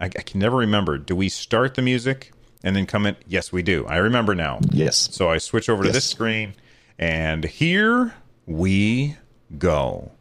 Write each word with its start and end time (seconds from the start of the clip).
I, 0.00 0.06
I 0.06 0.08
can 0.08 0.40
never 0.40 0.56
remember. 0.56 0.98
Do 0.98 1.14
we 1.14 1.28
start 1.28 1.74
the 1.74 1.82
music 1.82 2.32
and 2.64 2.74
then 2.74 2.86
come 2.86 3.06
in? 3.06 3.16
Yes, 3.26 3.52
we 3.52 3.62
do. 3.62 3.86
I 3.86 3.96
remember 3.96 4.34
now. 4.34 4.60
Yes. 4.70 5.08
So 5.12 5.30
I 5.30 5.38
switch 5.38 5.68
over 5.68 5.82
to 5.82 5.88
Yes. 5.88 5.94
this 5.96 6.04
screen, 6.08 6.54
and 6.98 7.44
here 7.44 8.14
we 8.46 9.16
go. 9.58 10.12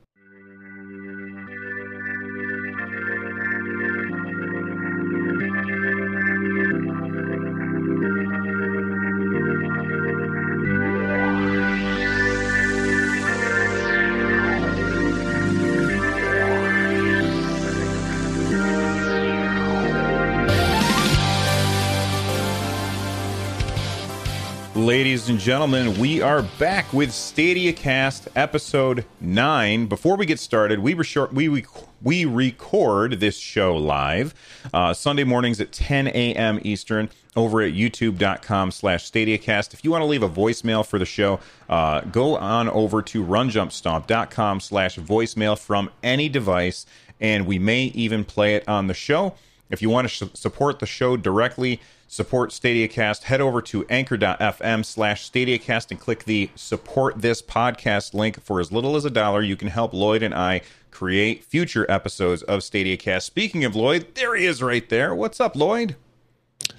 Gentlemen, 25.40 25.98
we 25.98 26.22
are 26.22 26.42
back 26.60 26.92
with 26.92 27.14
Stadia 27.14 27.72
Cast 27.72 28.28
episode 28.36 29.06
9. 29.22 29.86
Before 29.86 30.18
we 30.18 30.26
get 30.26 30.38
started, 30.38 30.80
we, 30.80 30.94
we, 30.94 31.66
we 32.02 32.26
record 32.26 33.22
this 33.22 33.38
show 33.38 33.78
live 33.78 34.34
uh, 34.74 34.94
Sunday 34.94 35.24
mornings 35.24 35.62
at 35.62 35.72
10 35.72 36.08
a.m. 36.08 36.60
Eastern 36.64 37.10
over 37.38 37.62
at 37.62 37.74
youtube.com 37.74 38.72
slash 38.72 39.10
stadiacast. 39.10 39.74
If 39.74 39.86
you 39.86 39.92
want 39.92 40.02
to 40.02 40.08
leave 40.08 40.24
a 40.24 40.30
voicemail 40.30 40.86
for 40.86 41.00
the 41.00 41.06
show, 41.06 41.40
uh, 41.70 42.02
go 42.02 42.36
on 42.36 42.68
over 42.68 43.02
to 43.04 43.24
runjumpstomp.com 43.24 44.60
slash 44.60 44.98
voicemail 44.98 45.58
from 45.58 45.90
any 46.04 46.28
device, 46.28 46.86
and 47.22 47.48
we 47.48 47.58
may 47.58 47.84
even 47.86 48.26
play 48.26 48.56
it 48.56 48.68
on 48.68 48.88
the 48.88 48.94
show. 48.94 49.36
If 49.70 49.82
you 49.82 49.90
want 49.90 50.10
to 50.10 50.26
sh- 50.26 50.30
support 50.34 50.80
the 50.80 50.86
show 50.86 51.16
directly, 51.16 51.80
support 52.10 52.50
StadiaCast, 52.50 53.24
head 53.24 53.40
over 53.40 53.62
to 53.62 53.86
anchor.fm 53.88 54.84
slash 54.84 55.32
StadiaCast 55.32 55.92
and 55.92 56.00
click 56.00 56.26
the 56.26 56.50
support 56.56 57.22
this 57.22 57.42
podcast 57.42 58.14
link. 58.14 58.42
For 58.44 58.60
as 58.60 58.72
little 58.72 58.96
as 58.98 59.06
a 59.06 59.10
dollar, 59.10 59.42
you 59.42 59.56
can 59.56 59.70
help 59.70 59.94
Lloyd 59.94 60.24
and 60.24 60.34
I 60.34 60.62
create 60.92 61.44
future 61.44 61.90
episodes 61.90 62.42
of 62.44 62.60
StadiaCast. 62.62 63.22
Speaking 63.22 63.64
of 63.64 63.76
Lloyd, 63.76 64.16
there 64.16 64.36
he 64.36 64.46
is 64.46 64.62
right 64.62 64.90
there. 64.90 65.14
What's 65.16 65.40
up, 65.40 65.56
Lloyd? 65.56 65.96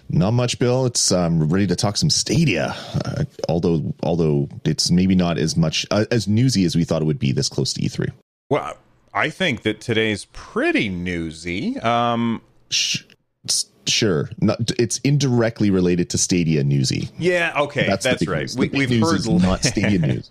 Not 0.08 0.32
much, 0.32 0.58
Bill. 0.58 0.86
It's 0.86 1.12
um, 1.12 1.48
ready 1.48 1.68
to 1.68 1.76
talk 1.76 1.96
some 1.96 2.10
Stadia. 2.10 2.74
Uh, 3.04 3.24
although, 3.48 3.94
although 4.02 4.48
it's 4.64 4.90
maybe 4.90 5.14
not 5.14 5.38
as 5.38 5.56
much 5.56 5.86
uh, 5.92 6.06
as 6.10 6.26
newsy 6.26 6.64
as 6.64 6.74
we 6.74 6.82
thought 6.84 7.00
it 7.02 7.04
would 7.04 7.20
be 7.20 7.30
this 7.30 7.48
close 7.48 7.72
to 7.74 7.84
E 7.84 7.88
E3. 7.88 8.10
Well, 8.50 8.76
I 9.14 9.30
think 9.30 9.62
that 9.62 9.80
today's 9.80 10.24
pretty 10.32 10.88
newsy. 10.88 11.78
Um, 11.78 12.42
Sh- 12.70 13.04
s- 13.48 13.66
sure, 13.86 14.30
not, 14.40 14.70
it's 14.78 14.98
indirectly 14.98 15.70
related 15.70 16.10
to 16.10 16.18
Stadia 16.18 16.62
newsy. 16.64 17.08
yeah, 17.18 17.52
okay, 17.56 17.86
that's, 17.86 18.04
big 18.04 18.28
right. 18.28 18.40
news. 18.40 18.54
The 18.54 18.68
We, 18.68 18.86
news 18.86 19.10
heard 19.10 19.18
is 19.20 19.28
not 19.28 19.64
Stadia 19.64 19.98
news. 20.06 20.30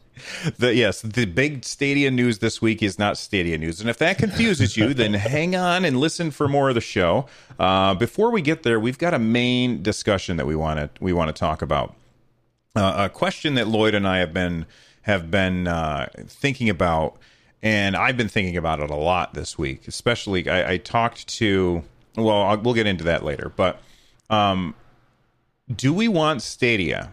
The, 0.57 0.75
yes, 0.75 1.01
the 1.01 1.25
big 1.25 1.63
Stadia 1.63 2.11
news 2.11 2.39
this 2.39 2.61
week 2.61 2.83
is 2.83 2.99
not 2.99 3.17
Stadia 3.17 3.57
news. 3.57 3.79
And 3.79 3.89
if 3.89 3.97
that 3.99 4.17
confuses 4.17 4.75
you, 4.75 4.93
then 4.93 5.13
hang 5.15 5.55
on 5.55 5.85
and 5.85 5.97
listen 5.97 6.31
for 6.31 6.47
more 6.47 6.69
of 6.69 6.75
the 6.75 6.81
show. 6.81 7.25
Uh, 7.57 7.93
before 7.93 8.29
we 8.31 8.41
get 8.41 8.63
there, 8.63 8.79
we've 8.79 8.97
got 8.97 9.13
a 9.13 9.19
main 9.19 9.81
discussion 9.81 10.37
that 10.37 10.45
we 10.45 10.55
want 10.55 10.79
to 10.79 10.89
we 11.03 11.13
want 11.13 11.33
to 11.33 11.39
talk 11.39 11.61
about. 11.61 11.95
Uh, 12.75 12.93
a 12.97 13.09
question 13.09 13.55
that 13.55 13.67
Lloyd 13.67 13.95
and 13.95 14.07
I 14.07 14.19
have 14.19 14.33
been 14.33 14.65
have 15.03 15.31
been 15.31 15.67
uh, 15.67 16.07
thinking 16.27 16.69
about, 16.69 17.17
and 17.63 17.95
I've 17.95 18.17
been 18.17 18.29
thinking 18.29 18.57
about 18.57 18.79
it 18.79 18.89
a 18.89 18.95
lot 18.95 19.33
this 19.33 19.57
week. 19.57 19.87
Especially, 19.87 20.47
I, 20.49 20.73
I 20.73 20.77
talked 20.77 21.27
to. 21.39 21.83
Well, 22.23 22.41
I'll, 22.43 22.57
we'll 22.57 22.73
get 22.73 22.87
into 22.87 23.03
that 23.05 23.23
later. 23.23 23.51
But 23.55 23.81
um, 24.29 24.75
do 25.73 25.93
we 25.93 26.07
want 26.07 26.41
Stadia 26.41 27.11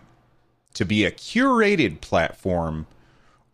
to 0.75 0.85
be 0.85 1.05
a 1.05 1.11
curated 1.11 2.01
platform? 2.01 2.87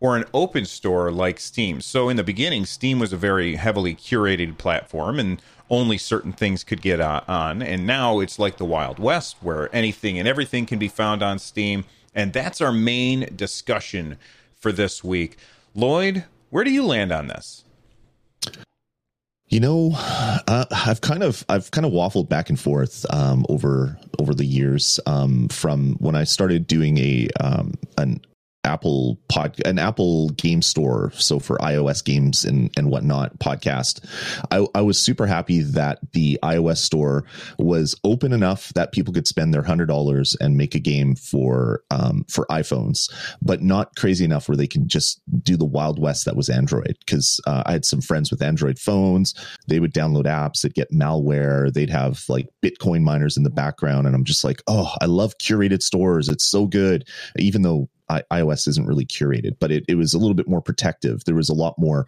or 0.03 0.17
an 0.17 0.25
open 0.33 0.65
store 0.65 1.09
like 1.13 1.39
Steam. 1.39 1.79
So 1.79 2.09
in 2.09 2.17
the 2.17 2.25
beginning, 2.25 2.65
Steam 2.65 2.99
was 2.99 3.13
a 3.13 3.17
very 3.17 3.55
heavily 3.55 3.95
curated 3.95 4.57
platform 4.57 5.17
and 5.17 5.41
only 5.69 5.97
certain 5.97 6.33
things 6.33 6.65
could 6.65 6.81
get 6.81 6.99
uh, 6.99 7.21
on. 7.25 7.61
And 7.61 7.87
now 7.87 8.19
it's 8.19 8.37
like 8.37 8.57
the 8.57 8.65
Wild 8.65 8.99
West 8.99 9.37
where 9.39 9.73
anything 9.73 10.19
and 10.19 10.27
everything 10.27 10.65
can 10.65 10.77
be 10.77 10.89
found 10.89 11.23
on 11.23 11.39
Steam. 11.39 11.85
And 12.13 12.33
that's 12.33 12.59
our 12.59 12.73
main 12.73 13.29
discussion 13.33 14.17
for 14.57 14.73
this 14.73 15.05
week. 15.05 15.37
Lloyd, 15.73 16.25
where 16.49 16.65
do 16.65 16.71
you 16.71 16.85
land 16.85 17.13
on 17.13 17.27
this? 17.27 17.63
You 19.53 19.59
know, 19.59 19.91
uh, 19.95 20.65
I've 20.71 21.01
kind 21.01 21.21
of 21.21 21.45
I've 21.47 21.69
kind 21.69 21.85
of 21.85 21.91
waffled 21.91 22.27
back 22.27 22.49
and 22.49 22.59
forth 22.59 23.05
um, 23.11 23.45
over 23.49 23.99
over 24.17 24.33
the 24.33 24.45
years 24.45 24.99
um, 25.05 25.47
from 25.49 25.93
when 25.99 26.15
I 26.15 26.23
started 26.23 26.65
doing 26.65 26.97
a 26.97 27.29
um, 27.39 27.75
an 27.99 28.19
Apple 28.65 29.19
pod 29.27 29.59
an 29.65 29.77
Apple 29.77 30.29
game 30.29 30.61
store, 30.61 31.11
so 31.15 31.39
for 31.39 31.57
iOS 31.57 32.03
games 32.03 32.45
and 32.45 32.71
and 32.77 32.89
whatnot 32.89 33.37
podcast. 33.39 34.03
I, 34.51 34.65
I 34.73 34.81
was 34.81 34.99
super 34.99 35.27
happy 35.27 35.61
that 35.61 35.99
the 36.13 36.39
iOS 36.43 36.77
store 36.77 37.25
was 37.57 37.95
open 38.03 38.31
enough 38.31 38.73
that 38.73 38.91
people 38.91 39.13
could 39.13 39.27
spend 39.27 39.53
their 39.53 39.63
hundred 39.63 39.87
dollars 39.87 40.35
and 40.39 40.55
make 40.55 40.75
a 40.75 40.79
game 40.79 41.15
for 41.15 41.83
um, 41.91 42.25
for 42.29 42.45
iPhones, 42.49 43.11
but 43.41 43.61
not 43.61 43.95
crazy 43.95 44.23
enough 44.23 44.47
where 44.47 44.57
they 44.57 44.67
can 44.67 44.87
just 44.87 45.21
do 45.41 45.57
the 45.57 45.65
Wild 45.65 45.99
West 45.99 46.25
that 46.25 46.35
was 46.35 46.49
Android. 46.49 46.95
Because 46.99 47.41
uh, 47.45 47.63
I 47.65 47.73
had 47.73 47.85
some 47.85 48.01
friends 48.01 48.31
with 48.31 48.41
Android 48.41 48.79
phones, 48.79 49.33
they 49.67 49.79
would 49.79 49.93
download 49.93 50.25
apps, 50.25 50.61
they'd 50.61 50.73
get 50.73 50.91
malware, 50.91 51.71
they'd 51.71 51.89
have 51.89 52.23
like 52.29 52.47
Bitcoin 52.63 53.01
miners 53.01 53.35
in 53.35 53.43
the 53.43 53.49
background, 53.49 54.07
and 54.07 54.15
I'm 54.15 54.23
just 54.23 54.43
like, 54.43 54.61
oh, 54.67 54.93
I 55.01 55.05
love 55.05 55.37
curated 55.37 55.81
stores. 55.81 56.29
It's 56.29 56.45
so 56.45 56.65
good, 56.65 57.07
even 57.37 57.61
though 57.61 57.89
I, 58.09 58.23
iOS 58.31 58.67
isn't 58.67 58.85
really 58.87 59.05
curated, 59.05 59.57
but 59.59 59.71
it, 59.71 59.85
it 59.87 59.95
was 59.95 60.13
a 60.13 60.19
little 60.19 60.35
bit 60.35 60.47
more 60.47 60.61
protective. 60.61 61.23
There 61.25 61.35
was 61.35 61.49
a 61.49 61.53
lot 61.53 61.77
more 61.77 62.07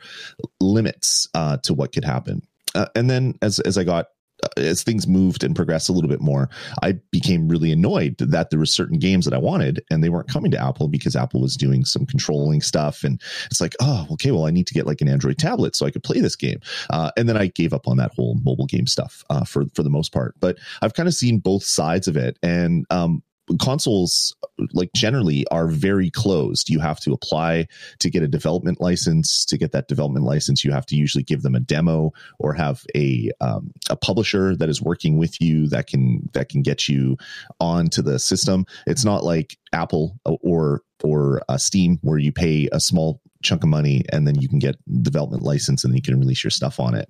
limits 0.59 1.27
uh, 1.33 1.57
to 1.63 1.73
what 1.73 1.93
could 1.93 2.05
happen. 2.05 2.41
Uh, 2.73 2.87
and 2.95 3.09
then 3.09 3.35
as 3.41 3.59
as 3.61 3.77
I 3.77 3.83
got 3.83 4.07
uh, 4.43 4.49
as 4.57 4.83
things 4.83 5.07
moved 5.07 5.43
and 5.45 5.55
progressed 5.55 5.87
a 5.87 5.93
little 5.93 6.09
bit 6.09 6.19
more, 6.19 6.49
I 6.83 6.99
became 7.11 7.47
really 7.47 7.71
annoyed 7.71 8.17
that 8.17 8.49
there 8.49 8.59
were 8.59 8.65
certain 8.65 8.99
games 8.99 9.23
that 9.25 9.33
I 9.33 9.37
wanted 9.37 9.81
and 9.89 10.03
they 10.03 10.09
weren't 10.09 10.27
coming 10.27 10.51
to 10.51 10.61
Apple 10.61 10.89
because 10.89 11.15
Apple 11.15 11.39
was 11.39 11.55
doing 11.55 11.85
some 11.85 12.05
controlling 12.05 12.59
stuff. 12.59 13.05
And 13.05 13.21
it's 13.49 13.61
like, 13.61 13.75
oh, 13.79 14.05
okay, 14.11 14.31
well, 14.31 14.45
I 14.45 14.51
need 14.51 14.67
to 14.67 14.73
get 14.73 14.85
like 14.85 14.99
an 14.99 15.07
Android 15.07 15.37
tablet 15.37 15.75
so 15.75 15.85
I 15.85 15.91
could 15.91 16.03
play 16.03 16.19
this 16.19 16.35
game. 16.35 16.59
Uh, 16.89 17.11
and 17.15 17.29
then 17.29 17.37
I 17.37 17.47
gave 17.47 17.71
up 17.71 17.87
on 17.87 17.95
that 17.97 18.11
whole 18.13 18.37
mobile 18.43 18.65
game 18.65 18.87
stuff 18.87 19.23
uh, 19.29 19.45
for 19.45 19.65
for 19.73 19.83
the 19.83 19.89
most 19.89 20.11
part. 20.11 20.35
But 20.41 20.57
I've 20.81 20.93
kind 20.93 21.07
of 21.07 21.15
seen 21.15 21.39
both 21.39 21.63
sides 21.63 22.09
of 22.09 22.17
it, 22.17 22.37
and 22.43 22.85
um, 22.89 23.23
consoles 23.59 24.35
like 24.73 24.91
generally 24.95 25.45
are 25.51 25.67
very 25.67 26.09
closed. 26.09 26.69
You 26.69 26.79
have 26.79 26.99
to 27.01 27.13
apply 27.13 27.67
to 27.99 28.09
get 28.09 28.23
a 28.23 28.27
development 28.27 28.81
license. 28.81 29.45
To 29.45 29.57
get 29.57 29.71
that 29.71 29.87
development 29.87 30.25
license 30.25 30.63
you 30.63 30.71
have 30.71 30.85
to 30.87 30.95
usually 30.95 31.23
give 31.23 31.41
them 31.41 31.55
a 31.55 31.59
demo 31.59 32.11
or 32.39 32.53
have 32.53 32.83
a 32.95 33.31
um, 33.41 33.71
a 33.89 33.95
publisher 33.95 34.55
that 34.55 34.69
is 34.69 34.81
working 34.81 35.17
with 35.17 35.41
you 35.41 35.67
that 35.69 35.87
can 35.87 36.29
that 36.33 36.49
can 36.49 36.61
get 36.61 36.87
you 36.87 37.17
onto 37.59 38.01
the 38.01 38.19
system. 38.19 38.65
It's 38.87 39.05
not 39.05 39.23
like 39.23 39.57
apple 39.73 40.19
or 40.25 40.81
or 41.03 41.41
uh, 41.49 41.57
steam 41.57 41.99
where 42.01 42.17
you 42.17 42.31
pay 42.31 42.69
a 42.71 42.79
small 42.79 43.21
chunk 43.43 43.63
of 43.63 43.69
money 43.69 44.03
and 44.11 44.27
then 44.27 44.35
you 44.35 44.49
can 44.49 44.59
get 44.59 44.75
development 45.03 45.43
license 45.43 45.83
and 45.83 45.95
you 45.95 46.01
can 46.01 46.19
release 46.19 46.43
your 46.43 46.51
stuff 46.51 46.79
on 46.79 46.95
it. 46.95 47.07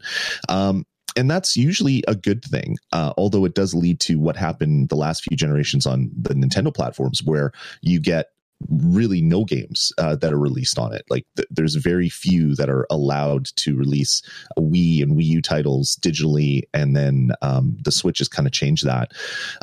Um, 0.50 0.86
and 1.16 1.30
that's 1.30 1.56
usually 1.56 2.04
a 2.08 2.16
good 2.16 2.44
thing. 2.44 2.78
Uh, 2.92 3.14
although 3.18 3.46
it 3.46 3.56
does 3.56 3.74
lead 3.74 4.00
to 4.02 4.20
what 4.20 4.36
happened 4.36 4.90
the 4.90 4.96
last 4.96 5.24
few 5.24 5.38
generations 5.38 5.86
on 5.86 6.12
the 6.20 6.34
Nintendo 6.34 6.74
platforms, 6.74 7.24
where 7.24 7.52
you 7.82 8.00
get 8.00 8.30
really 8.70 9.22
no 9.22 9.46
games 9.46 9.92
uh, 9.98 10.16
that 10.18 10.34
are 10.34 10.40
released 10.40 10.78
on 10.80 10.94
it. 10.94 11.04
Like 11.10 11.26
th- 11.36 11.48
there's 11.52 11.76
very 11.76 12.10
few 12.10 12.56
that 12.56 12.70
are 12.70 12.86
allowed 12.90 13.46
to 13.58 13.76
release 13.76 14.22
Wii 14.58 15.02
and 15.02 15.18
Wii 15.18 15.26
U 15.26 15.42
titles 15.42 15.98
digitally, 16.02 16.64
and 16.74 16.96
then 16.96 17.32
um, 17.42 17.78
the 17.84 17.92
Switch 17.92 18.20
has 18.20 18.28
kind 18.28 18.48
of 18.48 18.54
changed 18.54 18.86
that. 18.86 19.12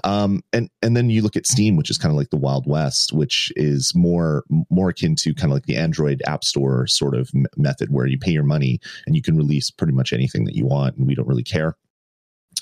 Um, 0.05 0.43
and 0.53 0.71
and 0.83 0.97
then 0.97 1.11
you 1.11 1.23
look 1.23 1.37
at 1.37 1.47
Steam, 1.47 1.77
which 1.77 1.91
is 1.91 1.99
kind 1.99 2.13
of 2.13 2.17
like 2.17 2.31
the 2.31 2.37
Wild 2.37 2.67
West, 2.67 3.13
which 3.13 3.53
is 3.57 3.93
more 3.95 4.45
more 4.71 4.91
akin 4.91 5.17
to 5.17 5.35
kind 5.35 5.53
of 5.53 5.57
like 5.57 5.67
the 5.67 5.77
Android 5.77 6.23
App 6.27 6.45
Store 6.45 6.87
sort 6.87 7.15
of 7.15 7.31
m- 7.35 7.47
method, 7.57 7.93
where 7.93 8.07
you 8.07 8.19
pay 8.19 8.33
your 8.33 8.43
money 8.43 8.81
and 9.07 9.17
you 9.17 9.23
can 9.23 9.37
release 9.37 9.71
pretty 9.71 9.93
much 9.93 10.13
anything 10.13 10.45
that 10.45 10.57
you 10.57 10.67
want, 10.67 10.97
and 10.97 11.07
we 11.07 11.15
don't 11.15 11.29
really 11.29 11.45
care. 11.45 11.77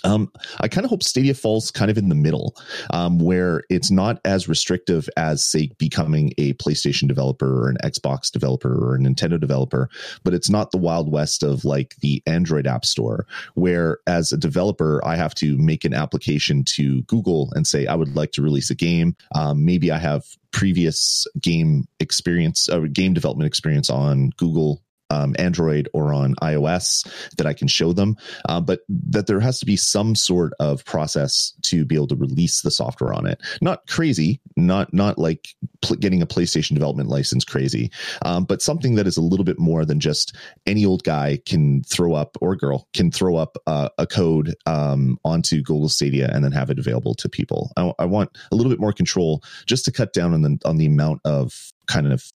Um, 0.04 0.30
I 0.60 0.68
kind 0.68 0.84
of 0.84 0.90
hope 0.90 1.02
Stadia 1.02 1.34
falls 1.34 1.70
kind 1.70 1.90
of 1.90 1.98
in 1.98 2.08
the 2.08 2.14
middle, 2.14 2.56
um, 2.90 3.18
where 3.18 3.62
it's 3.68 3.90
not 3.90 4.20
as 4.24 4.48
restrictive 4.48 5.08
as, 5.16 5.44
say, 5.44 5.70
becoming 5.78 6.32
a 6.38 6.54
PlayStation 6.54 7.08
developer 7.08 7.64
or 7.64 7.68
an 7.68 7.76
Xbox 7.84 8.30
developer 8.30 8.72
or 8.72 8.94
a 8.94 8.98
Nintendo 8.98 9.38
developer, 9.38 9.90
but 10.24 10.34
it's 10.34 10.48
not 10.50 10.70
the 10.70 10.78
Wild 10.78 11.10
West 11.10 11.42
of 11.42 11.64
like 11.64 11.96
the 12.00 12.22
Android 12.26 12.66
App 12.66 12.84
Store, 12.84 13.26
where 13.54 13.98
as 14.06 14.32
a 14.32 14.38
developer, 14.38 15.00
I 15.04 15.16
have 15.16 15.34
to 15.36 15.56
make 15.58 15.84
an 15.84 15.94
application 15.94 16.64
to 16.64 17.02
Google 17.02 17.52
and 17.54 17.66
say, 17.66 17.86
I 17.86 17.94
would 17.94 18.16
like 18.16 18.32
to 18.32 18.42
release 18.42 18.70
a 18.70 18.74
game. 18.74 19.16
Um, 19.34 19.64
maybe 19.64 19.90
I 19.90 19.98
have 19.98 20.24
previous 20.50 21.26
game 21.40 21.86
experience 22.00 22.68
or 22.68 22.88
game 22.88 23.14
development 23.14 23.46
experience 23.46 23.90
on 23.90 24.30
Google 24.36 24.82
um, 25.10 25.34
Android 25.38 25.88
or 25.92 26.12
on 26.12 26.34
iOS 26.36 27.06
that 27.36 27.46
I 27.46 27.52
can 27.52 27.68
show 27.68 27.92
them, 27.92 28.16
uh, 28.48 28.60
but 28.60 28.80
that 28.88 29.26
there 29.26 29.40
has 29.40 29.58
to 29.60 29.66
be 29.66 29.76
some 29.76 30.14
sort 30.14 30.52
of 30.60 30.84
process 30.84 31.52
to 31.62 31.84
be 31.84 31.94
able 31.94 32.08
to 32.08 32.16
release 32.16 32.62
the 32.62 32.70
software 32.70 33.12
on 33.12 33.26
it. 33.26 33.40
Not 33.60 33.86
crazy, 33.88 34.40
not 34.56 34.92
not 34.94 35.18
like 35.18 35.48
pl- 35.82 35.96
getting 35.96 36.22
a 36.22 36.26
PlayStation 36.26 36.74
development 36.74 37.08
license 37.08 37.44
crazy, 37.44 37.90
um, 38.24 38.44
but 38.44 38.62
something 38.62 38.94
that 38.94 39.06
is 39.06 39.16
a 39.16 39.22
little 39.22 39.44
bit 39.44 39.58
more 39.58 39.84
than 39.84 40.00
just 40.00 40.36
any 40.66 40.84
old 40.84 41.02
guy 41.04 41.38
can 41.46 41.82
throw 41.82 42.14
up 42.14 42.36
or 42.40 42.56
girl 42.56 42.88
can 42.94 43.10
throw 43.10 43.36
up 43.36 43.56
uh, 43.66 43.88
a 43.98 44.06
code 44.06 44.54
um, 44.66 45.18
onto 45.24 45.62
Google 45.62 45.88
Stadia 45.88 46.30
and 46.32 46.44
then 46.44 46.52
have 46.52 46.70
it 46.70 46.78
available 46.78 47.14
to 47.16 47.28
people. 47.28 47.72
I, 47.76 47.92
I 47.98 48.04
want 48.04 48.36
a 48.52 48.56
little 48.56 48.70
bit 48.70 48.80
more 48.80 48.92
control 48.92 49.42
just 49.66 49.84
to 49.86 49.92
cut 49.92 50.12
down 50.12 50.34
on 50.34 50.42
the 50.42 50.58
on 50.64 50.76
the 50.76 50.86
amount 50.86 51.20
of 51.24 51.72
kind 51.86 52.12
of 52.12 52.30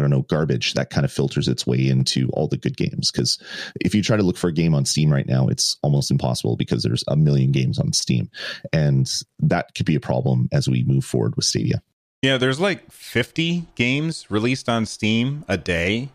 I 0.00 0.02
don't 0.02 0.10
know, 0.10 0.22
garbage 0.22 0.72
that 0.72 0.88
kind 0.88 1.04
of 1.04 1.12
filters 1.12 1.46
its 1.46 1.66
way 1.66 1.86
into 1.86 2.30
all 2.32 2.48
the 2.48 2.56
good 2.56 2.74
games. 2.74 3.10
Because 3.10 3.38
if 3.82 3.94
you 3.94 4.02
try 4.02 4.16
to 4.16 4.22
look 4.22 4.38
for 4.38 4.48
a 4.48 4.52
game 4.52 4.74
on 4.74 4.86
Steam 4.86 5.12
right 5.12 5.26
now, 5.26 5.46
it's 5.46 5.76
almost 5.82 6.10
impossible 6.10 6.56
because 6.56 6.82
there's 6.82 7.04
a 7.06 7.16
million 7.16 7.52
games 7.52 7.78
on 7.78 7.92
Steam. 7.92 8.30
And 8.72 9.12
that 9.40 9.74
could 9.74 9.84
be 9.84 9.94
a 9.94 10.00
problem 10.00 10.48
as 10.52 10.70
we 10.70 10.84
move 10.84 11.04
forward 11.04 11.36
with 11.36 11.44
Stadia. 11.44 11.82
Yeah, 12.22 12.38
there's 12.38 12.58
like 12.58 12.90
50 12.90 13.66
games 13.74 14.30
released 14.30 14.70
on 14.70 14.86
Steam 14.86 15.44
a 15.48 15.58
day. 15.58 16.08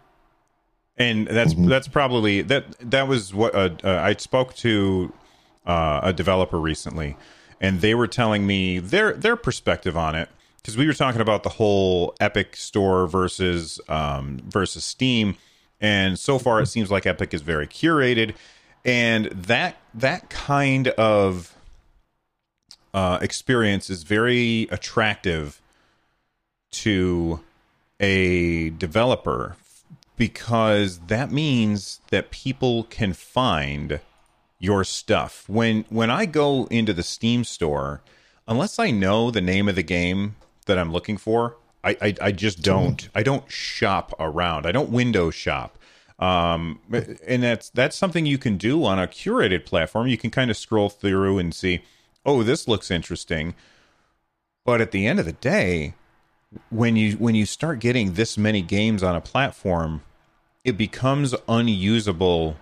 And 0.97 1.27
that's 1.27 1.53
mm-hmm. 1.53 1.67
that's 1.67 1.87
probably 1.87 2.41
that 2.41 2.65
that 2.89 3.07
was 3.07 3.35
what 3.35 3.53
uh, 3.53 3.69
uh, 3.83 3.99
I 4.01 4.15
spoke 4.15 4.55
to 4.55 5.13
uh, 5.67 5.99
a 6.01 6.11
developer 6.11 6.59
recently 6.59 7.17
and 7.61 7.81
they 7.81 7.95
were 7.95 8.07
telling 8.07 8.47
me 8.47 8.79
their 8.79 9.13
their 9.13 9.35
perspective 9.35 9.97
on 9.97 10.15
it 10.15 10.29
because 10.65 10.77
we 10.77 10.87
were 10.87 10.93
talking 10.93 11.21
about 11.21 11.43
the 11.43 11.49
whole 11.49 12.15
Epic 12.19 12.55
Store 12.55 13.05
versus 13.05 13.79
um, 13.87 14.39
versus 14.47 14.83
Steam, 14.83 15.37
and 15.79 16.17
so 16.17 16.39
far 16.39 16.59
it 16.59 16.65
seems 16.65 16.89
like 16.89 17.05
Epic 17.05 17.35
is 17.35 17.43
very 17.43 17.67
curated, 17.67 18.33
and 18.83 19.25
that 19.27 19.77
that 19.93 20.31
kind 20.31 20.87
of 20.87 21.55
uh, 22.95 23.19
experience 23.21 23.91
is 23.91 24.01
very 24.01 24.67
attractive 24.71 25.61
to 26.71 27.41
a 27.99 28.71
developer 28.71 29.57
because 30.17 30.97
that 30.97 31.31
means 31.31 31.99
that 32.09 32.31
people 32.31 32.85
can 32.85 33.13
find 33.13 33.99
your 34.57 34.83
stuff. 34.83 35.47
When 35.47 35.85
when 35.89 36.09
I 36.09 36.25
go 36.25 36.65
into 36.71 36.91
the 36.91 37.03
Steam 37.03 37.43
store 37.43 38.01
unless 38.47 38.79
I 38.79 38.89
know 38.89 39.29
the 39.29 39.41
name 39.41 39.69
of 39.69 39.75
the 39.75 39.83
game 39.83 40.35
that 40.65 40.77
I'm 40.77 40.91
looking 40.91 41.17
for, 41.17 41.57
I, 41.83 41.97
I, 42.01 42.15
I 42.21 42.31
just 42.31 42.61
don't. 42.61 43.07
I 43.13 43.23
don't 43.23 43.49
shop 43.51 44.13
around. 44.19 44.65
I 44.65 44.71
don't 44.71 44.89
window 44.89 45.29
shop. 45.29 45.77
Um, 46.17 46.79
and 47.27 47.43
that's 47.43 47.69
that's 47.69 47.95
something 47.95 48.25
you 48.25 48.37
can 48.37 48.57
do 48.57 48.85
on 48.85 48.99
a 48.99 49.07
curated 49.07 49.65
platform. 49.65 50.07
You 50.07 50.17
can 50.17 50.31
kind 50.31 50.49
of 50.49 50.57
scroll 50.57 50.89
through 50.89 51.37
and 51.37 51.53
see, 51.53 51.81
oh, 52.25 52.41
this 52.41 52.67
looks 52.67 52.89
interesting. 52.89 53.53
But 54.63 54.81
at 54.81 54.91
the 54.91 55.05
end 55.05 55.19
of 55.19 55.25
the 55.25 55.33
day, 55.33 55.93
when 56.69 56.95
you 56.95 57.13
when 57.13 57.35
you 57.35 57.45
start 57.45 57.79
getting 57.79 58.13
this 58.13 58.37
many 58.37 58.61
games 58.61 59.03
on 59.03 59.15
a 59.15 59.21
platform, 59.21 60.01
it 60.63 60.77
becomes 60.77 61.35
unusable 61.47 62.57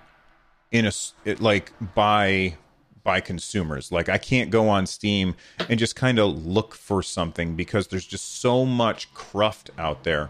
in 0.72 0.86
a 0.86 0.92
it, 1.24 1.40
like 1.40 1.72
by 1.94 2.58
by 3.04 3.20
consumers. 3.20 3.92
Like 3.92 4.10
I 4.10 4.18
can't 4.18 4.50
go 4.50 4.70
on 4.70 4.86
Steam 4.88 5.36
and 5.70 5.80
just 5.80 5.96
kind 5.96 6.20
of 6.20 6.46
look 6.46 6.74
for 6.76 7.04
something 7.04 7.56
because 7.56 7.88
there's 7.88 8.06
just 8.06 8.40
so 8.40 8.66
much 8.66 9.14
cruft 9.14 9.70
out 9.78 10.04
there. 10.04 10.30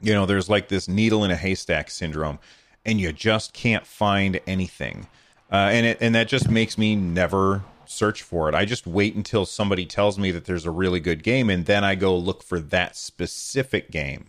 You 0.00 0.12
know, 0.12 0.26
there's 0.26 0.50
like 0.50 0.68
this 0.68 0.88
needle 0.88 1.24
in 1.24 1.30
a 1.30 1.36
haystack 1.36 1.90
syndrome, 1.90 2.38
and 2.84 3.00
you 3.00 3.12
just 3.12 3.52
can't 3.52 3.86
find 3.86 4.40
anything. 4.46 5.06
Uh, 5.50 5.68
and 5.70 5.86
it 5.86 5.98
and 6.00 6.14
that 6.14 6.28
just 6.28 6.50
makes 6.50 6.76
me 6.76 6.96
never 6.96 7.62
search 7.86 8.22
for 8.22 8.48
it. 8.48 8.54
I 8.54 8.64
just 8.64 8.86
wait 8.86 9.14
until 9.14 9.46
somebody 9.46 9.86
tells 9.86 10.18
me 10.18 10.30
that 10.32 10.46
there's 10.46 10.66
a 10.66 10.70
really 10.70 11.00
good 11.00 11.22
game, 11.22 11.48
and 11.48 11.66
then 11.66 11.84
I 11.84 11.94
go 11.94 12.16
look 12.16 12.42
for 12.42 12.58
that 12.60 12.96
specific 12.96 13.90
game. 13.90 14.26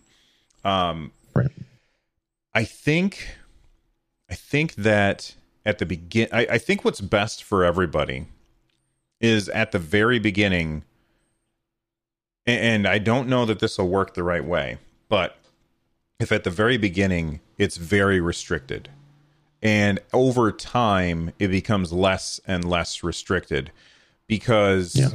Um, 0.64 1.12
right. 1.34 1.50
I 2.54 2.64
think, 2.64 3.36
I 4.30 4.34
think 4.34 4.74
that 4.76 5.34
at 5.66 5.78
the 5.78 5.84
begin. 5.84 6.28
I, 6.32 6.46
I 6.52 6.58
think 6.58 6.84
what's 6.84 7.02
best 7.02 7.44
for 7.44 7.64
everybody 7.64 8.28
is 9.20 9.50
at 9.50 9.72
the 9.72 9.78
very 9.78 10.18
beginning. 10.18 10.84
And 12.46 12.86
I 12.86 12.98
don't 12.98 13.28
know 13.28 13.44
that 13.44 13.58
this 13.58 13.76
will 13.76 13.88
work 13.88 14.14
the 14.14 14.22
right 14.22 14.44
way, 14.44 14.78
but 15.08 15.36
if 16.18 16.32
at 16.32 16.44
the 16.44 16.50
very 16.50 16.78
beginning 16.78 17.40
it's 17.58 17.76
very 17.76 18.20
restricted 18.20 18.88
and 19.62 19.98
over 20.12 20.52
time 20.52 21.32
it 21.38 21.48
becomes 21.48 21.92
less 21.92 22.40
and 22.46 22.64
less 22.64 23.02
restricted 23.02 23.72
because 24.26 24.94
yeah. 24.94 25.08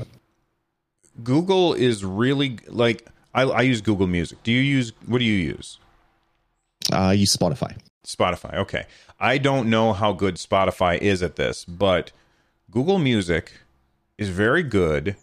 Google 1.23 1.73
is 1.73 2.03
really 2.03 2.59
like 2.67 3.07
I, 3.33 3.43
I, 3.43 3.61
use 3.61 3.81
Google 3.81 4.07
Music. 4.07 4.41
Do 4.43 4.51
you 4.51 4.61
use 4.61 4.93
what 5.05 5.19
do 5.19 5.25
you 5.25 5.37
use? 5.37 5.79
Uh, 6.91 6.97
I 6.97 7.13
use 7.13 7.35
Spotify. 7.35 7.77
Spotify. 8.05 8.55
Okay. 8.55 8.85
I 9.19 9.37
don't 9.37 9.69
know 9.69 9.93
how 9.93 10.13
good 10.13 10.35
Spotify 10.35 10.97
is 10.97 11.21
at 11.21 11.35
this, 11.35 11.65
but 11.65 12.11
Google 12.71 12.97
Music 12.97 13.51
is 14.17 14.29
very 14.29 14.63
good 14.63 15.15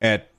at 0.00 0.30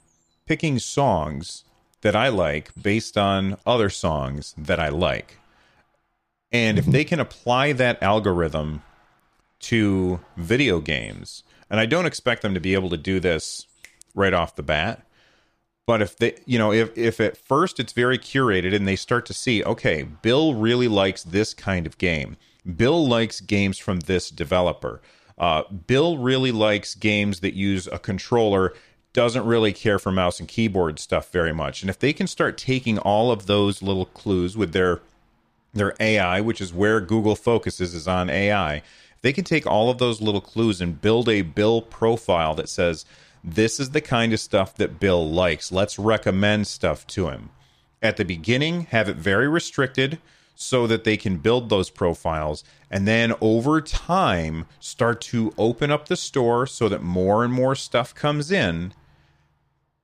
picking 0.45 0.80
songs 0.80 1.63
that 2.01 2.15
I 2.15 2.30
like 2.30 2.71
based 2.81 3.18
on 3.18 3.57
other 3.65 3.89
songs 3.89 4.53
that 4.57 4.80
I 4.80 4.89
like. 4.89 5.38
And 6.51 6.77
if 6.77 6.86
they 6.86 7.06
can 7.06 7.19
apply 7.19 7.74
that 7.74 8.01
algorithm 8.04 8.81
to 9.62 10.19
video 10.36 10.81
games, 10.81 11.44
and 11.69 11.80
I 11.80 11.86
don't 11.86 12.06
expect 12.06 12.42
them 12.42 12.54
to 12.54 12.59
be 12.59 12.74
able 12.74 12.89
to 12.89 12.97
do 12.97 13.19
this 13.19 13.68
right 14.13 14.33
off 14.33 14.56
the 14.56 14.63
bat, 14.63 15.06
but 15.91 16.01
if 16.01 16.15
they, 16.15 16.35
you 16.45 16.57
know, 16.57 16.71
if 16.71 16.97
if 16.97 17.19
at 17.19 17.35
first 17.35 17.77
it's 17.77 17.91
very 17.91 18.17
curated 18.17 18.73
and 18.73 18.88
they 18.88 18.95
start 18.95 19.25
to 19.25 19.33
see, 19.33 19.61
okay, 19.61 20.03
Bill 20.03 20.55
really 20.55 20.88
likes 20.88 21.21
this 21.21 21.53
kind 21.53 21.85
of 21.85 21.97
game. 21.97 22.38
Bill 22.77 23.05
likes 23.05 23.41
games 23.41 23.77
from 23.77 23.99
this 23.99 24.29
developer. 24.29 25.01
Uh, 25.38 25.63
Bill 25.63 26.17
really 26.17 26.53
likes 26.53 26.95
games 26.95 27.41
that 27.41 27.55
use 27.55 27.88
a 27.88 27.99
controller. 27.99 28.73
Doesn't 29.11 29.43
really 29.43 29.73
care 29.73 29.99
for 29.99 30.13
mouse 30.13 30.39
and 30.39 30.47
keyboard 30.47 30.97
stuff 30.97 31.29
very 31.29 31.51
much. 31.51 31.81
And 31.83 31.89
if 31.89 31.99
they 31.99 32.13
can 32.13 32.27
start 32.27 32.57
taking 32.57 32.97
all 32.97 33.29
of 33.29 33.47
those 33.47 33.81
little 33.81 34.05
clues 34.05 34.55
with 34.55 34.71
their 34.71 35.01
their 35.73 35.94
AI, 35.99 36.39
which 36.39 36.61
is 36.61 36.73
where 36.73 37.01
Google 37.01 37.35
focuses, 37.35 37.94
is 37.94 38.07
on 38.07 38.29
AI. 38.29 38.81
They 39.23 39.33
can 39.33 39.44
take 39.44 39.67
all 39.67 39.89
of 39.89 39.97
those 39.97 40.21
little 40.21 40.39
clues 40.39 40.79
and 40.79 41.01
build 41.01 41.27
a 41.27 41.41
Bill 41.41 41.81
profile 41.81 42.55
that 42.55 42.69
says, 42.69 43.03
this 43.43 43.80
is 43.80 43.92
the 43.92 44.01
kind 44.01 44.33
of 44.33 44.39
stuff 44.39 44.75
that 44.75 44.99
Bill 44.99 45.27
likes. 45.30 45.71
Let's 45.71 45.97
recommend 45.97 46.68
stuff 46.68 47.07
to 47.07 47.30
him. 47.30 47.49
At 48.01 48.18
the 48.18 48.25
beginning, 48.25 48.87
have 48.92 49.09
it 49.09 49.18
very 49.18 49.47
restricted 49.47 50.19
so 50.56 50.85
that 50.87 51.04
they 51.04 51.18
can 51.18 51.37
build 51.37 51.69
those 51.69 51.89
profiles. 51.89 52.63
And 52.89 53.07
then 53.07 53.33
over 53.42 53.81
time, 53.81 54.66
start 54.80 55.21
to 55.21 55.54
open 55.57 55.89
up 55.89 56.07
the 56.07 56.16
store 56.16 56.68
so 56.68 56.87
that 56.89 57.01
more 57.01 57.44
and 57.44 57.51
more 57.54 57.75
stuff 57.75 58.13
comes 58.13 58.51
in. 58.51 58.94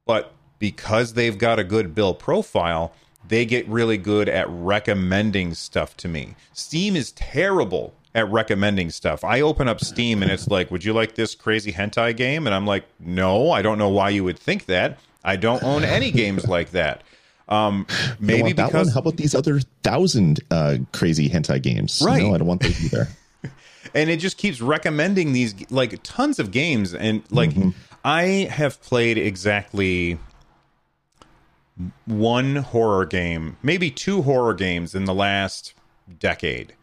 But 0.05 0.33
because 0.57 1.13
they've 1.13 1.37
got 1.37 1.59
a 1.59 1.63
good 1.63 1.93
Bill 1.93 2.13
profile, 2.13 2.93
they 3.27 3.45
get 3.45 3.67
really 3.67 3.97
good 3.97 4.29
at 4.29 4.49
recommending 4.49 5.53
stuff 5.53 5.95
to 5.97 6.07
me. 6.07 6.35
Steam 6.53 6.95
is 6.95 7.11
terrible 7.11 7.93
at 8.17 8.29
recommending 8.31 8.89
stuff. 8.89 9.23
I 9.23 9.41
open 9.41 9.67
up 9.67 9.79
Steam 9.79 10.23
and 10.23 10.31
it's 10.31 10.47
like, 10.47 10.71
"Would 10.71 10.83
you 10.83 10.91
like 10.91 11.13
this 11.13 11.35
crazy 11.35 11.71
hentai 11.71 12.17
game?" 12.17 12.47
And 12.47 12.55
I'm 12.55 12.65
like, 12.65 12.83
"No, 12.99 13.51
I 13.51 13.61
don't 13.61 13.77
know 13.77 13.89
why 13.89 14.09
you 14.09 14.23
would 14.23 14.39
think 14.39 14.65
that. 14.65 14.97
I 15.23 15.35
don't 15.35 15.63
own 15.63 15.83
any 15.83 16.09
games 16.09 16.47
like 16.47 16.71
that." 16.71 17.03
Um, 17.47 17.85
maybe 18.19 18.53
because 18.53 18.73
one? 18.73 18.87
how 18.87 18.99
about 19.01 19.17
these 19.17 19.35
other 19.35 19.59
thousand 19.83 20.39
uh, 20.49 20.77
crazy 20.93 21.29
hentai 21.29 21.61
games? 21.61 22.01
Right, 22.03 22.23
no, 22.23 22.33
I 22.33 22.39
don't 22.39 22.47
want 22.47 22.63
those 22.63 22.83
either. 22.85 23.07
and 23.93 24.09
it 24.09 24.17
just 24.17 24.37
keeps 24.37 24.61
recommending 24.61 25.33
these 25.33 25.53
like 25.69 25.99
tons 26.01 26.39
of 26.39 26.49
games, 26.49 26.95
and 26.95 27.21
like 27.29 27.51
mm-hmm. 27.51 27.69
I 28.03 28.49
have 28.49 28.81
played 28.81 29.19
exactly 29.19 30.17
one 32.05 32.55
horror 32.55 33.05
game, 33.05 33.57
maybe 33.61 33.91
two 33.91 34.23
horror 34.23 34.55
games 34.55 34.95
in 34.95 35.05
the 35.05 35.13
last 35.13 35.75
decade 36.19 36.73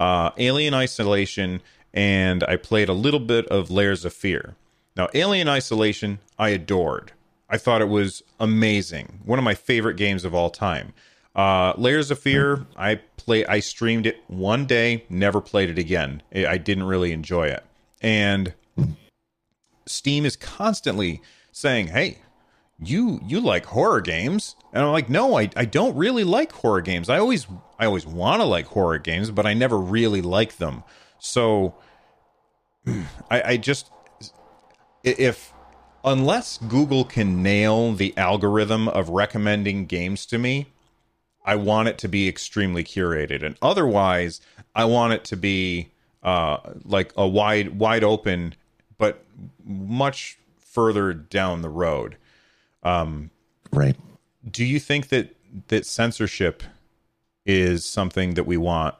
uh, 0.00 0.30
Alien 0.38 0.74
Isolation, 0.74 1.60
and 1.94 2.42
I 2.44 2.56
played 2.56 2.88
a 2.88 2.94
little 2.94 3.20
bit 3.20 3.46
of 3.48 3.70
Layers 3.70 4.04
of 4.04 4.12
Fear. 4.12 4.56
Now, 4.96 5.08
Alien 5.14 5.48
Isolation, 5.48 6.18
I 6.38 6.48
adored. 6.48 7.12
I 7.48 7.58
thought 7.58 7.82
it 7.82 7.88
was 7.88 8.22
amazing. 8.40 9.20
One 9.24 9.38
of 9.38 9.44
my 9.44 9.54
favorite 9.54 9.96
games 9.96 10.24
of 10.24 10.34
all 10.34 10.50
time. 10.50 10.94
Uh, 11.36 11.74
Layers 11.76 12.10
of 12.10 12.18
Fear, 12.18 12.66
I 12.76 12.96
play. 13.16 13.44
I 13.46 13.60
streamed 13.60 14.06
it 14.06 14.18
one 14.26 14.66
day, 14.66 15.04
never 15.08 15.40
played 15.40 15.70
it 15.70 15.78
again. 15.78 16.22
I 16.34 16.58
didn't 16.58 16.84
really 16.84 17.12
enjoy 17.12 17.48
it, 17.48 17.64
and 18.00 18.52
Steam 19.86 20.24
is 20.24 20.34
constantly 20.34 21.22
saying, 21.52 21.88
"Hey, 21.88 22.18
you 22.82 23.20
you 23.24 23.40
like 23.40 23.66
horror 23.66 24.00
games. 24.00 24.56
And 24.72 24.82
i'm 24.82 24.92
like 24.92 25.08
no 25.08 25.38
i, 25.38 25.50
I 25.56 25.64
don't 25.64 25.96
really 25.96 26.24
like 26.24 26.52
horror 26.52 26.80
games. 26.80 27.08
I 27.08 27.18
always 27.18 27.46
i 27.78 27.86
always 27.86 28.06
want 28.06 28.40
to 28.40 28.46
like 28.46 28.66
horror 28.66 28.98
games 28.98 29.30
but 29.30 29.46
i 29.46 29.54
never 29.54 29.78
really 29.78 30.22
like 30.22 30.56
them. 30.56 30.82
So 31.18 31.74
i 33.30 33.42
i 33.42 33.56
just 33.56 33.90
if 35.04 35.52
unless 36.04 36.58
google 36.58 37.04
can 37.04 37.42
nail 37.42 37.92
the 37.92 38.16
algorithm 38.16 38.88
of 38.88 39.10
recommending 39.10 39.84
games 39.84 40.24
to 40.26 40.38
me 40.38 40.66
i 41.44 41.54
want 41.54 41.88
it 41.88 41.98
to 41.98 42.08
be 42.08 42.28
extremely 42.28 42.82
curated. 42.84 43.42
And 43.42 43.56
otherwise 43.60 44.40
i 44.74 44.84
want 44.84 45.12
it 45.12 45.24
to 45.24 45.36
be 45.36 45.90
uh 46.22 46.58
like 46.84 47.12
a 47.16 47.28
wide 47.28 47.78
wide 47.78 48.04
open 48.04 48.54
but 48.96 49.24
much 49.64 50.38
further 50.58 51.12
down 51.12 51.62
the 51.62 51.68
road 51.68 52.16
um, 52.82 53.30
right. 53.72 53.96
Do 54.48 54.64
you 54.64 54.80
think 54.80 55.08
that 55.08 55.36
that 55.68 55.86
censorship 55.86 56.62
is 57.44 57.84
something 57.84 58.34
that 58.34 58.44
we 58.44 58.56
want? 58.56 58.94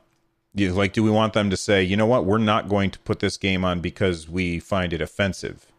You, 0.55 0.73
like, 0.73 0.93
do 0.93 1.03
we 1.03 1.11
want 1.11 1.33
them 1.33 1.49
to 1.51 1.57
say, 1.57 1.83
you 1.83 1.97
know 1.97 2.07
what, 2.07 2.25
we're 2.25 2.39
not 2.39 2.69
going 2.69 2.91
to 2.91 2.99
put 3.01 3.21
this 3.21 3.37
game 3.37 3.65
on 3.65 3.81
because 3.81 4.29
we 4.29 4.59
find 4.59 4.93
it 4.93 5.01
offensive? 5.01 5.70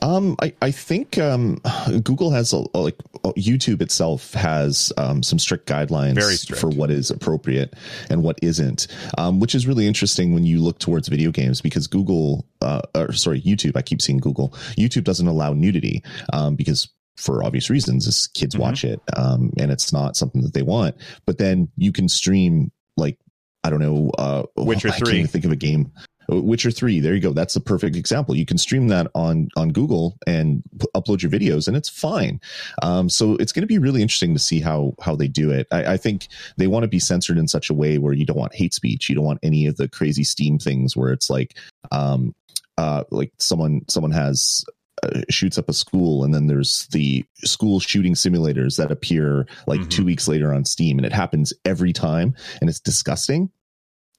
Um, 0.00 0.36
I, 0.40 0.52
I 0.62 0.70
think 0.70 1.18
um, 1.18 1.60
Google 2.02 2.30
has 2.30 2.52
a, 2.52 2.64
like 2.76 2.96
YouTube 3.36 3.80
itself 3.82 4.32
has 4.34 4.92
um, 4.96 5.22
some 5.22 5.38
strict 5.38 5.66
guidelines 5.66 6.20
strict. 6.38 6.60
for 6.60 6.68
what 6.68 6.90
is 6.90 7.10
appropriate 7.10 7.74
and 8.10 8.22
what 8.22 8.38
isn't, 8.42 8.86
um, 9.18 9.40
which 9.40 9.54
is 9.54 9.66
really 9.66 9.86
interesting 9.86 10.34
when 10.34 10.44
you 10.44 10.60
look 10.62 10.78
towards 10.78 11.08
video 11.08 11.30
games 11.30 11.60
because 11.60 11.86
Google, 11.86 12.46
uh, 12.60 12.82
or 12.94 13.12
sorry, 13.12 13.40
YouTube. 13.40 13.76
I 13.76 13.82
keep 13.82 14.02
seeing 14.02 14.18
Google. 14.18 14.50
YouTube 14.76 15.04
doesn't 15.04 15.26
allow 15.26 15.52
nudity 15.52 16.02
um, 16.32 16.56
because 16.56 16.88
for 17.16 17.44
obvious 17.44 17.70
reasons, 17.70 18.08
as 18.08 18.26
kids 18.28 18.54
mm-hmm. 18.54 18.62
watch 18.62 18.84
it, 18.84 19.00
um, 19.16 19.52
and 19.58 19.70
it's 19.70 19.92
not 19.92 20.16
something 20.16 20.42
that 20.42 20.54
they 20.54 20.62
want. 20.62 20.96
But 21.26 21.38
then 21.38 21.68
you 21.76 21.92
can 21.92 22.08
stream 22.08 22.72
like 22.96 23.18
I 23.64 23.70
don't 23.70 23.80
know, 23.80 24.10
uh, 24.18 24.42
Witcher 24.56 24.88
I 24.88 24.98
three. 24.98 25.24
think 25.24 25.44
of 25.44 25.52
a 25.52 25.56
game. 25.56 25.92
Witcher 26.40 26.70
3, 26.70 27.00
there 27.00 27.14
you 27.14 27.20
go. 27.20 27.32
That's 27.32 27.54
the 27.54 27.60
perfect 27.60 27.96
example. 27.96 28.34
You 28.34 28.46
can 28.46 28.58
stream 28.58 28.88
that 28.88 29.08
on 29.14 29.48
on 29.56 29.70
Google 29.70 30.16
and 30.26 30.62
p- 30.80 30.86
upload 30.94 31.22
your 31.22 31.30
videos 31.30 31.68
and 31.68 31.76
it's 31.76 31.88
fine. 31.88 32.40
Um, 32.82 33.08
so 33.08 33.36
it's 33.36 33.52
going 33.52 33.62
to 33.62 33.66
be 33.66 33.78
really 33.78 34.02
interesting 34.02 34.32
to 34.34 34.40
see 34.40 34.60
how 34.60 34.94
how 35.00 35.16
they 35.16 35.28
do 35.28 35.50
it. 35.50 35.66
I, 35.70 35.94
I 35.94 35.96
think 35.96 36.28
they 36.56 36.66
want 36.66 36.84
to 36.84 36.88
be 36.88 36.98
censored 36.98 37.38
in 37.38 37.48
such 37.48 37.70
a 37.70 37.74
way 37.74 37.98
where 37.98 38.12
you 38.12 38.24
don't 38.24 38.38
want 38.38 38.54
hate 38.54 38.74
speech. 38.74 39.08
You 39.08 39.14
don't 39.14 39.24
want 39.24 39.40
any 39.42 39.66
of 39.66 39.76
the 39.76 39.88
crazy 39.88 40.24
Steam 40.24 40.58
things 40.58 40.96
where 40.96 41.12
it's 41.12 41.28
like 41.28 41.56
um, 41.90 42.34
uh, 42.78 43.04
like 43.10 43.32
someone 43.38 43.82
someone 43.88 44.12
has 44.12 44.64
uh, 45.02 45.20
shoots 45.30 45.58
up 45.58 45.68
a 45.68 45.72
school 45.72 46.24
and 46.24 46.34
then 46.34 46.46
there's 46.46 46.86
the 46.92 47.24
school 47.36 47.80
shooting 47.80 48.14
simulators 48.14 48.76
that 48.76 48.90
appear 48.90 49.46
like 49.66 49.80
mm-hmm. 49.80 49.88
two 49.88 50.04
weeks 50.04 50.28
later 50.28 50.54
on 50.54 50.64
steam 50.64 50.98
and 50.98 51.06
it 51.06 51.12
happens 51.12 51.52
every 51.64 51.92
time 51.92 52.34
and 52.60 52.70
it's 52.70 52.78
disgusting 52.78 53.50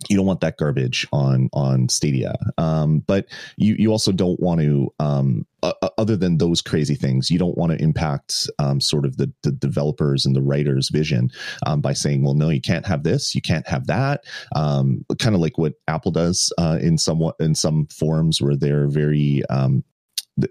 you 0.09 0.17
don't 0.17 0.25
want 0.25 0.41
that 0.41 0.57
garbage 0.57 1.07
on 1.11 1.49
on 1.53 1.89
Stadia. 1.89 2.35
Um, 2.57 2.99
but 2.99 3.27
you 3.57 3.75
you 3.77 3.91
also 3.91 4.11
don't 4.11 4.39
want 4.39 4.61
to 4.61 4.93
um, 4.99 5.45
uh, 5.61 5.73
other 5.97 6.17
than 6.17 6.37
those 6.37 6.61
crazy 6.61 6.95
things, 6.95 7.31
you 7.31 7.39
don't 7.39 7.57
want 7.57 7.71
to 7.71 7.81
impact 7.81 8.49
um, 8.59 8.81
sort 8.81 9.05
of 9.05 9.17
the, 9.17 9.31
the 9.43 9.51
developers 9.51 10.25
and 10.25 10.35
the 10.35 10.41
writers' 10.41 10.89
vision 10.89 11.31
um, 11.65 11.79
by 11.79 11.93
saying, 11.93 12.23
well, 12.23 12.33
no, 12.33 12.49
you 12.49 12.61
can't 12.61 12.85
have 12.85 13.03
this, 13.03 13.33
you 13.33 13.41
can't 13.41 13.67
have 13.67 13.87
that. 13.87 14.25
Um, 14.55 15.05
kind 15.19 15.35
of 15.35 15.41
like 15.41 15.57
what 15.57 15.75
Apple 15.87 16.11
does 16.11 16.51
uh, 16.57 16.79
in 16.81 16.97
somewhat 16.97 17.35
in 17.39 17.55
some 17.55 17.87
forums 17.87 18.41
where 18.41 18.55
they're 18.55 18.87
very 18.87 19.41
um, 19.49 19.83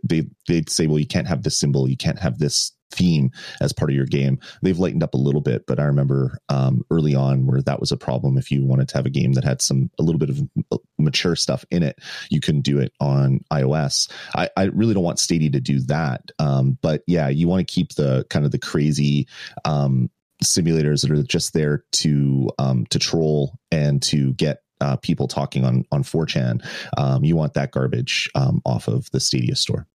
they 0.05 0.25
they'd 0.49 0.71
say, 0.71 0.87
well, 0.87 0.99
you 0.99 1.07
can't 1.07 1.29
have 1.29 1.43
this 1.43 1.59
symbol, 1.59 1.89
you 1.89 1.97
can't 1.97 2.19
have 2.19 2.39
this 2.39 2.73
theme 2.93 3.31
as 3.61 3.73
part 3.73 3.91
of 3.91 3.97
your 3.97 4.07
game. 4.07 4.39
They've 4.63 4.79
lightened 4.79 5.03
up 5.03 5.15
a 5.15 5.19
little 5.19 5.41
bit, 5.41 5.67
but 5.67 5.81
I 5.81 5.85
remember 5.85 6.39
um, 6.49 6.83
early 6.91 7.15
on 7.15 7.47
where 7.47 7.63
that 7.63 7.81
was 7.81 7.91
a 7.93 7.97
problem. 7.97 8.39
If 8.39 8.51
you 8.51 8.65
wanted 8.65 8.89
to 8.89 8.97
have 8.97 9.07
a 9.07 9.11
game 9.11 9.33
that 9.33 9.45
had 9.45 9.63
some 9.63 9.91
a 9.99 10.03
little 10.03 10.19
bit 10.19 10.31
of 10.31 10.41
mature 10.99 11.37
stuff 11.37 11.65
in 11.71 11.83
it, 11.83 11.99
you 12.31 12.41
couldn't 12.41 12.63
do 12.63 12.79
it 12.79 12.93
on 13.01 13.41
iOS. 13.53 14.11
I, 14.35 14.49
I 14.57 14.65
really 14.65 14.95
don't 14.95 15.03
want 15.03 15.19
Stadia 15.19 15.51
to 15.51 15.61
do 15.61 15.81
that, 15.83 16.31
um, 16.39 16.79
but 16.83 17.03
yeah, 17.07 17.29
you 17.29 17.49
want 17.49 17.67
to 17.67 17.73
keep 17.73 17.95
the 17.95 18.25
kind 18.31 18.45
of 18.45 18.53
the 18.53 18.59
crazy. 18.59 19.27
Um, 19.65 20.11
simulators 20.43 21.03
that 21.03 21.17
are 21.17 21.23
just 21.23 21.53
there 21.53 21.85
to 21.93 22.51
um, 22.59 22.85
to 22.87 22.99
troll 22.99 23.57
and 23.71 24.03
to 24.03 24.33
get 24.33 24.63
uh, 24.81 24.97
people 24.97 25.29
talking 25.29 25.65
on 25.65 25.85
on 25.93 26.03
4chan. 26.03 26.67
Um, 26.99 27.25
you 27.25 27.37
want 27.37 27.55
that 27.55 27.71
garbage 27.71 28.29
um, 28.35 28.61
off 28.67 28.89
of 28.89 29.11
the 29.13 29.21
Stadia 29.21 29.55
store. 29.55 29.87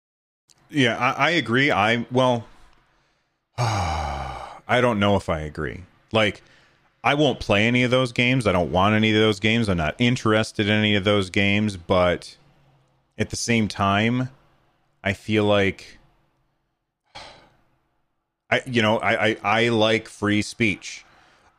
Yeah, 0.69 0.97
I, 0.97 1.27
I 1.27 1.29
agree. 1.31 1.71
I 1.71 2.05
well, 2.11 2.45
I 4.67 4.79
don't 4.81 4.99
know 4.99 5.15
if 5.15 5.29
I 5.29 5.41
agree. 5.41 5.83
Like, 6.11 6.41
I 7.03 7.13
won't 7.13 7.39
play 7.39 7.65
any 7.65 7.83
of 7.83 7.91
those 7.91 8.11
games. 8.11 8.45
I 8.45 8.51
don't 8.51 8.71
want 8.71 8.95
any 8.95 9.11
of 9.11 9.19
those 9.19 9.39
games. 9.39 9.69
I'm 9.69 9.77
not 9.77 9.95
interested 9.97 10.67
in 10.67 10.73
any 10.73 10.95
of 10.95 11.03
those 11.03 11.29
games. 11.29 11.77
But 11.77 12.37
at 13.17 13.29
the 13.29 13.35
same 13.35 13.67
time, 13.67 14.29
I 15.03 15.13
feel 15.13 15.45
like 15.45 15.99
I, 18.49 18.61
you 18.65 18.81
know, 18.81 18.97
I, 18.97 19.27
I, 19.27 19.37
I 19.43 19.69
like 19.69 20.07
free 20.07 20.41
speech. 20.41 21.05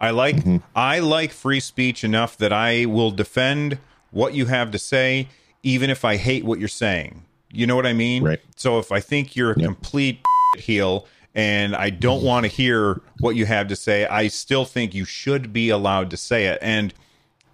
I 0.01 0.11
like 0.11 0.37
mm-hmm. 0.37 0.59
I 0.77 1.01
like 1.01 1.33
free 1.33 1.61
speech 1.61 2.05
enough 2.05 2.37
that 2.39 2.53
I 2.53 2.87
will 2.87 3.11
defend 3.11 3.79
what 4.11 4.33
you 4.33 4.47
have 4.47 4.71
to 4.71 4.79
say, 4.79 5.29
even 5.63 5.91
if 5.91 6.05
I 6.05 6.17
hate 6.17 6.45
what 6.45 6.61
you're 6.61 6.69
saying. 6.69 7.25
You 7.51 7.67
know 7.67 7.75
what 7.75 7.87
I 7.87 7.95
mean? 7.95 8.23
Right. 8.23 8.41
So 8.55 8.79
if 8.79 8.93
I 8.93 9.01
think 9.01 9.35
you're 9.35 9.53
a 9.53 9.59
yep. 9.59 9.67
complete 9.67 10.21
heel 10.57 11.07
and 11.35 11.77
I 11.77 11.91
don't 11.91 12.23
want 12.23 12.45
to 12.45 12.49
hear 12.49 13.01
what 13.21 13.37
you 13.37 13.47
have 13.47 13.69
to 13.69 13.77
say, 13.77 14.07
I 14.07 14.29
still 14.29 14.65
think 14.65 14.95
you 14.95 15.05
should 15.05 15.53
be 15.53 15.69
allowed 15.69 16.11
to 16.11 16.17
say 16.17 16.47
it. 16.47 16.59
And 16.63 16.93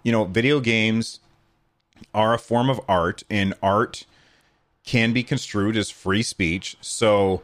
you 0.03 0.11
know, 0.11 0.25
video 0.25 0.59
games 0.59 1.19
are 2.13 2.33
a 2.33 2.39
form 2.39 2.69
of 2.69 2.79
art, 2.87 3.23
and 3.29 3.53
art 3.61 4.05
can 4.85 5.13
be 5.13 5.23
construed 5.23 5.75
as 5.75 5.89
free 5.89 6.23
speech. 6.23 6.77
So 6.81 7.41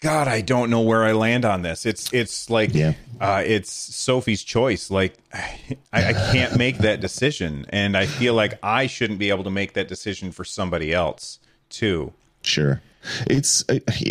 God, 0.00 0.28
I 0.28 0.42
don't 0.42 0.70
know 0.70 0.82
where 0.82 1.04
I 1.04 1.12
land 1.12 1.44
on 1.44 1.62
this. 1.62 1.86
It's 1.86 2.12
it's 2.12 2.50
like 2.50 2.74
yeah. 2.74 2.92
uh, 3.20 3.42
it's 3.44 3.72
Sophie's 3.72 4.42
choice. 4.42 4.90
Like 4.90 5.14
I, 5.32 5.78
I 5.92 6.12
can't 6.12 6.56
make 6.58 6.78
that 6.78 7.00
decision, 7.00 7.66
and 7.70 7.96
I 7.96 8.06
feel 8.06 8.34
like 8.34 8.58
I 8.62 8.86
shouldn't 8.86 9.18
be 9.18 9.30
able 9.30 9.44
to 9.44 9.50
make 9.50 9.72
that 9.72 9.88
decision 9.88 10.32
for 10.32 10.44
somebody 10.44 10.92
else 10.92 11.38
too. 11.70 12.12
Sure. 12.46 12.80
It's 13.28 13.64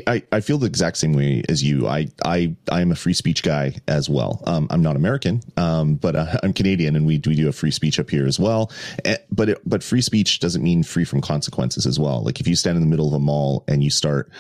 I, 0.08 0.24
I 0.32 0.40
feel 0.40 0.58
the 0.58 0.68
exact 0.68 0.98
same 0.98 1.14
way 1.14 1.44
as 1.50 1.64
you. 1.64 1.88
I 1.88 2.08
I 2.24 2.56
I 2.72 2.82
am 2.82 2.92
a 2.92 2.96
free 2.96 3.14
speech 3.14 3.44
guy 3.44 3.76
as 3.88 4.10
well. 4.10 4.42
Um, 4.46 4.68
I'm 4.70 4.82
not 4.82 4.96
American, 4.96 5.42
um, 5.58 5.96
but 5.96 6.16
uh, 6.16 6.38
I'm 6.44 6.54
Canadian, 6.54 6.96
and 6.96 7.06
we 7.06 7.16
we 7.26 7.36
do 7.36 7.46
have 7.46 7.56
free 7.56 7.72
speech 7.72 8.00
up 8.00 8.10
here 8.10 8.26
as 8.26 8.40
well. 8.40 8.72
Eh, 9.04 9.18
but 9.32 9.50
it, 9.50 9.62
but 9.66 9.84
free 9.84 10.02
speech 10.02 10.40
doesn't 10.40 10.64
mean 10.64 10.84
free 10.84 11.04
from 11.04 11.22
consequences 11.22 11.86
as 11.86 12.00
well. 12.00 12.24
Like 12.24 12.40
if 12.40 12.48
you 12.48 12.56
stand 12.56 12.78
in 12.78 12.82
the 12.84 12.90
middle 12.90 13.08
of 13.08 13.14
a 13.14 13.20
mall 13.20 13.66
and 13.68 13.84
you 13.84 13.90
start 13.90 14.32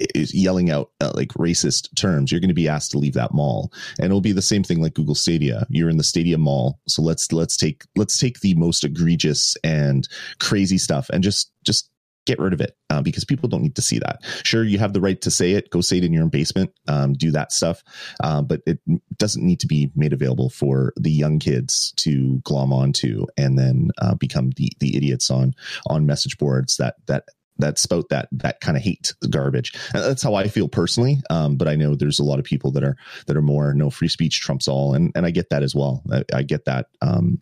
eh, 0.00 0.06
yelling 0.14 0.70
out 0.70 0.90
uh, 1.00 1.12
like 1.14 1.28
racist 1.34 1.94
terms, 1.96 2.32
you're 2.32 2.40
going 2.40 2.48
to 2.48 2.54
be 2.54 2.68
asked 2.68 2.90
to 2.92 2.98
leave 2.98 3.14
that 3.14 3.32
mall, 3.32 3.72
and 3.98 4.06
it'll 4.06 4.20
be 4.20 4.32
the 4.32 4.42
same 4.42 4.64
thing 4.64 4.82
like 4.82 4.94
Google 4.94 5.14
Stadia. 5.14 5.66
You're 5.70 5.90
in 5.90 5.98
the 5.98 6.04
Stadia 6.04 6.38
mall, 6.38 6.80
so 6.88 7.02
let's 7.02 7.30
let's 7.32 7.56
take 7.56 7.84
let's 7.94 8.18
take 8.18 8.40
the 8.40 8.54
most 8.54 8.84
egregious 8.84 9.56
and 9.62 10.08
crazy 10.40 10.78
stuff 10.78 11.08
and 11.10 11.22
just 11.22 11.52
just 11.64 11.90
get 12.30 12.38
rid 12.38 12.52
of 12.52 12.60
it 12.60 12.76
uh, 12.90 13.02
because 13.02 13.24
people 13.24 13.48
don't 13.48 13.62
need 13.62 13.76
to 13.76 13.82
see 13.82 13.98
that. 13.98 14.20
Sure, 14.44 14.64
you 14.64 14.78
have 14.78 14.92
the 14.92 15.00
right 15.00 15.20
to 15.22 15.30
say 15.30 15.52
it. 15.52 15.70
Go 15.70 15.80
say 15.80 15.98
it 15.98 16.04
in 16.04 16.12
your 16.12 16.22
own 16.22 16.28
basement. 16.28 16.72
Um, 16.86 17.12
do 17.14 17.30
that 17.32 17.52
stuff, 17.52 17.82
uh, 18.22 18.42
but 18.42 18.60
it 18.66 18.78
doesn't 19.16 19.44
need 19.44 19.60
to 19.60 19.66
be 19.66 19.90
made 19.96 20.12
available 20.12 20.50
for 20.50 20.92
the 20.96 21.10
young 21.10 21.38
kids 21.38 21.92
to 21.96 22.38
glom 22.44 22.72
onto 22.72 23.26
and 23.36 23.58
then 23.58 23.90
uh, 23.98 24.14
become 24.14 24.50
the 24.56 24.70
the 24.78 24.96
idiots 24.96 25.30
on 25.30 25.54
on 25.88 26.06
message 26.06 26.38
boards 26.38 26.76
that 26.76 26.94
that 27.06 27.24
that 27.58 27.78
spout 27.78 28.08
that 28.10 28.28
that 28.32 28.60
kind 28.60 28.76
of 28.76 28.82
hate 28.82 29.12
garbage. 29.28 29.72
And 29.92 30.02
that's 30.02 30.22
how 30.22 30.34
I 30.34 30.48
feel 30.48 30.68
personally. 30.68 31.18
Um, 31.30 31.56
but 31.56 31.68
I 31.68 31.74
know 31.74 31.94
there's 31.94 32.20
a 32.20 32.24
lot 32.24 32.38
of 32.38 32.44
people 32.44 32.70
that 32.72 32.84
are 32.84 32.96
that 33.26 33.36
are 33.36 33.42
more 33.42 33.74
no 33.74 33.90
free 33.90 34.08
speech 34.08 34.40
trumps 34.40 34.68
all, 34.68 34.94
and 34.94 35.12
and 35.14 35.26
I 35.26 35.30
get 35.30 35.50
that 35.50 35.62
as 35.62 35.74
well. 35.74 36.02
I, 36.12 36.24
I 36.32 36.42
get 36.42 36.64
that 36.66 36.86
um, 37.02 37.40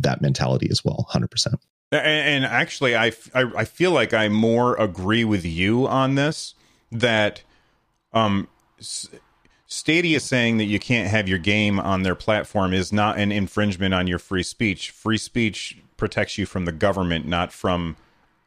that 0.00 0.22
mentality 0.22 0.68
as 0.70 0.84
well, 0.84 1.06
hundred 1.10 1.30
percent. 1.30 1.60
And, 1.92 2.46
actually, 2.46 2.96
I, 2.96 3.12
I, 3.34 3.42
I 3.54 3.64
feel 3.66 3.90
like 3.90 4.14
I 4.14 4.28
more 4.28 4.74
agree 4.76 5.24
with 5.24 5.44
you 5.44 5.86
on 5.86 6.14
this 6.14 6.54
that 6.90 7.42
um, 8.14 8.48
Stadia 9.66 10.18
saying 10.18 10.56
that 10.56 10.64
you 10.64 10.78
can't 10.78 11.08
have 11.08 11.28
your 11.28 11.38
game 11.38 11.78
on 11.78 12.02
their 12.02 12.14
platform 12.14 12.72
is 12.72 12.92
not 12.92 13.18
an 13.18 13.30
infringement 13.30 13.92
on 13.92 14.06
your 14.06 14.18
free 14.18 14.42
speech. 14.42 14.90
Free 14.90 15.18
speech 15.18 15.76
protects 15.98 16.38
you 16.38 16.46
from 16.46 16.64
the 16.64 16.72
government, 16.72 17.26
not 17.26 17.52
from 17.52 17.96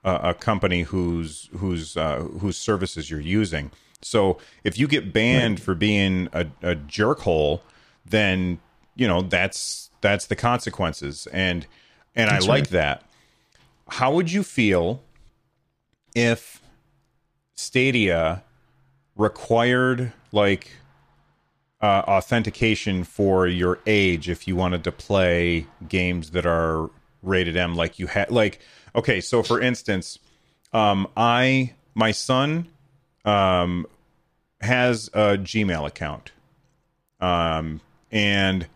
a, 0.03 0.29
a 0.29 0.33
company 0.33 0.81
whose 0.81 1.49
whose 1.57 1.95
uh, 1.95 2.21
whose 2.39 2.57
services 2.57 3.11
you're 3.11 3.19
using. 3.19 3.71
So 4.01 4.39
if 4.63 4.79
you 4.79 4.87
get 4.87 5.13
banned 5.13 5.59
right. 5.59 5.65
for 5.65 5.75
being 5.75 6.29
a, 6.33 6.47
a 6.63 6.75
jerkhole, 6.75 7.61
then 8.05 8.59
you 8.95 9.07
know 9.07 9.21
that's 9.21 9.91
that's 10.01 10.25
the 10.25 10.35
consequences, 10.35 11.27
and 11.31 11.67
and 12.15 12.29
that's 12.29 12.45
I 12.45 12.49
like 12.49 12.69
that 12.69 13.03
how 13.89 14.13
would 14.13 14.32
you 14.32 14.44
feel 14.44 15.04
if 16.15 16.62
Stadia 17.54 18.44
required 19.15 20.12
like 20.32 20.72
uh, 21.82 22.04
authentication 22.08 23.04
for 23.04 23.48
your 23.48 23.80
age 23.86 24.30
if 24.30 24.48
you 24.48 24.56
wanted 24.56 24.84
to 24.84 24.92
play 24.92 25.68
games 25.88 26.32
that 26.32 26.46
are 26.46 26.89
rated 27.22 27.58
M. 27.58 27.75
Like 27.75 28.00
you 28.00 28.08
had, 28.08 28.32
like 28.32 28.60
okay, 28.96 29.20
so 29.20 29.44
for 29.44 29.60
instance, 29.60 30.20
um, 30.74 31.08
I 31.18 31.74
my 31.94 32.12
son 32.12 32.68
um, 33.25 33.86
has 34.62 35.10
a 35.10 35.38
Gmail 35.38 35.88
account, 35.88 36.32
um, 37.20 37.82
and 38.12 38.68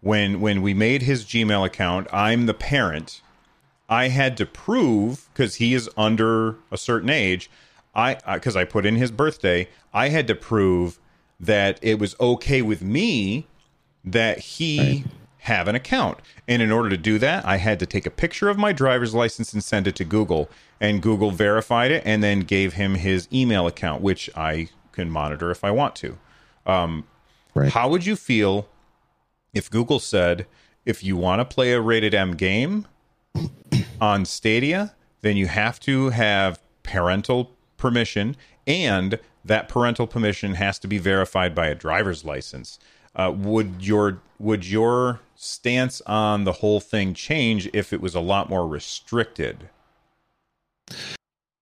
when 0.00 0.40
when 0.40 0.62
we 0.62 0.74
made 0.74 1.02
his 1.02 1.24
Gmail 1.24 1.66
account, 1.66 2.06
I'm 2.12 2.46
the 2.46 2.54
parent. 2.54 3.20
I 3.88 4.08
had 4.08 4.36
to 4.38 4.46
prove 4.46 5.28
because 5.32 5.56
he 5.56 5.74
is 5.74 5.88
under 5.96 6.56
a 6.70 6.78
certain 6.78 7.10
age. 7.10 7.50
I 7.94 8.16
because 8.34 8.56
I 8.56 8.64
put 8.64 8.84
in 8.84 8.96
his 8.96 9.10
birthday, 9.10 9.68
I 9.94 10.08
had 10.08 10.26
to 10.28 10.34
prove 10.34 10.98
that 11.38 11.78
it 11.82 11.98
was 11.98 12.16
okay 12.20 12.62
with 12.62 12.82
me 12.82 13.46
that 14.04 14.38
he 14.38 14.78
right. 14.78 15.04
have 15.38 15.68
an 15.68 15.74
account. 15.74 16.18
And 16.48 16.62
in 16.62 16.70
order 16.70 16.88
to 16.90 16.96
do 16.96 17.18
that, 17.18 17.44
I 17.44 17.56
had 17.56 17.78
to 17.80 17.86
take 17.86 18.06
a 18.06 18.10
picture 18.10 18.48
of 18.48 18.58
my 18.58 18.72
driver's 18.72 19.14
license 19.14 19.52
and 19.52 19.62
send 19.62 19.86
it 19.86 19.96
to 19.96 20.04
Google. 20.04 20.48
And 20.80 21.02
Google 21.02 21.30
verified 21.30 21.90
it 21.90 22.02
and 22.04 22.22
then 22.22 22.40
gave 22.40 22.74
him 22.74 22.96
his 22.96 23.28
email 23.32 23.66
account, 23.66 24.02
which 24.02 24.30
I 24.36 24.68
can 24.92 25.10
monitor 25.10 25.50
if 25.50 25.64
I 25.64 25.70
want 25.70 25.96
to. 25.96 26.18
Um, 26.66 27.04
right. 27.54 27.72
How 27.72 27.88
would 27.88 28.04
you 28.04 28.16
feel 28.16 28.68
if 29.54 29.70
Google 29.70 30.00
said, 30.00 30.46
if 30.84 31.02
you 31.02 31.16
want 31.16 31.40
to 31.40 31.44
play 31.44 31.72
a 31.72 31.80
rated 31.80 32.14
M 32.14 32.32
game 32.36 32.86
on 34.00 34.24
Stadia, 34.24 34.94
then 35.22 35.36
you 35.36 35.46
have 35.46 35.80
to 35.80 36.10
have 36.10 36.60
parental 36.82 37.52
permission 37.76 38.36
and 38.66 39.18
that 39.44 39.68
parental 39.68 40.06
permission 40.06 40.54
has 40.54 40.78
to 40.80 40.88
be 40.88 40.98
verified 40.98 41.54
by 41.54 41.68
a 41.68 41.74
driver's 41.74 42.24
license. 42.24 42.78
Uh, 43.14 43.32
would 43.34 43.86
your 43.86 44.20
would 44.38 44.66
your 44.66 45.20
stance 45.34 46.02
on 46.02 46.44
the 46.44 46.52
whole 46.52 46.80
thing 46.80 47.14
change 47.14 47.68
if 47.72 47.92
it 47.92 48.00
was 48.00 48.14
a 48.14 48.20
lot 48.20 48.50
more 48.50 48.66
restricted? 48.66 49.68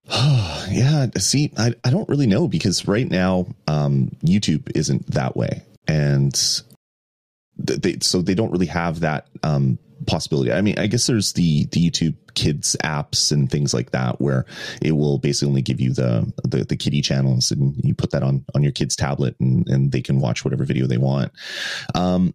yeah, 0.09 1.07
see, 1.19 1.53
I, 1.57 1.75
I 1.85 1.91
don't 1.91 2.09
really 2.09 2.27
know 2.27 2.49
because 2.49 2.89
right 2.89 3.09
now 3.09 3.47
um, 3.69 4.11
YouTube 4.25 4.71
isn't 4.75 5.07
that 5.09 5.37
way, 5.37 5.63
and 5.87 6.35
they 7.57 7.99
so 8.01 8.21
they 8.21 8.35
don't 8.35 8.51
really 8.51 8.67
have 8.67 9.01
that 9.01 9.29
um, 9.43 9.79
possibility. 10.07 10.53
I 10.53 10.61
mean, 10.61 10.79
I 10.79 10.87
guess 10.87 11.07
there's 11.07 11.33
the 11.33 11.67
the 11.67 11.91
YouTube 11.91 12.17
Kids 12.35 12.77
apps 12.83 13.31
and 13.31 13.51
things 13.51 13.73
like 13.73 13.93
that 13.93 14.21
where 14.21 14.45
it 14.83 14.93
will 14.93 15.19
basically 15.19 15.49
only 15.49 15.63
give 15.63 15.81
you 15.81 15.93
the 15.93 16.33
the, 16.45 16.65
the 16.65 16.77
kiddie 16.77 17.03
channels 17.03 17.51
and 17.51 17.75
you 17.85 17.95
put 17.95 18.11
that 18.11 18.23
on 18.23 18.45
on 18.55 18.63
your 18.63 18.73
kid's 18.73 18.97
tablet 18.97 19.37
and 19.41 19.69
and 19.69 19.93
they 19.93 20.03
can 20.03 20.21
watch 20.21 20.45
whatever 20.45 20.65
video 20.65 20.87
they 20.87 20.99
want. 20.99 21.33
Um, 21.95 22.35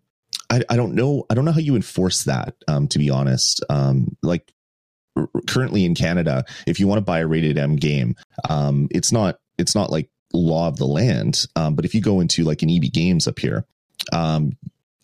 I, 0.50 0.62
I 0.70 0.76
don't 0.76 0.96
know. 0.96 1.26
I 1.30 1.34
don't 1.34 1.46
know 1.46 1.52
how 1.52 1.60
you 1.60 1.76
enforce 1.76 2.24
that. 2.24 2.56
Um, 2.68 2.88
to 2.90 3.00
be 3.00 3.10
honest, 3.10 3.64
um, 3.70 4.18
like 4.24 4.52
currently 5.48 5.86
in 5.86 5.96
Canada, 5.96 6.46
if 6.66 6.80
you 6.80 6.88
want 6.88 6.98
to 6.98 7.04
buy 7.06 7.20
a 7.20 7.28
rated 7.28 7.58
M 7.58 7.76
game, 7.76 8.16
um, 8.50 8.88
it's 8.92 9.12
not 9.12 9.40
it's 9.58 9.76
not 9.76 9.92
like 9.92 10.10
law 10.34 10.68
of 10.68 10.78
the 10.78 10.88
land. 10.88 11.46
Um, 11.56 11.76
but 11.76 11.86
if 11.86 11.94
you 11.94 12.02
go 12.02 12.20
into 12.20 12.44
like 12.44 12.62
an 12.62 12.70
EB 12.70 12.92
Games 12.92 13.28
up 13.28 13.40
here, 13.40 13.66
um, 14.14 14.58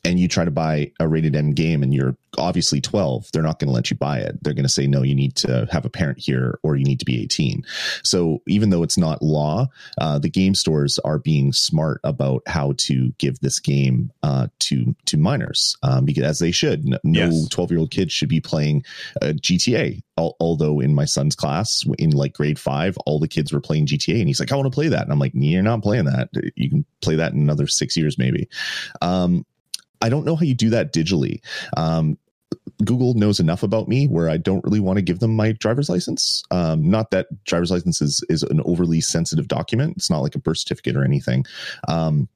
and 0.05 0.19
you 0.19 0.27
try 0.27 0.45
to 0.45 0.51
buy 0.51 0.91
a 0.99 1.07
rated 1.07 1.35
M 1.35 1.51
game 1.51 1.83
and 1.83 1.93
you're 1.93 2.15
obviously 2.37 2.81
12, 2.81 3.29
they're 3.31 3.41
not 3.41 3.59
going 3.59 3.67
to 3.67 3.73
let 3.73 3.89
you 3.89 3.97
buy 3.97 4.19
it. 4.19 4.41
They're 4.43 4.53
going 4.53 4.63
to 4.63 4.69
say, 4.69 4.87
no, 4.87 5.03
you 5.03 5.15
need 5.15 5.35
to 5.37 5.67
have 5.71 5.85
a 5.85 5.89
parent 5.89 6.19
here 6.19 6.59
or 6.63 6.75
you 6.75 6.83
need 6.83 6.99
to 6.99 7.05
be 7.05 7.21
18. 7.23 7.63
So 8.03 8.41
even 8.47 8.69
though 8.69 8.83
it's 8.83 8.97
not 8.97 9.21
law, 9.21 9.67
uh, 9.99 10.19
the 10.19 10.29
game 10.29 10.55
stores 10.55 10.99
are 10.99 11.19
being 11.19 11.53
smart 11.53 12.01
about 12.03 12.43
how 12.47 12.73
to 12.77 13.13
give 13.17 13.39
this 13.39 13.59
game 13.59 14.11
uh, 14.23 14.47
to 14.59 14.95
to 15.05 15.17
minors 15.17 15.77
um, 15.83 16.05
because 16.05 16.23
as 16.23 16.39
they 16.39 16.51
should. 16.51 16.85
No 17.03 17.45
12 17.49 17.71
year 17.71 17.79
old 17.79 17.91
kid 17.91 18.11
should 18.11 18.29
be 18.29 18.41
playing 18.41 18.83
GTA. 19.21 20.01
although 20.17 20.79
in 20.79 20.93
my 20.93 21.05
son's 21.05 21.35
class 21.35 21.83
in 21.97 22.11
like 22.11 22.33
grade 22.33 22.59
five, 22.59 22.97
all 23.05 23.19
the 23.19 23.27
kids 23.27 23.51
were 23.51 23.61
playing 23.61 23.87
GTA 23.87 24.19
and 24.19 24.27
he's 24.27 24.39
like, 24.39 24.51
I 24.51 24.55
want 24.55 24.67
to 24.67 24.75
play 24.75 24.87
that. 24.89 25.03
And 25.03 25.11
I'm 25.11 25.19
like, 25.19 25.31
you're 25.33 25.63
not 25.63 25.83
playing 25.83 26.05
that. 26.05 26.29
You 26.55 26.69
can 26.69 26.85
play 27.01 27.15
that 27.15 27.33
in 27.33 27.39
another 27.39 27.67
six 27.67 27.95
years, 27.95 28.17
maybe. 28.17 28.49
Um, 29.01 29.45
I 30.01 30.09
don't 30.09 30.25
know 30.25 30.35
how 30.35 30.43
you 30.43 30.55
do 30.55 30.69
that 30.71 30.93
digitally. 30.93 31.39
Um, 31.77 32.17
Google 32.83 33.13
knows 33.13 33.39
enough 33.39 33.63
about 33.63 33.87
me 33.87 34.07
where 34.07 34.29
I 34.29 34.37
don't 34.37 34.63
really 34.63 34.79
want 34.79 34.97
to 34.97 35.01
give 35.03 35.19
them 35.19 35.35
my 35.35 35.53
driver's 35.53 35.89
license. 35.89 36.43
Um, 36.51 36.89
not 36.89 37.11
that 37.11 37.27
driver's 37.45 37.71
license 37.71 38.01
is, 38.01 38.23
is 38.29 38.43
an 38.43 38.61
overly 38.65 39.01
sensitive 39.01 39.47
document. 39.47 39.95
It's 39.97 40.09
not 40.09 40.19
like 40.19 40.35
a 40.35 40.39
birth 40.39 40.59
certificate 40.59 40.95
or 40.95 41.03
anything. 41.03 41.45
Um, 41.87 42.27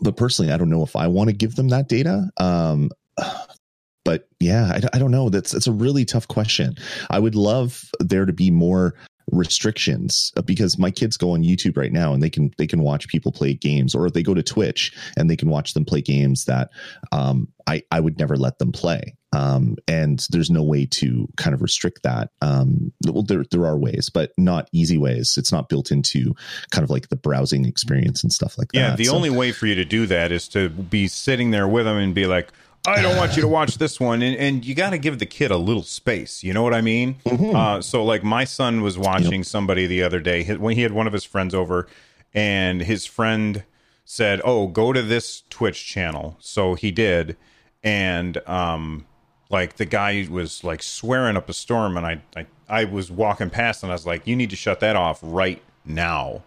but 0.00 0.16
personally, 0.16 0.52
I 0.52 0.56
don't 0.56 0.70
know 0.70 0.82
if 0.82 0.96
I 0.96 1.06
want 1.06 1.28
to 1.28 1.36
give 1.36 1.56
them 1.56 1.68
that 1.68 1.88
data. 1.88 2.30
Um, 2.36 2.90
but 4.04 4.28
yeah, 4.38 4.66
I, 4.66 4.96
I 4.96 4.98
don't 4.98 5.10
know. 5.10 5.28
That's 5.28 5.52
that's 5.52 5.66
a 5.66 5.72
really 5.72 6.04
tough 6.04 6.28
question. 6.28 6.76
I 7.10 7.18
would 7.18 7.34
love 7.34 7.90
there 8.00 8.26
to 8.26 8.32
be 8.32 8.50
more 8.50 8.94
restrictions 9.30 10.32
uh, 10.36 10.42
because 10.42 10.78
my 10.78 10.90
kids 10.90 11.16
go 11.16 11.32
on 11.32 11.42
YouTube 11.42 11.76
right 11.76 11.92
now 11.92 12.12
and 12.12 12.22
they 12.22 12.30
can 12.30 12.50
they 12.58 12.66
can 12.66 12.80
watch 12.80 13.08
people 13.08 13.32
play 13.32 13.54
games 13.54 13.94
or 13.94 14.10
they 14.10 14.22
go 14.22 14.34
to 14.34 14.42
Twitch 14.42 14.92
and 15.16 15.30
they 15.30 15.36
can 15.36 15.48
watch 15.48 15.74
them 15.74 15.84
play 15.84 16.00
games 16.00 16.44
that 16.44 16.70
um, 17.12 17.48
I 17.66 17.82
I 17.90 18.00
would 18.00 18.18
never 18.18 18.36
let 18.36 18.58
them 18.58 18.72
play. 18.72 19.16
Um, 19.34 19.76
and 19.88 20.24
there's 20.30 20.50
no 20.50 20.62
way 20.62 20.86
to 20.86 21.28
kind 21.36 21.54
of 21.54 21.62
restrict 21.62 22.04
that. 22.04 22.30
Um, 22.40 22.92
well, 23.06 23.24
there 23.24 23.44
there 23.50 23.66
are 23.66 23.76
ways, 23.76 24.08
but 24.12 24.32
not 24.38 24.68
easy 24.72 24.96
ways. 24.96 25.34
It's 25.36 25.50
not 25.50 25.68
built 25.68 25.90
into 25.90 26.34
kind 26.70 26.84
of 26.84 26.90
like 26.90 27.08
the 27.08 27.16
browsing 27.16 27.64
experience 27.64 28.22
and 28.22 28.32
stuff 28.32 28.56
like 28.58 28.68
yeah, 28.72 28.82
that. 28.82 28.90
Yeah, 28.90 28.96
the 28.96 29.04
so, 29.06 29.16
only 29.16 29.30
way 29.30 29.50
for 29.50 29.66
you 29.66 29.74
to 29.74 29.84
do 29.84 30.06
that 30.06 30.30
is 30.30 30.46
to 30.48 30.68
be 30.68 31.08
sitting 31.08 31.50
there 31.50 31.66
with 31.66 31.86
them 31.86 31.96
and 31.96 32.14
be 32.14 32.26
like, 32.26 32.52
I 32.86 33.00
don't 33.00 33.16
want 33.16 33.34
you 33.34 33.42
to 33.42 33.48
watch 33.48 33.78
this 33.78 33.98
one, 33.98 34.20
and, 34.20 34.36
and 34.36 34.64
you 34.64 34.74
got 34.74 34.90
to 34.90 34.98
give 34.98 35.18
the 35.18 35.26
kid 35.26 35.50
a 35.50 35.56
little 35.56 35.82
space. 35.82 36.44
You 36.44 36.52
know 36.52 36.62
what 36.62 36.74
I 36.74 36.82
mean? 36.82 37.16
Mm-hmm. 37.24 37.56
Uh, 37.56 37.80
so, 37.80 38.04
like, 38.04 38.22
my 38.22 38.44
son 38.44 38.82
was 38.82 38.98
watching 38.98 39.40
yep. 39.40 39.46
somebody 39.46 39.86
the 39.86 40.02
other 40.02 40.20
day 40.20 40.44
when 40.56 40.76
he 40.76 40.82
had 40.82 40.92
one 40.92 41.06
of 41.06 41.14
his 41.14 41.24
friends 41.24 41.54
over, 41.54 41.88
and 42.34 42.82
his 42.82 43.06
friend 43.06 43.64
said, 44.04 44.42
"Oh, 44.44 44.66
go 44.66 44.92
to 44.92 45.02
this 45.02 45.44
Twitch 45.48 45.86
channel." 45.86 46.36
So 46.40 46.74
he 46.74 46.90
did, 46.90 47.36
and 47.82 48.36
um, 48.46 49.06
like 49.48 49.76
the 49.76 49.86
guy 49.86 50.26
was 50.30 50.62
like 50.62 50.82
swearing 50.82 51.36
up 51.36 51.48
a 51.48 51.54
storm, 51.54 51.96
and 51.96 52.06
I 52.06 52.20
I, 52.36 52.46
I 52.68 52.84
was 52.84 53.10
walking 53.10 53.48
past, 53.48 53.82
and 53.82 53.90
I 53.90 53.94
was 53.94 54.06
like, 54.06 54.26
"You 54.26 54.36
need 54.36 54.50
to 54.50 54.56
shut 54.56 54.80
that 54.80 54.96
off 54.96 55.20
right 55.22 55.62
now." 55.86 56.42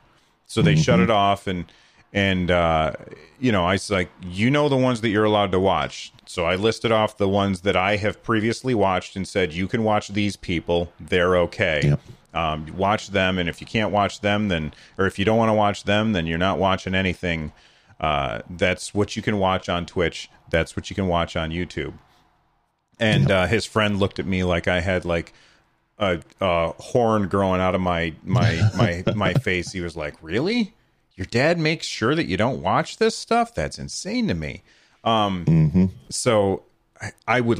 So 0.45 0.61
they 0.61 0.73
mm-hmm. 0.73 0.81
shut 0.81 0.99
it 0.99 1.09
off, 1.09 1.47
and 1.47 1.65
and 2.13 2.49
uh, 2.49 2.93
you 3.39 3.51
know, 3.51 3.65
I 3.65 3.73
was 3.73 3.89
like, 3.89 4.09
"You 4.21 4.49
know 4.49 4.69
the 4.69 4.77
ones 4.77 5.01
that 5.01 5.09
you're 5.09 5.25
allowed 5.25 5.51
to 5.51 5.59
watch." 5.59 6.11
So 6.29 6.45
I 6.45 6.55
listed 6.55 6.91
off 6.91 7.17
the 7.17 7.27
ones 7.29 7.61
that 7.61 7.75
I 7.77 7.95
have 7.95 8.21
previously 8.21 8.75
watched 8.75 9.15
and 9.15 9.27
said, 9.27 9.53
you 9.53 9.67
can 9.67 9.83
watch 9.83 10.09
these 10.09 10.35
people. 10.35 10.91
They're 10.99 11.37
okay. 11.37 11.81
Yep. 11.83 11.99
Um, 12.33 12.77
watch 12.77 13.09
them. 13.09 13.37
And 13.37 13.47
if 13.47 13.61
you 13.61 13.67
can't 13.67 13.91
watch 13.91 14.19
them, 14.19 14.49
then, 14.49 14.73
or 14.97 15.07
if 15.07 15.17
you 15.17 15.25
don't 15.25 15.37
want 15.37 15.49
to 15.49 15.53
watch 15.53 15.85
them, 15.85 16.11
then 16.11 16.27
you're 16.27 16.37
not 16.37 16.59
watching 16.59 16.93
anything. 16.93 17.53
Uh, 17.99 18.41
that's 18.49 18.93
what 18.93 19.15
you 19.15 19.21
can 19.21 19.39
watch 19.39 19.69
on 19.69 19.85
Twitch. 19.85 20.29
That's 20.49 20.75
what 20.75 20.89
you 20.89 20.95
can 20.95 21.07
watch 21.07 21.35
on 21.35 21.49
YouTube. 21.49 21.93
And 22.99 23.31
uh, 23.31 23.47
his 23.47 23.65
friend 23.65 23.97
looked 23.97 24.19
at 24.19 24.25
me 24.25 24.43
like 24.43 24.67
I 24.67 24.81
had 24.81 25.05
like 25.05 25.33
a, 25.97 26.19
a 26.41 26.73
horn 26.77 27.27
growing 27.27 27.61
out 27.61 27.73
of 27.73 27.81
my 27.81 28.13
my 28.23 28.61
my 28.75 29.03
my 29.15 29.33
face. 29.33 29.71
He 29.71 29.81
was 29.81 29.95
like, 29.95 30.15
"Really? 30.21 30.73
Your 31.17 31.25
dad 31.25 31.59
makes 31.59 31.85
sure 31.85 32.15
that 32.15 32.27
you 32.27 32.37
don't 32.37 32.61
watch 32.61 32.97
this 32.97 33.15
stuff? 33.15 33.53
That's 33.53 33.77
insane 33.77 34.29
to 34.29 34.33
me." 34.33 34.63
Um, 35.03 35.45
mm-hmm. 35.45 35.85
So 36.09 36.63
I, 37.01 37.11
I 37.27 37.41
would. 37.41 37.59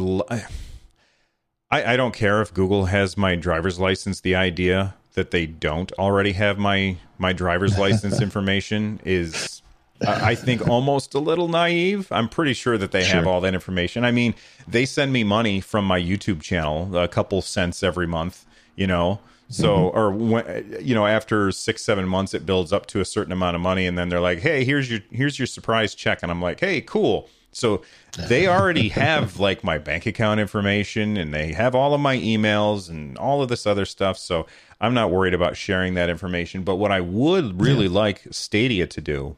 I 1.70 1.98
don't 1.98 2.14
care 2.14 2.42
if 2.42 2.54
Google 2.54 2.86
has 2.86 3.18
my 3.18 3.36
driver's 3.36 3.78
license. 3.78 4.22
The 4.22 4.36
idea 4.36 4.96
that 5.16 5.32
they 5.32 5.46
don't 5.46 5.92
already 5.94 6.32
have 6.34 6.58
my 6.58 6.96
my 7.18 7.34
driver's 7.34 7.78
license 7.78 8.22
information 8.22 9.02
is 9.04 9.62
I 10.06 10.36
think 10.36 10.68
almost 10.68 11.16
a 11.16 11.20
little 11.20 11.48
naive. 11.48 12.12
I'm 12.12 12.30
pretty 12.30 12.54
sure 12.54 12.78
that 12.78 12.92
they 12.92 13.04
sure. 13.04 13.16
have 13.16 13.28
all 13.28 13.42
that 13.42 13.54
information. 13.54 14.06
I 14.06 14.12
mean, 14.12 14.36
they 14.68 14.86
send 14.86 15.12
me 15.12 15.24
money 15.24 15.60
from 15.60 15.86
my 15.86 16.00
YouTube 16.00 16.42
channel, 16.42 16.96
a 16.96 17.08
couple 17.08 17.42
cents 17.42 17.82
every 17.82 18.08
month, 18.08 18.46
you 18.76 18.86
know. 18.86 19.20
So, 19.50 19.76
mm-hmm. 19.76 19.98
or 19.98 20.12
when, 20.12 20.78
you 20.82 20.94
know, 20.94 21.06
after 21.06 21.52
six, 21.52 21.82
seven 21.82 22.08
months, 22.08 22.34
it 22.34 22.46
builds 22.46 22.74
up 22.74 22.86
to 22.88 23.00
a 23.00 23.06
certain 23.06 23.32
amount 23.32 23.56
of 23.56 23.62
money, 23.62 23.88
and 23.88 23.98
then 23.98 24.10
they're 24.10 24.20
like, 24.20 24.40
"Hey, 24.40 24.66
here's 24.66 24.92
your 24.92 25.00
here's 25.10 25.40
your 25.40 25.46
surprise 25.46 25.96
check," 25.96 26.20
and 26.22 26.32
I'm 26.32 26.42
like, 26.42 26.60
"Hey, 26.60 26.82
cool." 26.82 27.30
So 27.58 27.82
they 28.28 28.48
already 28.48 28.90
have 28.90 29.40
like 29.40 29.64
my 29.64 29.78
bank 29.78 30.06
account 30.06 30.40
information 30.40 31.18
and 31.18 31.34
they 31.34 31.54
have 31.54 31.76
all 31.76 31.94
of 31.94 32.02
my 32.02 32.18
emails 32.18 32.90
and 32.90 33.18
all 33.18 33.42
of 33.42 33.50
this 33.50 33.66
other 33.66 33.86
stuff. 33.86 34.18
So 34.18 34.46
I'm 34.80 34.94
not 34.94 35.12
worried 35.12 35.34
about 35.34 35.58
sharing 35.58 35.96
that 35.96 36.10
information. 36.10 36.64
But 36.64 36.76
what 36.76 36.92
I 36.92 37.02
would 37.02 37.60
really 37.62 37.88
yeah. 37.88 37.92
like 37.92 38.28
Stadia 38.32 38.86
to 38.88 39.02
do, 39.02 39.36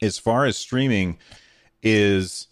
as 0.00 0.18
far 0.18 0.46
as 0.46 0.56
streaming, 0.56 1.18
is 1.82 2.48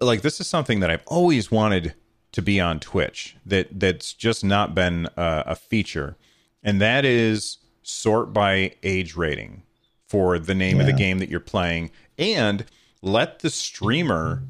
like 0.00 0.22
this 0.22 0.40
is 0.40 0.46
something 0.46 0.80
that 0.80 0.90
I've 0.90 1.04
always 1.06 1.50
wanted 1.50 1.94
to 2.34 2.42
be 2.42 2.60
on 2.60 2.80
Twitch 2.80 3.36
that 3.46 3.68
that's 3.78 4.12
just 4.12 4.44
not 4.44 4.74
been 4.74 5.06
a, 5.16 5.44
a 5.46 5.54
feature, 5.54 6.16
and 6.64 6.80
that 6.80 7.04
is 7.04 7.58
sort 7.82 8.32
by 8.32 8.74
age 8.82 9.14
rating 9.14 9.62
for 10.08 10.38
the 10.38 10.54
name 10.54 10.80
of 10.80 10.86
the 10.86 10.92
game 10.92 11.18
that 11.20 11.28
you're 11.28 11.38
playing. 11.38 11.90
And 12.18 12.64
let 13.02 13.38
the 13.38 13.50
streamer 13.50 14.42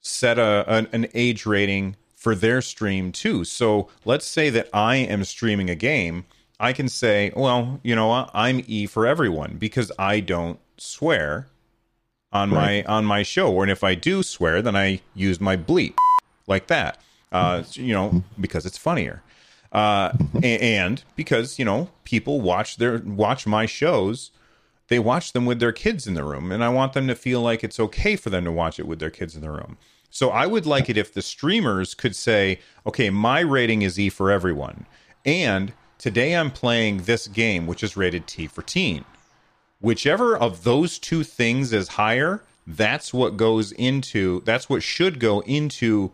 set 0.00 0.38
a 0.38 0.64
an, 0.68 0.88
an 0.92 1.06
age 1.14 1.46
rating 1.46 1.96
for 2.14 2.34
their 2.34 2.60
stream 2.60 3.10
too. 3.10 3.42
So 3.44 3.88
let's 4.04 4.26
say 4.26 4.50
that 4.50 4.68
I 4.74 4.96
am 4.96 5.24
streaming 5.24 5.70
a 5.70 5.74
game, 5.74 6.26
I 6.60 6.74
can 6.74 6.88
say, 6.88 7.32
well, 7.34 7.80
you 7.82 7.94
know 7.96 8.08
what, 8.08 8.30
I'm 8.34 8.62
E 8.66 8.86
for 8.86 9.06
everyone 9.06 9.56
because 9.58 9.90
I 9.98 10.20
don't 10.20 10.58
swear 10.76 11.48
on 12.32 12.50
Right. 12.50 12.86
my 12.86 12.94
on 12.96 13.04
my 13.06 13.22
show, 13.22 13.62
and 13.62 13.70
if 13.70 13.82
I 13.82 13.94
do 13.94 14.22
swear, 14.22 14.60
then 14.60 14.76
I 14.76 15.00
use 15.14 15.40
my 15.40 15.56
bleep 15.56 15.94
like 16.48 16.66
that. 16.68 17.00
Uh, 17.30 17.62
you 17.72 17.92
know, 17.92 18.22
because 18.40 18.64
it's 18.64 18.78
funnier. 18.78 19.22
Uh, 19.70 20.12
and 20.42 21.04
because 21.14 21.58
you 21.58 21.64
know 21.64 21.90
people 22.04 22.40
watch 22.40 22.78
their 22.78 22.98
watch 23.04 23.46
my 23.46 23.66
shows 23.66 24.30
they 24.88 24.98
watch 24.98 25.34
them 25.34 25.44
with 25.44 25.60
their 25.60 25.72
kids 25.72 26.06
in 26.06 26.14
the 26.14 26.24
room 26.24 26.50
and 26.50 26.64
i 26.64 26.70
want 26.70 26.94
them 26.94 27.06
to 27.06 27.14
feel 27.14 27.42
like 27.42 27.62
it's 27.62 27.78
okay 27.78 28.16
for 28.16 28.30
them 28.30 28.46
to 28.46 28.50
watch 28.50 28.78
it 28.78 28.86
with 28.86 28.98
their 28.98 29.10
kids 29.10 29.34
in 29.34 29.42
the 29.42 29.50
room 29.50 29.76
so 30.08 30.30
i 30.30 30.46
would 30.46 30.64
like 30.64 30.88
it 30.88 30.96
if 30.96 31.12
the 31.12 31.20
streamers 31.20 31.92
could 31.92 32.16
say 32.16 32.58
okay 32.86 33.10
my 33.10 33.40
rating 33.40 33.82
is 33.82 34.00
e 34.00 34.08
for 34.08 34.30
everyone 34.30 34.86
and 35.26 35.74
today 35.98 36.34
i'm 36.34 36.50
playing 36.50 37.02
this 37.02 37.26
game 37.26 37.66
which 37.66 37.82
is 37.82 37.94
rated 37.94 38.26
t 38.26 38.46
for 38.46 38.62
teen 38.62 39.04
whichever 39.80 40.34
of 40.34 40.64
those 40.64 40.98
two 40.98 41.22
things 41.22 41.74
is 41.74 41.88
higher 41.88 42.42
that's 42.66 43.12
what 43.12 43.36
goes 43.36 43.70
into 43.72 44.40
that's 44.46 44.70
what 44.70 44.82
should 44.82 45.20
go 45.20 45.40
into 45.40 46.10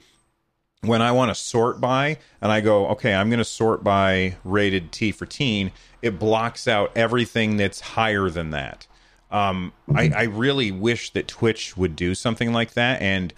when 0.86 1.02
I 1.02 1.12
want 1.12 1.30
to 1.30 1.34
sort 1.34 1.80
by 1.80 2.18
and 2.40 2.50
I 2.52 2.60
go, 2.60 2.88
okay, 2.88 3.14
I'm 3.14 3.30
going 3.30 3.38
to 3.38 3.44
sort 3.44 3.84
by 3.84 4.36
rated 4.44 4.92
T 4.92 5.12
for 5.12 5.26
teen, 5.26 5.72
it 6.02 6.18
blocks 6.18 6.68
out 6.68 6.92
everything 6.96 7.56
that's 7.56 7.80
higher 7.80 8.28
than 8.28 8.50
that. 8.50 8.86
Um, 9.30 9.72
I, 9.92 10.10
I 10.10 10.22
really 10.24 10.70
wish 10.70 11.10
that 11.10 11.26
Twitch 11.26 11.76
would 11.76 11.96
do 11.96 12.14
something 12.14 12.52
like 12.52 12.74
that, 12.74 13.02
and 13.02 13.34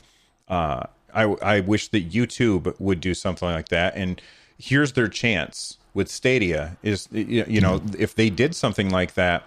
uh, 0.46 0.85
I, 1.14 1.22
I 1.22 1.61
wish 1.61 1.88
that 1.88 2.11
YouTube 2.11 2.78
would 2.78 3.00
do 3.00 3.14
something 3.14 3.48
like 3.48 3.68
that. 3.68 3.96
And 3.96 4.20
here's 4.59 4.92
their 4.92 5.09
chance 5.09 5.78
with 5.94 6.11
Stadia: 6.11 6.76
is 6.82 7.09
you 7.12 7.61
know 7.62 7.80
if 7.98 8.14
they 8.14 8.28
did 8.28 8.54
something 8.54 8.90
like 8.90 9.14
that, 9.14 9.44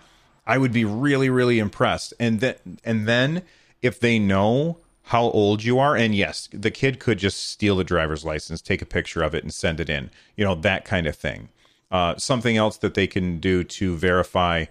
I 0.47 0.57
would 0.57 0.71
be 0.71 0.85
really 0.85 1.29
really 1.29 1.59
impressed. 1.59 2.15
And 2.19 2.39
then 2.39 2.55
and 2.83 3.07
then 3.07 3.43
if 3.83 3.99
they 3.99 4.17
know 4.17 4.77
how 5.09 5.23
old 5.23 5.63
you 5.63 5.79
are. 5.79 5.95
And 5.95 6.13
yes 6.13 6.47
the 6.51 6.71
kid 6.71 6.99
could 6.99 7.17
just 7.17 7.49
steal 7.49 7.75
the 7.75 7.83
driver's 7.83 8.23
license 8.23 8.61
take 8.61 8.81
a 8.81 8.85
picture 8.85 9.23
of 9.23 9.33
it 9.33 9.43
and 9.43 9.51
send 9.53 9.79
it 9.79 9.89
in 9.89 10.11
you 10.35 10.45
know 10.45 10.55
that 10.55 10.85
kind 10.85 11.07
of 11.07 11.15
thing. 11.15 11.49
Uh, 11.91 12.15
something 12.17 12.55
else 12.55 12.77
that 12.77 12.93
they 12.93 13.07
can 13.07 13.39
do 13.39 13.63
to 13.63 13.95
verify 13.95 14.65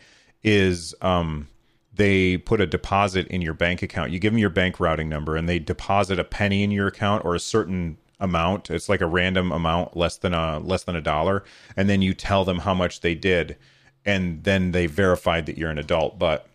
is 0.44 0.94
um, 1.03 1.48
they 1.92 2.37
put 2.37 2.61
a 2.61 2.66
deposit 2.66 3.27
in 3.27 3.42
your 3.42 3.55
bank 3.55 3.83
account. 3.83 4.12
You 4.12 4.20
give 4.20 4.33
them 4.33 4.38
your 4.38 4.51
bank 4.51 4.79
routing 4.79 5.09
number 5.09 5.35
and 5.37 5.48
they 5.48 5.59
deposit 5.59 6.20
a 6.20 6.24
penny 6.24 6.62
in 6.62 6.70
your 6.70 6.87
account 6.87 7.24
or 7.24 7.35
a 7.35 7.40
certain 7.40 7.98
amount. 8.20 8.70
It's 8.70 8.88
like 8.88 9.01
a 9.01 9.07
random 9.07 9.51
amount 9.51 9.96
less 9.96 10.16
than 10.18 10.33
a 10.33 10.61
less 10.61 10.85
than 10.85 10.94
a 10.94 11.01
dollar. 11.01 11.42
And 11.77 11.88
then 11.88 12.01
you 12.01 12.14
tell 12.14 12.44
them 12.44 12.61
how 12.61 12.74
much 12.74 13.01
they 13.01 13.16
did 13.16 13.57
and 14.05 14.44
then 14.44 14.70
they 14.70 14.87
verified 14.87 15.46
that 15.46 15.59
you're 15.59 15.70
an 15.70 15.79
adult. 15.79 16.18
But 16.20 16.46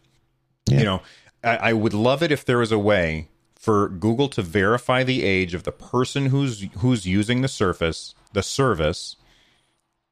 Yeah. 0.69 0.79
you 0.79 0.85
know 0.85 1.01
I, 1.43 1.57
I 1.57 1.73
would 1.73 1.93
love 1.93 2.23
it 2.23 2.31
if 2.31 2.45
there 2.45 2.59
was 2.59 2.71
a 2.71 2.79
way 2.79 3.27
for 3.63 3.87
google 3.87 4.27
to 4.27 4.41
verify 4.41 5.05
the 5.05 5.23
age 5.23 5.53
of 5.53 5.63
the 5.63 5.71
person 5.71 6.25
who's 6.25 6.67
who's 6.79 7.05
using 7.05 7.41
the 7.41 7.47
surface 7.47 8.13
the 8.33 8.43
service 8.43 9.15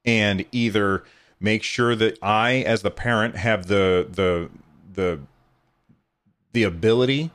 and 0.05 0.45
either 0.53 1.03
make 1.37 1.61
sure 1.61 1.93
that 1.93 2.17
i 2.23 2.63
as 2.65 2.81
the 2.81 2.89
parent 2.89 3.35
have 3.35 3.67
the 3.67 4.07
the 4.09 4.49
the 4.93 5.19
the 6.53 6.63
ability 6.63 7.29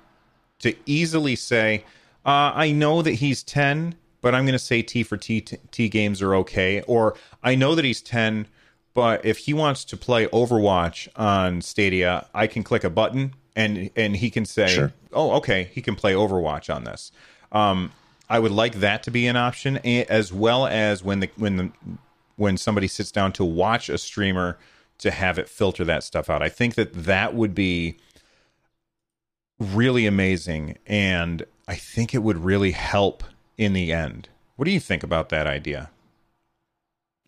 to 0.59 0.75
easily 0.87 1.37
say 1.37 1.85
uh, 2.25 2.51
i 2.55 2.73
know 2.73 3.03
that 3.03 3.13
he's 3.13 3.43
10 3.43 3.95
but 4.23 4.35
i'm 4.35 4.47
going 4.47 4.53
to 4.53 4.59
say 4.59 4.81
t 4.81 5.03
for 5.03 5.19
t 5.19 5.43
t 5.43 5.87
games 5.87 6.23
are 6.23 6.35
okay 6.35 6.81
or 6.87 7.15
i 7.43 7.55
know 7.55 7.75
that 7.75 7.85
he's 7.85 8.01
10 8.01 8.49
but 8.95 9.23
if 9.23 9.37
he 9.37 9.53
wants 9.53 9.85
to 9.85 9.99
play 9.99 10.27
overwatch 10.29 11.09
on 11.15 11.61
stadia 11.61 12.27
i 12.33 12.47
can 12.47 12.63
click 12.63 12.85
a 12.85 12.91
button 12.91 13.35
and 13.57 13.91
and 13.97 14.15
he 14.15 14.31
can 14.31 14.45
say 14.45 14.69
Sure. 14.69 14.93
oh 15.13 15.33
okay 15.39 15.71
he 15.73 15.83
can 15.83 15.97
play 15.97 16.13
overwatch 16.13 16.73
on 16.73 16.85
this. 16.85 17.11
Um 17.51 17.91
i 18.29 18.39
would 18.39 18.53
like 18.53 18.75
that 18.77 19.03
to 19.05 19.11
be 19.11 19.27
an 19.27 19.37
option 19.37 19.79
as 19.79 20.33
well 20.33 20.67
as 20.67 21.03
when 21.03 21.21
the 21.21 21.31
when 21.37 21.57
the 21.57 21.71
when 22.37 22.57
somebody 22.57 22.87
sits 22.87 23.11
down 23.11 23.33
to 23.33 23.45
watch 23.45 23.89
a 23.89 23.97
streamer 23.99 24.59
to 24.99 25.11
have 25.11 25.39
it 25.39 25.49
filter 25.49 25.85
that 25.85 26.03
stuff 26.03 26.29
out. 26.31 26.43
I 26.43 26.49
think 26.51 26.75
that 26.75 26.93
that 26.93 27.35
would 27.35 27.55
be 27.55 27.97
really 29.59 30.05
amazing 30.07 30.77
and 30.87 31.45
i 31.67 31.75
think 31.75 32.15
it 32.15 32.19
would 32.23 32.37
really 32.45 32.73
help 32.73 33.25
in 33.57 33.73
the 33.73 33.91
end. 33.93 34.29
What 34.57 34.67
do 34.67 34.71
you 34.71 34.81
think 34.81 35.03
about 35.03 35.31
that 35.31 35.47
idea 35.47 35.91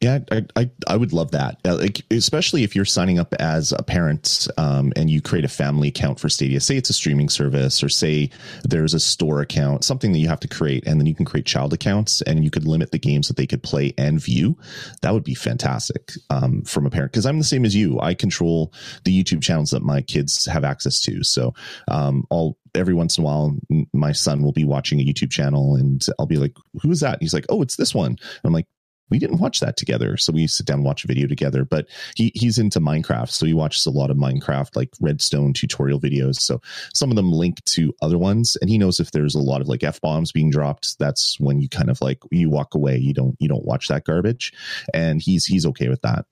Yeah, 0.00 0.20
I, 0.30 0.44
I 0.54 0.70
I 0.86 0.96
would 0.96 1.12
love 1.12 1.32
that. 1.32 1.58
Uh, 1.64 1.76
like 1.76 2.02
especially 2.12 2.62
if 2.62 2.76
you're 2.76 2.84
signing 2.84 3.18
up 3.18 3.34
as 3.40 3.72
a 3.72 3.82
parent 3.82 4.46
um, 4.56 4.92
and 4.94 5.10
you 5.10 5.20
create 5.20 5.44
a 5.44 5.48
family 5.48 5.88
account 5.88 6.20
for 6.20 6.28
Stadia. 6.28 6.60
Say 6.60 6.76
it's 6.76 6.90
a 6.90 6.92
streaming 6.92 7.28
service, 7.28 7.82
or 7.82 7.88
say 7.88 8.30
there's 8.62 8.94
a 8.94 9.00
store 9.00 9.40
account, 9.40 9.82
something 9.82 10.12
that 10.12 10.20
you 10.20 10.28
have 10.28 10.38
to 10.40 10.48
create, 10.48 10.86
and 10.86 11.00
then 11.00 11.06
you 11.06 11.16
can 11.16 11.24
create 11.24 11.46
child 11.46 11.72
accounts, 11.72 12.22
and 12.22 12.44
you 12.44 12.50
could 12.50 12.64
limit 12.64 12.92
the 12.92 12.98
games 12.98 13.26
that 13.26 13.36
they 13.36 13.46
could 13.46 13.62
play 13.64 13.92
and 13.98 14.22
view. 14.22 14.56
That 15.02 15.14
would 15.14 15.24
be 15.24 15.34
fantastic 15.34 16.12
um, 16.30 16.62
from 16.62 16.86
a 16.86 16.90
parent 16.90 17.10
because 17.10 17.26
I'm 17.26 17.38
the 17.38 17.44
same 17.44 17.64
as 17.64 17.74
you. 17.74 17.98
I 18.00 18.14
control 18.14 18.72
the 19.02 19.24
YouTube 19.24 19.42
channels 19.42 19.70
that 19.72 19.82
my 19.82 20.00
kids 20.00 20.46
have 20.46 20.62
access 20.62 21.00
to. 21.02 21.24
So 21.24 21.54
um, 21.88 22.24
I'll 22.30 22.56
every 22.74 22.94
once 22.94 23.18
in 23.18 23.24
a 23.24 23.26
while, 23.26 23.56
my 23.92 24.12
son 24.12 24.42
will 24.42 24.52
be 24.52 24.64
watching 24.64 25.00
a 25.00 25.04
YouTube 25.04 25.32
channel, 25.32 25.74
and 25.74 26.06
I'll 26.20 26.26
be 26.26 26.36
like, 26.36 26.54
"Who 26.82 26.92
is 26.92 27.00
that?" 27.00 27.14
And 27.14 27.22
he's 27.22 27.34
like, 27.34 27.46
"Oh, 27.48 27.62
it's 27.62 27.74
this 27.76 27.96
one." 27.96 28.16
I'm 28.44 28.52
like 28.52 28.66
we 29.10 29.18
didn't 29.18 29.38
watch 29.38 29.60
that 29.60 29.76
together. 29.76 30.16
So 30.16 30.32
we 30.32 30.46
sit 30.46 30.66
down 30.66 30.78
and 30.78 30.84
watch 30.84 31.04
a 31.04 31.06
video 31.06 31.26
together. 31.26 31.64
But 31.64 31.86
he 32.14 32.32
he's 32.34 32.58
into 32.58 32.80
Minecraft. 32.80 33.30
So 33.30 33.46
he 33.46 33.54
watches 33.54 33.86
a 33.86 33.90
lot 33.90 34.10
of 34.10 34.16
Minecraft, 34.16 34.76
like 34.76 34.90
redstone 35.00 35.52
tutorial 35.52 36.00
videos. 36.00 36.36
So 36.36 36.60
some 36.94 37.10
of 37.10 37.16
them 37.16 37.32
link 37.32 37.64
to 37.66 37.94
other 38.02 38.18
ones. 38.18 38.56
And 38.60 38.70
he 38.70 38.78
knows 38.78 39.00
if 39.00 39.10
there's 39.10 39.34
a 39.34 39.40
lot 39.40 39.60
of 39.60 39.68
like 39.68 39.82
F 39.82 40.00
bombs 40.00 40.32
being 40.32 40.50
dropped, 40.50 40.98
that's 40.98 41.38
when 41.40 41.60
you 41.60 41.68
kind 41.68 41.90
of 41.90 42.00
like 42.00 42.18
you 42.30 42.50
walk 42.50 42.74
away. 42.74 42.96
You 42.96 43.14
don't 43.14 43.36
you 43.38 43.48
don't 43.48 43.64
watch 43.64 43.88
that 43.88 44.04
garbage. 44.04 44.52
And 44.92 45.20
he's 45.20 45.44
he's 45.44 45.66
okay 45.66 45.88
with 45.88 46.02
that. 46.02 46.26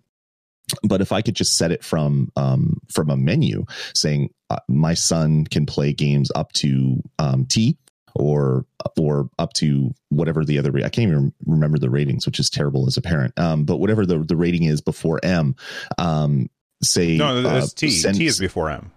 But 0.83 1.01
if 1.01 1.12
I 1.12 1.23
could 1.23 1.37
just 1.37 1.57
set 1.57 1.71
it 1.71 1.85
from 1.85 2.33
um, 2.37 2.81
from 2.93 3.11
a 3.11 3.17
menu 3.17 3.67
saying 3.95 4.31
uh, 4.51 4.59
my 4.69 4.95
son 4.95 5.45
can 5.45 5.65
play 5.65 5.93
games 5.93 6.31
up 6.35 6.53
to 6.55 7.03
um, 7.19 7.47
T 7.47 7.79
or 8.18 8.64
or 8.98 9.29
up 9.38 9.52
to 9.55 9.92
whatever 10.09 10.44
the 10.44 10.59
other 10.59 10.72
I 10.79 10.88
can't 10.88 11.09
even 11.09 11.33
remember 11.46 11.79
the 11.79 11.90
ratings, 11.90 12.26
which 12.26 12.38
is 12.40 12.50
terrible 12.50 12.87
as 12.87 12.96
a 12.96 13.02
parent. 13.02 13.38
Um, 13.38 13.64
but 13.64 13.76
whatever 13.79 14.05
the 14.07 14.18
the 14.18 14.37
rating 14.37 14.64
is 14.64 14.81
before 14.81 15.20
M, 15.22 15.55
um, 15.98 16.48
say 16.83 17.16
no 17.16 17.38
it's 17.57 17.72
uh, 17.72 17.74
t 17.76 17.90
send- 17.90 18.16
t 18.16 18.26
is 18.26 18.38
before 18.38 18.70
m 18.70 18.90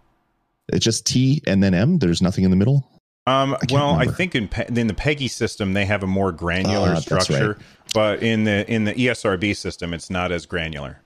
it's 0.72 0.86
just 0.86 1.06
T 1.06 1.42
and 1.48 1.64
then 1.64 1.74
M. 1.74 1.98
There's 2.00 2.22
nothing 2.22 2.44
in 2.44 2.52
the 2.52 2.56
middle. 2.58 2.88
Um, 3.28 3.52
can't 3.62 3.72
well, 3.72 3.96
I 3.96 4.06
think 4.06 4.36
in 4.36 4.48
Pe- 4.48 4.68
in 4.68 4.88
the 4.88 4.94
PEGI 4.94 5.30
system 5.30 5.74
they 5.74 5.86
have 5.86 6.04
a 6.04 6.08
more 6.08 6.32
granular 6.32 6.90
Ah, 6.90 6.94
that's 6.96 7.12
right. 7.12 7.22
structure, 7.24 7.58
but 7.94 8.24
in 8.24 8.44
the 8.44 8.70
in 8.72 8.86
the 8.86 8.94
ESRB 8.94 9.56
system 9.56 9.94
it's 9.94 10.10
not 10.10 10.32
as 10.32 10.46
granular. 10.46 11.02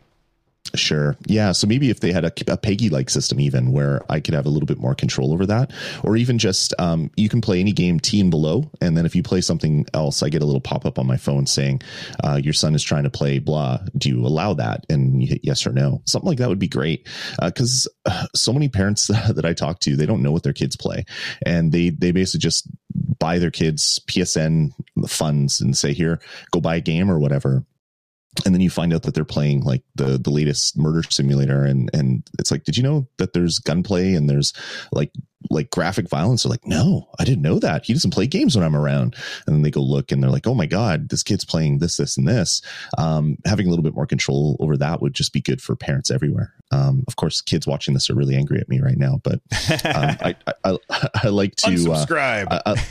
Sure. 0.75 1.15
Yeah. 1.27 1.51
So 1.51 1.67
maybe 1.67 1.91
if 1.91 1.99
they 1.99 2.11
had 2.11 2.25
a, 2.25 2.29
a 2.29 2.57
PEGI 2.57 2.89
like 2.89 3.11
system, 3.11 3.39
even 3.39 3.71
where 3.71 4.01
I 4.09 4.19
could 4.19 4.33
have 4.33 4.47
a 4.47 4.49
little 4.49 4.65
bit 4.65 4.79
more 4.79 4.95
control 4.95 5.31
over 5.31 5.45
that, 5.45 5.71
or 6.03 6.17
even 6.17 6.39
just 6.39 6.73
um, 6.79 7.11
you 7.15 7.29
can 7.29 7.41
play 7.41 7.59
any 7.59 7.73
game 7.73 7.99
T 7.99 8.19
and 8.19 8.31
below. 8.31 8.71
And 8.81 8.97
then 8.97 9.05
if 9.05 9.15
you 9.15 9.21
play 9.21 9.41
something 9.41 9.85
else, 9.93 10.23
I 10.23 10.29
get 10.29 10.41
a 10.41 10.45
little 10.45 10.61
pop 10.61 10.85
up 10.87 10.97
on 10.97 11.05
my 11.05 11.17
phone 11.17 11.45
saying, 11.45 11.83
uh, 12.23 12.39
your 12.43 12.53
son 12.53 12.73
is 12.73 12.81
trying 12.81 13.03
to 13.03 13.11
play 13.11 13.37
blah. 13.37 13.79
Do 13.95 14.09
you 14.09 14.25
allow 14.25 14.55
that? 14.55 14.85
And 14.89 15.21
you 15.21 15.27
hit 15.27 15.41
yes 15.43 15.67
or 15.67 15.71
no. 15.71 16.01
Something 16.05 16.29
like 16.29 16.39
that 16.39 16.49
would 16.49 16.59
be 16.59 16.67
great. 16.67 17.07
Because 17.39 17.87
uh, 18.07 18.25
so 18.33 18.51
many 18.51 18.67
parents 18.67 19.07
that 19.07 19.45
I 19.45 19.53
talk 19.53 19.79
to, 19.81 19.95
they 19.95 20.07
don't 20.07 20.23
know 20.23 20.31
what 20.31 20.41
their 20.41 20.53
kids 20.53 20.75
play. 20.75 21.05
And 21.45 21.71
they, 21.71 21.91
they 21.91 22.11
basically 22.11 22.39
just 22.39 22.67
buy 23.19 23.37
their 23.37 23.51
kids 23.51 23.99
PSN 24.07 24.71
funds 25.07 25.61
and 25.61 25.77
say, 25.77 25.93
here, 25.93 26.19
go 26.51 26.59
buy 26.59 26.77
a 26.77 26.81
game 26.81 27.11
or 27.11 27.19
whatever 27.19 27.63
and 28.45 28.53
then 28.53 28.61
you 28.61 28.69
find 28.69 28.93
out 28.93 29.03
that 29.03 29.13
they're 29.13 29.25
playing 29.25 29.61
like 29.61 29.83
the 29.95 30.17
the 30.17 30.31
latest 30.31 30.77
murder 30.77 31.03
simulator. 31.09 31.63
And 31.63 31.89
and 31.93 32.27
it's 32.39 32.51
like 32.51 32.63
did 32.63 32.77
you 32.77 32.83
know 32.83 33.07
that 33.17 33.33
there's 33.33 33.59
gunplay 33.59 34.13
and 34.13 34.29
there's 34.29 34.53
like 34.91 35.11
like 35.49 35.69
graphic 35.69 36.09
violence? 36.09 36.43
They're 36.43 36.49
like 36.49 36.65
no 36.65 37.09
i 37.19 37.25
didn't 37.25 37.43
know 37.43 37.59
that. 37.59 37.85
He 37.85 37.93
doesn't 37.93 38.11
play 38.11 38.27
games 38.27 38.55
when 38.55 38.65
i'm 38.65 38.75
around. 38.75 39.15
And 39.45 39.55
then 39.55 39.61
they 39.61 39.71
go 39.71 39.81
look 39.81 40.11
and 40.11 40.21
they're 40.21 40.31
like 40.31 40.47
oh 40.47 40.55
my 40.55 40.65
god 40.65 41.09
this 41.09 41.23
kid's 41.23 41.45
playing 41.45 41.77
this 41.79 41.97
this 41.97 42.17
and 42.17 42.27
this. 42.27 42.61
Um, 42.97 43.37
having 43.45 43.67
a 43.67 43.69
little 43.69 43.83
bit 43.83 43.95
more 43.95 44.07
control 44.07 44.57
over 44.59 44.77
that 44.77 45.01
would 45.01 45.13
just 45.13 45.33
be 45.33 45.41
good 45.41 45.61
for 45.61 45.75
parents 45.75 46.09
everywhere. 46.09 46.53
Um, 46.71 47.03
of 47.07 47.15
course 47.15 47.41
kids 47.41 47.67
watching 47.67 47.93
this 47.93 48.09
are 48.09 48.15
really 48.15 48.35
angry 48.35 48.59
at 48.59 48.67
me 48.67 48.81
right 48.81 48.97
now 48.97 49.21
but 49.23 49.33
um, 49.33 49.39
I, 50.21 50.35
I, 50.65 50.77
I 50.89 51.09
i 51.23 51.27
like 51.27 51.55
to 51.57 51.91
uh, 51.91 52.05
I, 52.49 52.61
I, 52.65 52.85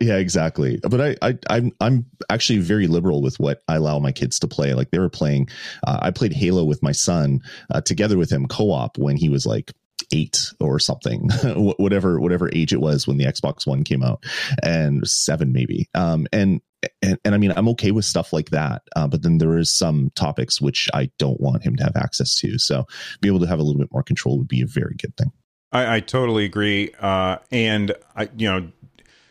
Yeah, 0.00 0.16
exactly. 0.16 0.78
But 0.82 1.00
I, 1.00 1.16
I, 1.22 1.38
I'm, 1.48 1.72
I'm 1.80 2.06
actually 2.28 2.58
very 2.58 2.86
liberal 2.86 3.22
with 3.22 3.38
what 3.40 3.62
I 3.68 3.76
allow 3.76 3.98
my 3.98 4.12
kids 4.12 4.38
to 4.40 4.48
play. 4.48 4.74
Like 4.74 4.90
they 4.90 4.98
were 4.98 5.08
playing, 5.08 5.48
uh, 5.86 5.98
I 6.02 6.10
played 6.10 6.32
Halo 6.32 6.64
with 6.64 6.82
my 6.82 6.92
son 6.92 7.40
uh, 7.72 7.80
together 7.80 8.18
with 8.18 8.30
him 8.30 8.46
co-op 8.46 8.98
when 8.98 9.16
he 9.16 9.28
was 9.28 9.46
like 9.46 9.72
eight 10.12 10.52
or 10.60 10.78
something, 10.78 11.28
whatever, 11.78 12.20
whatever 12.20 12.50
age 12.52 12.72
it 12.72 12.80
was 12.80 13.06
when 13.06 13.18
the 13.18 13.24
Xbox 13.24 13.66
One 13.66 13.84
came 13.84 14.02
out, 14.02 14.24
and 14.62 15.06
seven 15.06 15.52
maybe. 15.52 15.88
Um, 15.94 16.26
and 16.32 16.60
and, 17.02 17.18
and 17.24 17.34
I 17.34 17.38
mean, 17.38 17.52
I'm 17.54 17.68
okay 17.70 17.90
with 17.90 18.04
stuff 18.04 18.32
like 18.32 18.50
that. 18.50 18.82
Uh, 18.96 19.06
but 19.06 19.22
then 19.22 19.38
there 19.38 19.58
is 19.58 19.70
some 19.70 20.10
topics 20.14 20.60
which 20.60 20.88
I 20.94 21.10
don't 21.18 21.40
want 21.40 21.62
him 21.62 21.76
to 21.76 21.84
have 21.84 21.96
access 21.96 22.34
to. 22.36 22.58
So 22.58 22.86
be 23.20 23.28
able 23.28 23.40
to 23.40 23.46
have 23.46 23.58
a 23.58 23.62
little 23.62 23.78
bit 23.78 23.92
more 23.92 24.02
control 24.02 24.38
would 24.38 24.48
be 24.48 24.62
a 24.62 24.66
very 24.66 24.94
good 24.96 25.14
thing. 25.16 25.30
I, 25.72 25.96
I 25.96 26.00
totally 26.00 26.44
agree. 26.44 26.92
Uh, 26.98 27.36
and 27.50 27.94
I, 28.16 28.28
you 28.36 28.50
know, 28.50 28.68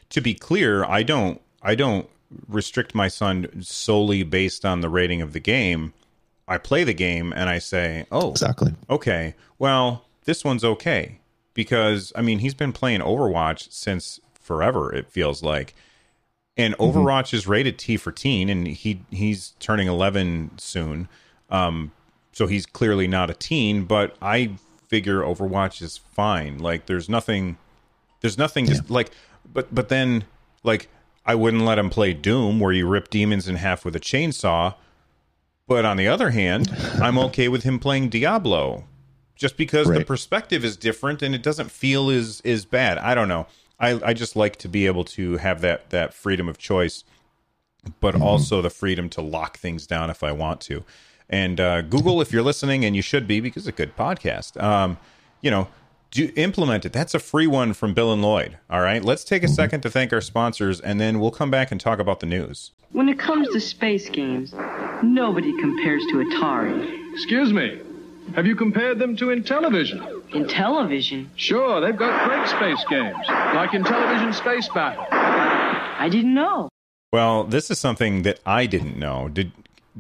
to 0.10 0.22
be 0.22 0.34
clear, 0.34 0.84
I 0.86 1.04
don't 1.04 1.42
I 1.62 1.76
don't 1.76 2.10
restrict 2.48 2.94
my 2.96 3.08
son 3.08 3.62
solely 3.62 4.24
based 4.24 4.66
on 4.66 4.82
the 4.82 4.90
rating 4.90 5.22
of 5.22 5.34
the 5.34 5.40
game. 5.40 5.94
I 6.48 6.58
play 6.58 6.84
the 6.84 6.94
game 6.94 7.34
and 7.36 7.50
I 7.50 7.60
say, 7.60 8.06
"Oh, 8.12 8.32
exactly. 8.32 8.74
Okay, 8.90 9.36
well, 9.58 10.06
this 10.26 10.44
one's 10.44 10.64
okay." 10.64 11.20
Because 11.54 12.14
I 12.16 12.22
mean, 12.22 12.40
he's 12.40 12.54
been 12.54 12.72
playing 12.72 13.02
Overwatch 13.02 13.72
since 13.72 14.20
forever. 14.34 14.94
It 14.94 15.12
feels 15.12 15.44
like, 15.44 15.76
and 16.56 16.74
mm-hmm. 16.76 16.98
Overwatch 16.98 17.28
mm-hmm. 17.28 17.36
is 17.36 17.48
rated 17.48 17.78
T 17.78 17.98
for 17.98 18.12
teen, 18.12 18.50
and 18.50 18.68
he 18.68 19.02
he's 19.12 19.54
turning 19.60 19.88
eleven 19.88 20.52
soon. 20.58 21.08
Um, 21.50 21.92
so 22.32 22.48
he's 22.48 22.66
clearly 22.66 23.08
not 23.08 23.30
a 23.30 23.34
teen. 23.34 23.86
But 23.86 24.16
I 24.22 24.54
figure 24.88 25.22
Overwatch 25.22 25.82
is 25.82 25.98
fine. 25.98 26.60
Like, 26.60 26.86
there's 26.86 27.10
nothing, 27.10 27.58
there's 28.22 28.38
nothing 28.38 28.66
yeah. 28.66 28.74
just 28.74 28.90
like 28.90 29.12
but 29.54 29.74
but 29.74 29.90
then 29.90 30.26
like 30.64 30.90
I 31.26 31.36
wouldn't 31.36 31.64
let 31.64 31.78
him 31.78 31.90
play 31.90 32.14
Doom 32.14 32.60
where 32.60 32.72
you 32.72 32.88
rip 32.88 33.10
demons 33.10 33.48
in 33.48 33.56
half 33.56 33.86
with 33.86 33.96
a 33.96 34.00
chainsaw. 34.00 34.76
But 35.68 35.86
on 35.86 35.98
the 35.98 36.08
other 36.08 36.32
hand, 36.32 36.70
I'm 37.02 37.20
okay 37.20 37.48
with 37.48 37.64
him 37.64 37.80
playing 37.80 38.10
Diablo 38.10 38.86
just 39.36 39.56
because 39.56 39.88
right. 39.88 40.00
the 40.00 40.06
perspective 40.06 40.66
is 40.66 40.76
different 40.76 41.22
and 41.22 41.34
it 41.34 41.44
doesn't 41.44 41.72
feel 41.72 42.10
as 42.10 42.42
is 42.42 42.66
bad. 42.66 42.98
I 42.98 43.16
don't 43.16 43.28
know. 43.28 43.48
I, 43.80 44.00
I 44.04 44.14
just 44.14 44.36
like 44.36 44.58
to 44.58 44.68
be 44.68 44.86
able 44.86 45.06
to 45.06 45.38
have 45.38 45.62
that 45.62 45.90
that 45.92 46.14
freedom 46.14 46.50
of 46.50 46.58
choice, 46.58 47.04
but 48.00 48.14
mm-hmm. 48.14 48.24
also 48.24 48.62
the 48.62 48.70
freedom 48.70 49.10
to 49.10 49.22
lock 49.22 49.58
things 49.58 49.88
down 49.88 50.10
if 50.10 50.24
I 50.24 50.32
want 50.32 50.62
to. 50.62 50.84
And 51.30 51.60
uh, 51.60 51.84
Google, 51.84 52.22
if 52.22 52.34
you're 52.34 52.44
listening, 52.44 52.84
and 52.84 52.96
you 52.96 53.02
should 53.02 53.28
be 53.28 53.40
because 53.40 53.68
it's 53.68 53.76
a 53.76 53.78
good 53.78 53.96
podcast. 53.96 54.62
Um, 54.62 54.98
you 55.42 55.52
know, 55.52 55.68
do 56.12 56.32
implement 56.36 56.86
it. 56.86 56.94
That's 56.94 57.14
a 57.14 57.20
free 57.20 57.48
one 57.48 57.74
from 57.74 57.94
Bill 57.94 58.12
and 58.12 58.22
Lloyd. 58.22 58.58
All 58.70 58.82
right. 58.82 59.04
Let's 59.04 59.24
take 59.24 59.44
a 59.44 59.46
mm-hmm. 59.46 59.56
second 59.56 59.82
to 59.82 59.90
thank 59.90 60.12
our 60.14 60.22
sponsors 60.22 60.80
and 60.80 61.00
then 61.00 61.20
we'll 61.20 61.32
come 61.32 61.52
back 61.52 61.72
and 61.72 61.80
talk 61.80 62.00
about 62.00 62.20
the 62.20 62.26
news. 62.26 62.72
When 62.92 63.08
it 63.08 63.20
comes 63.20 63.48
to 63.50 63.60
space 63.60 64.10
games, 64.10 64.54
nobody 65.04 65.56
compares 65.60 66.04
to 66.08 66.16
Atari. 66.16 67.14
Excuse 67.14 67.54
me. 67.54 67.82
Have 68.36 68.46
you 68.46 68.56
compared 68.56 69.00
them 69.00 69.16
to 69.18 69.26
Intellivision? 69.26 70.24
Intellivision? 70.30 71.28
Sure, 71.36 71.82
they've 71.82 71.98
got 71.98 72.28
great 72.28 72.48
space 72.48 72.84
games, 72.88 73.18
like 73.28 73.72
Intellivision 73.72 74.34
Space 74.34 74.70
Battle. 74.70 75.06
I 75.12 76.08
didn't 76.12 76.36
know. 76.36 76.70
Well, 77.12 77.44
this 77.44 77.72
is 77.72 77.80
something 77.80 78.22
that 78.24 78.40
I 78.46 78.68
didn't 78.68 78.98
know. 78.98 79.30
Did 79.30 79.52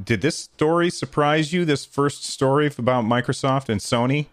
did 0.01 0.21
this 0.21 0.37
story 0.37 0.91
surprise 0.91 1.51
you? 1.51 1.65
This 1.65 1.85
first 1.85 2.23
story 2.23 2.67
about 2.67 3.03
Microsoft 3.03 3.67
and 3.67 3.81
Sony? 3.81 4.27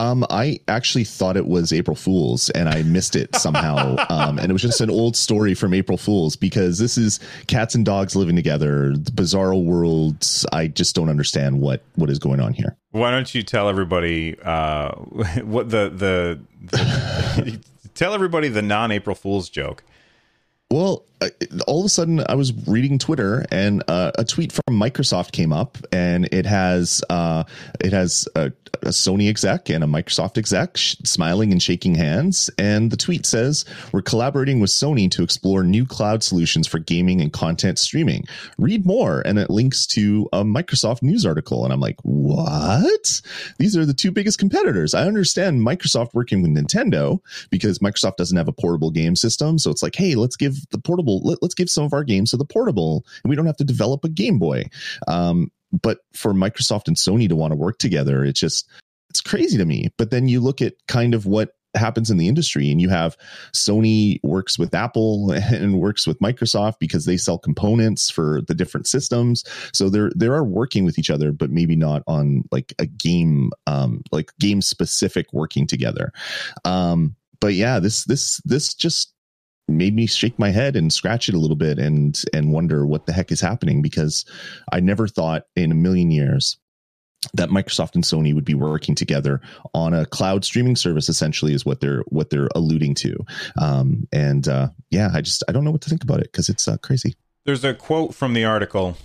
Um, 0.00 0.24
I 0.30 0.60
actually 0.66 1.04
thought 1.04 1.36
it 1.36 1.46
was 1.46 1.74
April 1.74 1.94
Fool's 1.94 2.48
and 2.50 2.70
I 2.70 2.82
missed 2.84 3.16
it 3.16 3.36
somehow. 3.36 3.96
um, 4.08 4.38
and 4.38 4.48
it 4.48 4.52
was 4.52 4.62
just 4.62 4.80
an 4.80 4.88
old 4.88 5.14
story 5.14 5.52
from 5.52 5.74
April 5.74 5.98
Fool's 5.98 6.36
because 6.36 6.78
this 6.78 6.96
is 6.96 7.20
cats 7.48 7.74
and 7.74 7.84
dogs 7.84 8.16
living 8.16 8.34
together, 8.34 8.96
the 8.96 9.12
bizarre 9.12 9.54
worlds. 9.54 10.46
I 10.54 10.68
just 10.68 10.96
don't 10.96 11.10
understand 11.10 11.60
what 11.60 11.82
what 11.96 12.08
is 12.08 12.18
going 12.18 12.40
on 12.40 12.54
here. 12.54 12.78
Why 12.92 13.10
don't 13.10 13.34
you 13.34 13.42
tell 13.42 13.68
everybody 13.68 14.40
uh, 14.40 14.92
what 15.42 15.68
the 15.68 15.90
the, 15.90 16.40
the 16.70 17.60
tell 17.94 18.14
everybody 18.14 18.48
the 18.48 18.62
non 18.62 18.92
April 18.92 19.14
Fool's 19.14 19.50
joke? 19.50 19.84
Well, 20.70 21.04
all 21.66 21.80
of 21.80 21.86
a 21.86 21.90
sudden, 21.90 22.24
I 22.28 22.34
was 22.34 22.52
reading 22.66 22.98
Twitter, 22.98 23.44
and 23.50 23.82
uh, 23.88 24.12
a 24.16 24.24
tweet 24.24 24.52
from 24.52 24.80
Microsoft 24.80 25.32
came 25.32 25.52
up, 25.52 25.76
and 25.92 26.28
it 26.32 26.46
has 26.46 27.02
uh, 27.10 27.44
it 27.80 27.92
has 27.92 28.26
a, 28.34 28.52
a, 28.82 28.88
Sony 28.88 29.28
exec 29.28 29.68
and 29.68 29.84
a 29.84 29.86
Microsoft 29.86 30.38
exec 30.38 30.76
sh- 30.76 30.96
smiling 31.04 31.52
and 31.52 31.62
shaking 31.62 31.94
hands, 31.94 32.48
and 32.56 32.90
the 32.90 32.96
tweet 32.96 33.26
says, 33.26 33.66
"We're 33.92 34.02
collaborating 34.02 34.60
with 34.60 34.70
Sony 34.70 35.10
to 35.10 35.22
explore 35.22 35.62
new 35.62 35.84
cloud 35.84 36.22
solutions 36.22 36.66
for 36.66 36.78
gaming 36.78 37.20
and 37.20 37.32
content 37.32 37.78
streaming. 37.78 38.24
Read 38.56 38.86
more." 38.86 39.20
And 39.26 39.38
it 39.38 39.50
links 39.50 39.86
to 39.88 40.26
a 40.32 40.42
Microsoft 40.42 41.02
news 41.02 41.26
article, 41.26 41.64
and 41.64 41.72
I'm 41.72 41.80
like, 41.80 41.96
"What? 42.02 43.20
These 43.58 43.76
are 43.76 43.84
the 43.84 43.94
two 43.94 44.10
biggest 44.10 44.38
competitors." 44.38 44.94
I 44.94 45.06
understand 45.06 45.66
Microsoft 45.66 46.14
working 46.14 46.40
with 46.40 46.52
Nintendo 46.52 47.18
because 47.50 47.80
Microsoft 47.80 48.16
doesn't 48.16 48.38
have 48.38 48.48
a 48.48 48.52
portable 48.52 48.90
game 48.90 49.16
system, 49.16 49.58
so 49.58 49.70
it's 49.70 49.82
like, 49.82 49.96
"Hey, 49.96 50.14
let's 50.14 50.36
give 50.36 50.66
the 50.70 50.78
portable." 50.78 51.09
Portable. 51.10 51.28
Let, 51.28 51.42
us 51.42 51.54
give 51.54 51.70
some 51.70 51.84
of 51.84 51.92
our 51.92 52.04
games 52.04 52.30
to 52.30 52.36
the 52.36 52.44
portable, 52.44 53.04
and 53.22 53.30
we 53.30 53.36
don't 53.36 53.46
have 53.46 53.56
to 53.58 53.64
develop 53.64 54.04
a 54.04 54.08
Game 54.08 54.38
Boy. 54.38 54.64
Um, 55.08 55.50
but 55.82 56.00
for 56.14 56.32
Microsoft 56.32 56.88
and 56.88 56.96
Sony 56.96 57.28
to 57.28 57.36
want 57.36 57.52
to 57.52 57.56
work 57.56 57.78
together, 57.78 58.24
it's 58.24 58.40
just 58.40 58.68
it's 59.08 59.20
crazy 59.20 59.56
to 59.58 59.64
me. 59.64 59.92
But 59.96 60.10
then 60.10 60.28
you 60.28 60.40
look 60.40 60.60
at 60.62 60.74
kind 60.88 61.14
of 61.14 61.26
what 61.26 61.54
happens 61.76 62.10
in 62.10 62.16
the 62.16 62.26
industry 62.26 62.68
and 62.68 62.80
you 62.80 62.88
have 62.88 63.16
Sony 63.52 64.18
works 64.24 64.58
with 64.58 64.74
Apple 64.74 65.30
and 65.52 65.78
works 65.78 66.04
with 66.04 66.18
Microsoft 66.18 66.80
because 66.80 67.04
they 67.04 67.16
sell 67.16 67.38
components 67.38 68.10
for 68.10 68.40
the 68.48 68.56
different 68.56 68.88
systems 68.88 69.44
so 69.72 69.88
they're 69.88 70.10
they 70.16 70.26
are 70.26 70.42
working 70.42 70.84
with 70.84 70.98
each 70.98 71.10
other 71.10 71.30
but 71.30 71.48
maybe 71.48 71.76
not 71.76 72.02
on 72.08 72.42
like 72.50 72.74
a 72.80 72.86
game 72.86 73.52
um 73.68 74.02
like 74.10 74.32
game 74.40 74.60
specific 74.60 75.32
working 75.32 75.64
together 75.64 76.12
um 76.64 77.14
but 77.38 77.54
yeah 77.54 77.78
this 77.78 78.02
this 78.02 78.38
this 78.44 78.74
just 78.74 79.14
made 79.70 79.94
me 79.94 80.06
shake 80.06 80.38
my 80.38 80.50
head 80.50 80.76
and 80.76 80.92
scratch 80.92 81.28
it 81.28 81.34
a 81.34 81.38
little 81.38 81.56
bit 81.56 81.78
and 81.78 82.22
and 82.32 82.52
wonder 82.52 82.86
what 82.86 83.06
the 83.06 83.12
heck 83.12 83.30
is 83.32 83.40
happening 83.40 83.82
because 83.82 84.24
I 84.72 84.80
never 84.80 85.08
thought 85.08 85.44
in 85.56 85.72
a 85.72 85.74
million 85.74 86.10
years 86.10 86.58
that 87.34 87.50
Microsoft 87.50 87.94
and 87.94 88.04
Sony 88.04 88.34
would 88.34 88.44
be 88.44 88.54
working 88.54 88.94
together 88.94 89.40
on 89.74 89.92
a 89.92 90.06
cloud 90.06 90.44
streaming 90.44 90.76
service 90.76 91.08
essentially 91.08 91.52
is 91.52 91.66
what 91.66 91.80
they're 91.80 92.02
what 92.08 92.30
they're 92.30 92.48
alluding 92.54 92.94
to. 92.96 93.24
Um, 93.60 94.08
and 94.12 94.48
uh, 94.48 94.68
yeah 94.90 95.10
I 95.12 95.20
just 95.20 95.44
I 95.48 95.52
don't 95.52 95.64
know 95.64 95.70
what 95.70 95.82
to 95.82 95.90
think 95.90 96.02
about 96.02 96.20
it 96.20 96.32
because 96.32 96.48
it's 96.48 96.66
uh, 96.66 96.76
crazy. 96.78 97.14
There's 97.44 97.64
a 97.64 97.74
quote 97.74 98.14
from 98.14 98.34
the 98.34 98.44
article. 98.44 98.96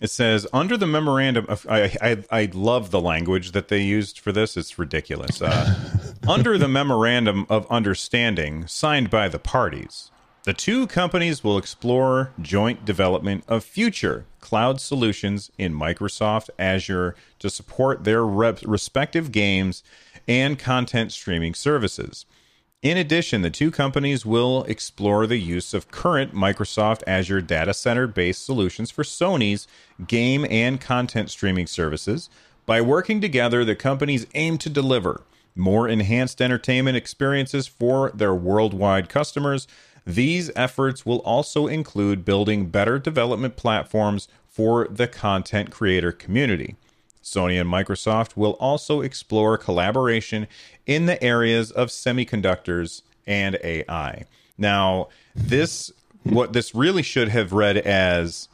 It 0.00 0.10
says 0.10 0.46
under 0.52 0.76
the 0.76 0.86
memorandum 0.86 1.44
of 1.48 1.66
I, 1.68 1.94
I, 2.00 2.24
I 2.30 2.50
love 2.54 2.90
the 2.90 3.00
language 3.00 3.52
that 3.52 3.68
they 3.68 3.82
used 3.82 4.18
for 4.18 4.32
this. 4.32 4.56
It's 4.56 4.78
ridiculous. 4.78 5.42
Uh, 5.42 5.74
under 6.30 6.56
the 6.56 6.68
memorandum 6.68 7.44
of 7.48 7.66
understanding 7.70 8.66
signed 8.66 9.10
by 9.10 9.28
the 9.28 9.38
parties 9.38 10.10
the 10.44 10.54
two 10.54 10.86
companies 10.86 11.44
will 11.44 11.58
explore 11.58 12.32
joint 12.40 12.86
development 12.86 13.44
of 13.46 13.62
future 13.62 14.24
cloud 14.40 14.80
solutions 14.80 15.50
in 15.58 15.74
Microsoft 15.74 16.48
Azure 16.58 17.14
to 17.40 17.50
support 17.50 18.04
their 18.04 18.24
respective 18.24 19.32
games 19.32 19.82
and 20.26 20.58
content 20.58 21.12
streaming 21.12 21.52
services. 21.52 22.24
In 22.80 22.96
addition, 22.96 23.42
the 23.42 23.50
two 23.50 23.70
companies 23.70 24.24
will 24.24 24.64
explore 24.64 25.26
the 25.26 25.36
use 25.36 25.74
of 25.74 25.90
current 25.90 26.34
Microsoft 26.34 27.02
Azure 27.06 27.42
data 27.42 27.74
center 27.74 28.06
based 28.06 28.42
solutions 28.42 28.90
for 28.90 29.04
Sony's 29.04 29.68
game 30.06 30.46
and 30.48 30.80
content 30.80 31.28
streaming 31.28 31.66
services. 31.66 32.30
By 32.64 32.80
working 32.80 33.20
together, 33.20 33.62
the 33.62 33.76
companies 33.76 34.26
aim 34.32 34.56
to 34.56 34.70
deliver 34.70 35.20
more 35.54 35.88
enhanced 35.88 36.40
entertainment 36.40 36.96
experiences 36.96 37.66
for 37.66 38.10
their 38.12 38.34
worldwide 38.34 39.08
customers 39.08 39.66
these 40.06 40.50
efforts 40.56 41.04
will 41.04 41.18
also 41.18 41.66
include 41.66 42.24
building 42.24 42.66
better 42.66 42.98
development 42.98 43.56
platforms 43.56 44.28
for 44.48 44.86
the 44.88 45.06
content 45.06 45.70
creator 45.70 46.12
community. 46.12 46.76
Sony 47.22 47.60
and 47.60 47.70
Microsoft 47.70 48.36
will 48.36 48.52
also 48.52 49.02
explore 49.02 49.58
collaboration 49.58 50.46
in 50.86 51.06
the 51.06 51.22
areas 51.22 51.70
of 51.70 51.88
semiconductors 51.88 53.02
and 53.26 53.58
AI. 53.62 54.24
Now, 54.56 55.08
this 55.34 55.92
what 56.22 56.52
this 56.52 56.74
really 56.74 57.02
should 57.02 57.28
have 57.28 57.52
read 57.52 57.78
as 57.78 58.48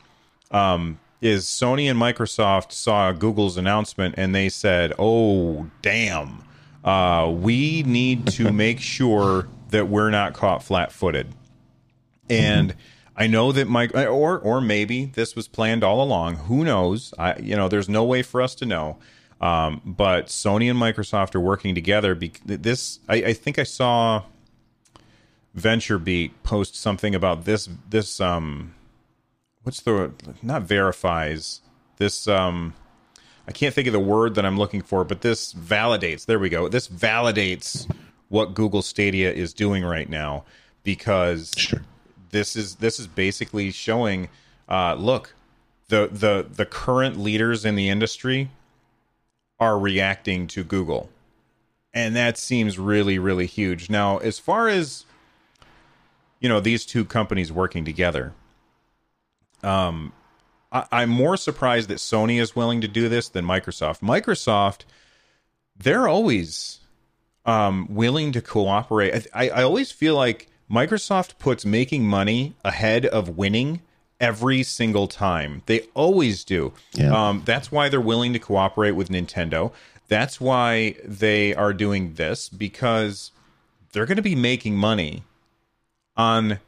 um, 0.51 0.99
is 1.21 1.47
Sony 1.47 1.91
and 1.91 1.99
Microsoft 1.99 2.73
saw 2.73 3.13
Google's 3.13 3.57
announcement 3.57 4.15
and 4.19 4.35
they 4.35 4.49
said, 4.49 4.93
"Oh, 4.99 5.71
damn, 5.81 6.45
uh, 6.87 7.31
we 7.31 7.83
need 7.83 8.27
to 8.29 8.51
make 8.64 8.81
sure 8.81 9.49
that 9.70 9.88
we're 9.88 10.11
not 10.11 10.33
caught 10.33 10.62
flat-footed." 10.62 11.35
And. 12.31 12.75
I 13.18 13.29
know 13.29 13.51
that 13.51 13.66
Mike, 13.66 13.94
or 13.94 14.38
or 14.38 14.61
maybe 14.61 15.07
this 15.07 15.35
was 15.35 15.49
planned 15.49 15.83
all 15.83 16.03
along. 16.03 16.37
Who 16.37 16.64
knows? 16.64 17.14
I 17.18 17.38
you 17.38 17.57
know, 17.57 17.66
there's 17.66 17.88
no 17.88 18.05
way 18.05 18.20
for 18.20 18.42
us 18.42 18.55
to 18.57 18.66
know. 18.66 18.99
Um, 19.40 19.81
but 19.87 20.27
Sony 20.27 20.68
and 20.70 20.79
Microsoft 20.79 21.35
are 21.35 21.40
working 21.40 21.75
together. 21.75 22.14
Be- 22.14 22.33
this, 22.44 23.01
I, 23.09 23.14
I 23.14 23.33
think 23.33 23.59
I 23.59 23.62
saw 23.62 24.25
VentureBeat 25.57 26.33
post 26.42 26.77
something 26.77 27.14
about 27.14 27.44
this 27.46 27.68
this 27.88 28.20
um 28.20 28.75
what's 29.62 29.81
the 29.81 30.12
not 30.42 30.62
verifies 30.62 31.62
this 31.96 32.29
um 32.29 32.75
I 33.49 33.53
can't 33.53 33.75
think 33.75 33.87
of 33.87 33.93
the 33.93 34.01
word 34.01 34.35
that 34.35 34.45
I'm 34.45 34.59
looking 34.59 34.83
for, 34.83 35.05
but 35.05 35.21
this 35.21 35.53
validates. 35.55 36.27
There 36.27 36.39
we 36.39 36.49
go. 36.49 36.69
This 36.69 36.89
validates 36.89 37.89
what 38.29 38.55
Google 38.55 38.83
Stadia 38.83 39.33
is 39.33 39.55
doing 39.55 39.85
right 39.85 40.09
now 40.09 40.45
because 40.83 41.53
Sure. 41.57 41.83
this 42.31 42.57
is 42.57 42.77
this 42.77 42.99
is 42.99 43.07
basically 43.07 43.71
showing 43.71 44.29
uh 44.69 44.95
look 44.95 45.35
the 45.89 46.09
the 46.11 46.47
the 46.51 46.67
current 46.67 47.19
leaders 47.19 47.65
in 47.65 47.77
the 47.77 47.89
industry 47.89 48.51
are 49.61 49.79
reacting 49.79 50.47
to 50.49 50.65
Google. 50.65 51.09
And 51.95 52.17
that 52.17 52.37
seems 52.37 52.79
really 52.81 53.19
really 53.19 53.47
huge. 53.47 53.89
Now, 53.89 54.19
as 54.19 54.41
far 54.41 54.69
as 54.69 55.05
you 56.41 56.49
know, 56.49 56.59
these 56.61 56.85
two 56.85 57.05
companies 57.05 57.53
working 57.53 57.85
together, 57.85 58.33
um 59.63 60.13
I, 60.73 60.87
I'm 60.93 61.11
more 61.11 61.37
surprised 61.37 61.89
that 61.89 61.99
Sony 61.99 62.41
is 62.41 62.57
willing 62.57 62.81
to 62.81 62.89
do 62.89 63.09
this 63.09 63.29
than 63.29 63.45
Microsoft. 63.45 64.01
Microsoft 64.01 64.83
they're 65.79 66.09
always 66.09 66.81
um, 67.45 67.87
willing 67.91 68.33
to 68.33 68.41
cooperate. 68.41 69.27
I, 69.35 69.49
I 69.51 69.63
always 69.63 69.93
feel 69.93 70.15
like 70.15 70.49
Microsoft 70.71 71.39
puts 71.39 71.65
making 71.65 72.05
money 72.05 72.55
ahead 72.65 73.07
of 73.07 73.37
winning 73.37 73.83
every 74.21 74.63
single 74.63 75.07
time. 75.07 75.63
They 75.67 75.83
always 75.95 76.45
do. 76.45 76.73
Yeah. 76.93 77.29
Um, 77.29 77.43
that's 77.45 77.71
why 77.71 77.89
they're 77.89 78.01
willing 78.01 78.33
to 78.33 78.39
cooperate 78.39 78.93
with 78.93 79.09
Nintendo. 79.09 79.73
That's 80.09 80.41
why 80.41 80.97
they 81.05 81.55
are 81.55 81.73
doing 81.73 82.15
this 82.15 82.49
because 82.49 83.33
they're 83.93 84.07
going 84.07 84.17
to 84.17 84.23
be 84.23 84.35
making 84.35 84.77
money 84.77 85.25
on 86.17 86.59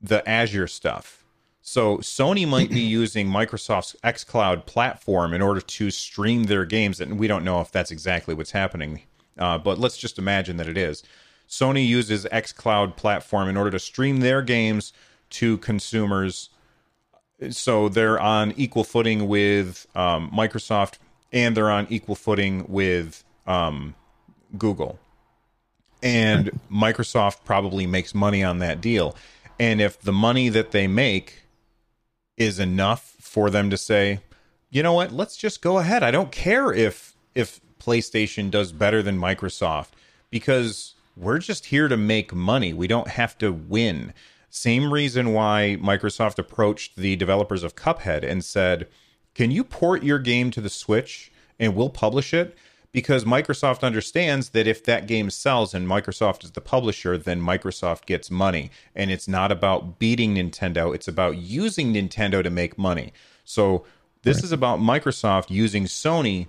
the 0.00 0.26
Azure 0.28 0.68
stuff. 0.68 1.21
So 1.62 1.98
Sony 1.98 2.46
might 2.46 2.70
be 2.70 2.80
using 3.00 3.28
Microsoft's 3.28 3.96
xCloud 4.04 4.66
platform 4.66 5.32
in 5.32 5.40
order 5.40 5.60
to 5.60 5.90
stream 5.90 6.44
their 6.44 6.64
games, 6.64 7.00
and 7.00 7.18
we 7.18 7.26
don't 7.26 7.44
know 7.44 7.60
if 7.60 7.70
that's 7.70 7.90
exactly 7.90 8.34
what's 8.34 8.50
happening. 8.50 9.02
Uh, 9.38 9.56
but 9.58 9.78
let's 9.78 9.96
just 9.96 10.18
imagine 10.18 10.58
that 10.58 10.68
it 10.68 10.76
is. 10.76 11.02
Sony 11.48 11.86
uses 11.86 12.26
xCloud 12.26 12.96
platform 12.96 13.48
in 13.48 13.56
order 13.56 13.70
to 13.70 13.78
stream 13.78 14.20
their 14.20 14.42
games 14.42 14.92
to 15.30 15.56
consumers, 15.58 16.50
so 17.50 17.88
they're 17.88 18.20
on 18.20 18.52
equal 18.56 18.84
footing 18.84 19.26
with 19.26 19.86
um, 19.94 20.30
Microsoft, 20.30 20.98
and 21.32 21.56
they're 21.56 21.70
on 21.70 21.86
equal 21.88 22.14
footing 22.14 22.66
with 22.68 23.24
um, 23.46 23.94
Google 24.58 24.98
and 26.02 26.50
Microsoft 26.72 27.44
probably 27.44 27.86
makes 27.86 28.14
money 28.14 28.42
on 28.42 28.58
that 28.58 28.80
deal. 28.80 29.16
And 29.58 29.80
if 29.80 30.00
the 30.00 30.12
money 30.12 30.48
that 30.48 30.72
they 30.72 30.86
make 30.86 31.41
is 32.36 32.58
enough 32.58 33.14
for 33.20 33.50
them 33.50 33.70
to 33.70 33.76
say, 33.76 34.20
you 34.70 34.82
know 34.82 34.94
what, 34.94 35.12
let's 35.12 35.36
just 35.36 35.62
go 35.62 35.78
ahead. 35.78 36.02
I 36.02 36.10
don't 36.10 36.32
care 36.32 36.72
if 36.72 37.14
if 37.34 37.60
PlayStation 37.78 38.50
does 38.50 38.72
better 38.72 39.02
than 39.02 39.18
Microsoft 39.18 39.90
because 40.30 40.94
we're 41.16 41.38
just 41.38 41.66
here 41.66 41.88
to 41.88 41.96
make 41.96 42.34
money. 42.34 42.72
We 42.72 42.86
don't 42.86 43.08
have 43.08 43.36
to 43.38 43.52
win. 43.52 44.14
Same 44.50 44.92
reason 44.92 45.32
why 45.32 45.76
Microsoft 45.80 46.38
approached 46.38 46.96
the 46.96 47.16
developers 47.16 47.62
of 47.62 47.74
Cuphead 47.76 48.22
and 48.22 48.44
said, 48.44 48.88
"Can 49.34 49.50
you 49.50 49.64
port 49.64 50.02
your 50.02 50.18
game 50.18 50.50
to 50.52 50.60
the 50.60 50.70
Switch 50.70 51.32
and 51.58 51.74
we'll 51.74 51.90
publish 51.90 52.32
it?" 52.32 52.56
Because 52.92 53.24
Microsoft 53.24 53.82
understands 53.82 54.50
that 54.50 54.66
if 54.66 54.84
that 54.84 55.06
game 55.06 55.30
sells 55.30 55.72
and 55.72 55.88
Microsoft 55.88 56.44
is 56.44 56.52
the 56.52 56.60
publisher, 56.60 57.16
then 57.16 57.40
Microsoft 57.40 58.04
gets 58.04 58.30
money. 58.30 58.70
And 58.94 59.10
it's 59.10 59.26
not 59.26 59.50
about 59.50 59.98
beating 59.98 60.34
Nintendo, 60.34 60.94
it's 60.94 61.08
about 61.08 61.38
using 61.38 61.94
Nintendo 61.94 62.42
to 62.42 62.50
make 62.50 62.76
money. 62.76 63.12
So 63.44 63.84
this 64.22 64.44
is 64.44 64.52
about 64.52 64.78
Microsoft 64.78 65.50
using 65.50 65.84
Sony 65.84 66.48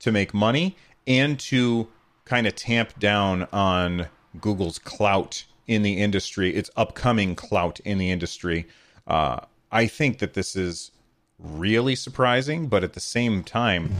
to 0.00 0.10
make 0.10 0.34
money 0.34 0.76
and 1.06 1.38
to 1.38 1.88
kind 2.24 2.46
of 2.46 2.54
tamp 2.56 2.98
down 2.98 3.46
on 3.52 4.08
Google's 4.40 4.78
clout 4.78 5.44
in 5.66 5.82
the 5.82 5.98
industry, 6.00 6.54
its 6.54 6.70
upcoming 6.76 7.34
clout 7.34 7.80
in 7.80 7.98
the 7.98 8.10
industry. 8.10 8.66
Uh, 9.06 9.40
I 9.70 9.86
think 9.86 10.18
that 10.18 10.34
this 10.34 10.56
is 10.56 10.90
really 11.38 11.94
surprising, 11.94 12.66
but 12.66 12.82
at 12.82 12.94
the 12.94 13.00
same 13.00 13.44
time, 13.44 13.92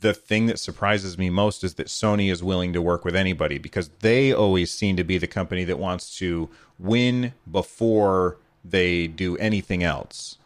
the 0.00 0.14
thing 0.14 0.46
that 0.46 0.58
surprises 0.58 1.18
me 1.18 1.30
most 1.30 1.64
is 1.64 1.74
that 1.74 1.86
Sony 1.86 2.30
is 2.30 2.42
willing 2.42 2.72
to 2.72 2.82
work 2.82 3.04
with 3.04 3.16
anybody 3.16 3.58
because 3.58 3.88
they 4.00 4.32
always 4.32 4.70
seem 4.70 4.96
to 4.96 5.04
be 5.04 5.18
the 5.18 5.26
company 5.26 5.64
that 5.64 5.78
wants 5.78 6.16
to 6.18 6.48
win 6.78 7.32
before 7.50 8.36
they 8.64 9.06
do 9.06 9.36
anything 9.38 9.82
else. 9.82 10.38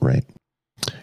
Right. 0.00 0.24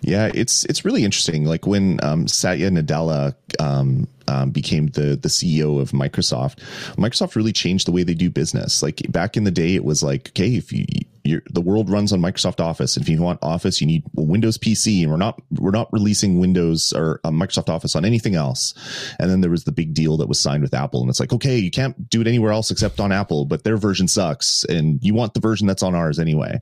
Yeah, 0.01 0.29
it's 0.33 0.63
it's 0.65 0.85
really 0.85 1.03
interesting. 1.03 1.45
Like 1.45 1.65
when 1.65 1.99
um, 2.03 2.27
Satya 2.27 2.69
Nadella 2.69 3.33
um, 3.59 4.07
um, 4.31 4.51
became 4.51 4.87
the 4.87 5.15
the 5.15 5.29
CEO 5.29 5.81
of 5.81 5.91
Microsoft, 5.91 6.59
Microsoft 6.95 7.35
really 7.35 7.53
changed 7.53 7.87
the 7.87 7.91
way 7.91 8.03
they 8.03 8.13
do 8.13 8.29
business. 8.29 8.81
Like 8.81 9.01
back 9.09 9.35
in 9.35 9.43
the 9.43 9.51
day, 9.51 9.75
it 9.75 9.83
was 9.83 10.01
like, 10.01 10.29
okay, 10.29 10.55
if 10.55 10.71
you 10.71 10.85
the 11.23 11.61
world 11.61 11.89
runs 11.89 12.11
on 12.11 12.19
Microsoft 12.19 12.59
Office, 12.59 12.97
if 12.97 13.07
you 13.07 13.21
want 13.21 13.39
Office, 13.43 13.79
you 13.79 13.87
need 13.87 14.03
a 14.17 14.21
Windows 14.21 14.57
PC, 14.57 15.01
and 15.01 15.11
we're 15.11 15.17
not 15.17 15.39
we're 15.59 15.71
not 15.71 15.91
releasing 15.91 16.39
Windows 16.39 16.93
or 16.95 17.19
uh, 17.23 17.29
Microsoft 17.29 17.69
Office 17.69 17.95
on 17.95 18.05
anything 18.05 18.35
else. 18.35 18.73
And 19.19 19.29
then 19.29 19.41
there 19.41 19.51
was 19.51 19.65
the 19.65 19.71
big 19.71 19.93
deal 19.93 20.17
that 20.17 20.29
was 20.29 20.39
signed 20.39 20.63
with 20.63 20.73
Apple, 20.73 21.01
and 21.01 21.09
it's 21.09 21.19
like, 21.19 21.33
okay, 21.33 21.57
you 21.57 21.71
can't 21.71 22.09
do 22.09 22.21
it 22.21 22.27
anywhere 22.27 22.51
else 22.51 22.71
except 22.71 22.99
on 22.99 23.11
Apple, 23.11 23.45
but 23.45 23.63
their 23.63 23.77
version 23.77 24.07
sucks, 24.07 24.63
and 24.65 24.99
you 25.03 25.13
want 25.13 25.33
the 25.33 25.39
version 25.39 25.67
that's 25.67 25.83
on 25.83 25.95
ours 25.95 26.19
anyway. 26.19 26.59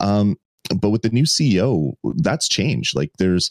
Um, 0.00 0.38
but 0.80 0.90
with 0.90 1.02
the 1.02 1.10
new 1.10 1.24
CEO, 1.24 1.94
that's 2.16 2.48
changed. 2.48 2.96
Like 2.96 3.10
there's 3.18 3.50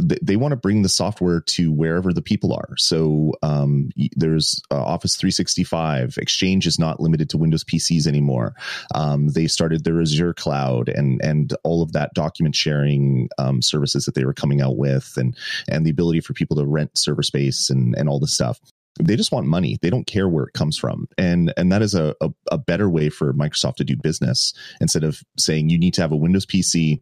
they 0.00 0.18
they 0.22 0.36
want 0.36 0.52
to 0.52 0.56
bring 0.56 0.82
the 0.82 0.88
software 0.88 1.40
to 1.40 1.72
wherever 1.72 2.12
the 2.12 2.22
people 2.22 2.52
are. 2.52 2.76
So 2.76 3.32
um, 3.42 3.90
there's 4.16 4.60
uh, 4.70 4.82
Office 4.82 5.16
365. 5.16 6.18
Exchange 6.18 6.66
is 6.66 6.78
not 6.78 7.00
limited 7.00 7.30
to 7.30 7.38
Windows 7.38 7.64
PCs 7.64 8.06
anymore. 8.06 8.54
Um, 8.94 9.28
they 9.28 9.46
started 9.46 9.84
their 9.84 10.00
Azure 10.00 10.34
cloud 10.34 10.88
and 10.88 11.20
and 11.22 11.54
all 11.64 11.82
of 11.82 11.92
that 11.92 12.14
document 12.14 12.54
sharing 12.54 13.28
um, 13.38 13.62
services 13.62 14.04
that 14.04 14.14
they 14.14 14.24
were 14.24 14.34
coming 14.34 14.60
out 14.60 14.76
with, 14.76 15.14
and 15.16 15.36
and 15.68 15.86
the 15.86 15.90
ability 15.90 16.20
for 16.20 16.34
people 16.34 16.56
to 16.56 16.66
rent 16.66 16.96
server 16.96 17.22
space 17.22 17.70
and 17.70 17.94
and 17.96 18.08
all 18.08 18.20
this 18.20 18.34
stuff 18.34 18.60
they 18.98 19.16
just 19.16 19.32
want 19.32 19.46
money 19.46 19.78
they 19.82 19.90
don't 19.90 20.06
care 20.06 20.28
where 20.28 20.44
it 20.44 20.54
comes 20.54 20.78
from 20.78 21.06
and 21.18 21.52
and 21.56 21.70
that 21.70 21.82
is 21.82 21.94
a, 21.94 22.14
a, 22.20 22.30
a, 22.50 22.58
better 22.58 22.88
way 22.88 23.08
for 23.08 23.32
microsoft 23.34 23.76
to 23.76 23.84
do 23.84 23.96
business 23.96 24.54
instead 24.80 25.04
of 25.04 25.22
saying 25.38 25.68
you 25.68 25.78
need 25.78 25.92
to 25.92 26.00
have 26.00 26.12
a 26.12 26.16
windows 26.16 26.46
pc 26.46 27.00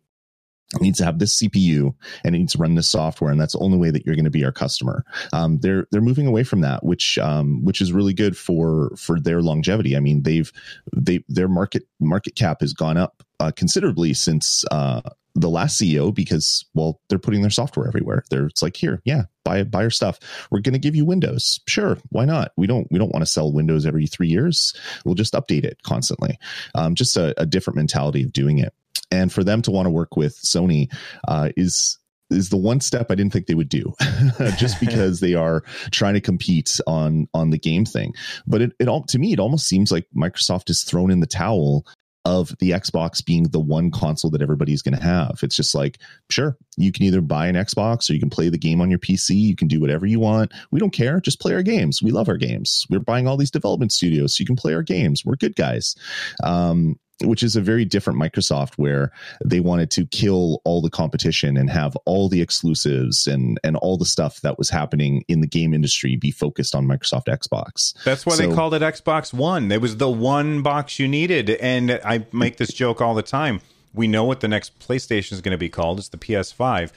needs 0.80 0.98
to 0.98 1.04
have 1.04 1.18
this 1.18 1.40
cpu 1.40 1.94
and 2.24 2.34
it 2.34 2.38
needs 2.38 2.52
to 2.52 2.58
run 2.58 2.74
this 2.74 2.88
software 2.88 3.30
and 3.30 3.40
that's 3.40 3.52
the 3.52 3.58
only 3.60 3.78
way 3.78 3.90
that 3.90 4.04
you're 4.04 4.16
going 4.16 4.24
to 4.24 4.30
be 4.30 4.44
our 4.44 4.52
customer 4.52 5.04
um, 5.32 5.58
they're 5.60 5.86
they're 5.90 6.00
moving 6.00 6.26
away 6.26 6.42
from 6.42 6.60
that 6.60 6.84
which 6.84 7.18
um, 7.18 7.64
which 7.64 7.80
is 7.80 7.92
really 7.92 8.14
good 8.14 8.36
for 8.36 8.90
for 8.96 9.20
their 9.20 9.40
longevity 9.40 9.96
i 9.96 10.00
mean 10.00 10.22
they've 10.22 10.52
they 10.96 11.22
their 11.28 11.48
market 11.48 11.84
market 12.00 12.34
cap 12.34 12.60
has 12.60 12.72
gone 12.72 12.96
up 12.96 13.22
uh, 13.40 13.50
considerably 13.50 14.14
since 14.14 14.64
uh, 14.70 15.00
the 15.34 15.50
last 15.50 15.80
CEO 15.80 16.14
because 16.14 16.64
well 16.74 17.00
they're 17.08 17.18
putting 17.18 17.42
their 17.42 17.50
software 17.50 17.88
everywhere. 17.88 18.24
They're 18.30 18.46
it's 18.46 18.62
like 18.62 18.76
here, 18.76 19.00
yeah, 19.04 19.24
buy 19.44 19.64
buy 19.64 19.82
our 19.82 19.90
stuff. 19.90 20.18
We're 20.50 20.60
going 20.60 20.74
to 20.74 20.78
give 20.78 20.94
you 20.94 21.04
Windows. 21.04 21.60
Sure, 21.66 21.98
why 22.10 22.24
not? 22.24 22.52
We 22.56 22.66
don't 22.66 22.86
we 22.90 22.98
don't 22.98 23.12
want 23.12 23.22
to 23.22 23.30
sell 23.30 23.52
Windows 23.52 23.84
every 23.84 24.06
three 24.06 24.28
years. 24.28 24.74
We'll 25.04 25.14
just 25.14 25.34
update 25.34 25.64
it 25.64 25.82
constantly. 25.82 26.38
Um, 26.74 26.94
just 26.94 27.16
a, 27.16 27.38
a 27.40 27.46
different 27.46 27.76
mentality 27.76 28.22
of 28.22 28.32
doing 28.32 28.58
it. 28.58 28.72
And 29.10 29.32
for 29.32 29.44
them 29.44 29.62
to 29.62 29.70
want 29.70 29.86
to 29.86 29.90
work 29.90 30.16
with 30.16 30.36
Sony 30.42 30.92
uh, 31.28 31.50
is 31.56 31.98
is 32.30 32.48
the 32.48 32.56
one 32.56 32.80
step 32.80 33.10
I 33.10 33.14
didn't 33.14 33.32
think 33.32 33.46
they 33.46 33.54
would 33.54 33.68
do, 33.68 33.92
just 34.56 34.80
because 34.86 35.20
they 35.20 35.34
are 35.34 35.62
trying 35.90 36.14
to 36.14 36.20
compete 36.20 36.80
on 36.86 37.28
on 37.34 37.50
the 37.50 37.58
game 37.58 37.84
thing. 37.84 38.14
But 38.46 38.62
it, 38.62 38.72
it 38.78 38.88
all 38.88 39.04
to 39.04 39.18
me 39.18 39.32
it 39.32 39.40
almost 39.40 39.66
seems 39.66 39.92
like 39.92 40.06
Microsoft 40.16 40.68
has 40.68 40.82
thrown 40.82 41.10
in 41.10 41.20
the 41.20 41.26
towel 41.26 41.86
of 42.24 42.56
the 42.58 42.70
Xbox 42.70 43.24
being 43.24 43.44
the 43.44 43.60
one 43.60 43.90
console 43.90 44.30
that 44.30 44.40
everybody's 44.40 44.80
going 44.80 44.96
to 44.96 45.02
have. 45.02 45.40
It's 45.42 45.56
just 45.56 45.74
like, 45.74 45.98
sure, 46.30 46.56
you 46.76 46.90
can 46.90 47.04
either 47.04 47.20
buy 47.20 47.46
an 47.48 47.54
Xbox 47.54 48.08
or 48.08 48.14
you 48.14 48.20
can 48.20 48.30
play 48.30 48.48
the 48.48 48.56
game 48.56 48.80
on 48.80 48.88
your 48.88 48.98
PC. 48.98 49.36
You 49.36 49.54
can 49.54 49.68
do 49.68 49.80
whatever 49.80 50.06
you 50.06 50.20
want. 50.20 50.52
We 50.70 50.80
don't 50.80 50.92
care. 50.92 51.20
Just 51.20 51.40
play 51.40 51.52
our 51.52 51.62
games. 51.62 52.02
We 52.02 52.12
love 52.12 52.28
our 52.28 52.38
games. 52.38 52.86
We're 52.88 53.00
buying 53.00 53.28
all 53.28 53.36
these 53.36 53.50
development 53.50 53.92
studios 53.92 54.34
so 54.34 54.40
you 54.40 54.46
can 54.46 54.56
play 54.56 54.72
our 54.72 54.82
games. 54.82 55.22
We're 55.24 55.36
good 55.36 55.54
guys. 55.54 55.96
Um, 56.42 56.98
which 57.22 57.42
is 57.42 57.54
a 57.54 57.60
very 57.60 57.84
different 57.84 58.18
Microsoft 58.18 58.74
where 58.76 59.12
they 59.44 59.60
wanted 59.60 59.90
to 59.92 60.06
kill 60.06 60.60
all 60.64 60.82
the 60.82 60.90
competition 60.90 61.56
and 61.56 61.70
have 61.70 61.96
all 62.06 62.28
the 62.28 62.42
exclusives 62.42 63.26
and 63.26 63.60
and 63.62 63.76
all 63.76 63.96
the 63.96 64.04
stuff 64.04 64.40
that 64.40 64.58
was 64.58 64.68
happening 64.68 65.24
in 65.28 65.40
the 65.40 65.46
game 65.46 65.72
industry 65.72 66.16
be 66.16 66.30
focused 66.30 66.74
on 66.74 66.86
Microsoft 66.86 67.26
Xbox. 67.26 67.94
That's 68.04 68.26
why 68.26 68.34
so, 68.34 68.46
they 68.46 68.54
called 68.54 68.74
it 68.74 68.82
Xbox 68.82 69.32
One. 69.32 69.70
It 69.70 69.80
was 69.80 69.98
the 69.98 70.10
one 70.10 70.62
box 70.62 70.98
you 70.98 71.06
needed. 71.06 71.50
And 71.50 72.00
I 72.04 72.26
make 72.32 72.56
this 72.56 72.72
joke 72.72 73.00
all 73.00 73.14
the 73.14 73.22
time. 73.22 73.60
We 73.92 74.08
know 74.08 74.24
what 74.24 74.40
the 74.40 74.48
next 74.48 74.78
PlayStation 74.80 75.32
is 75.32 75.40
going 75.40 75.52
to 75.52 75.58
be 75.58 75.68
called. 75.68 76.00
It's 76.00 76.08
the 76.08 76.18
PS5. 76.18 76.90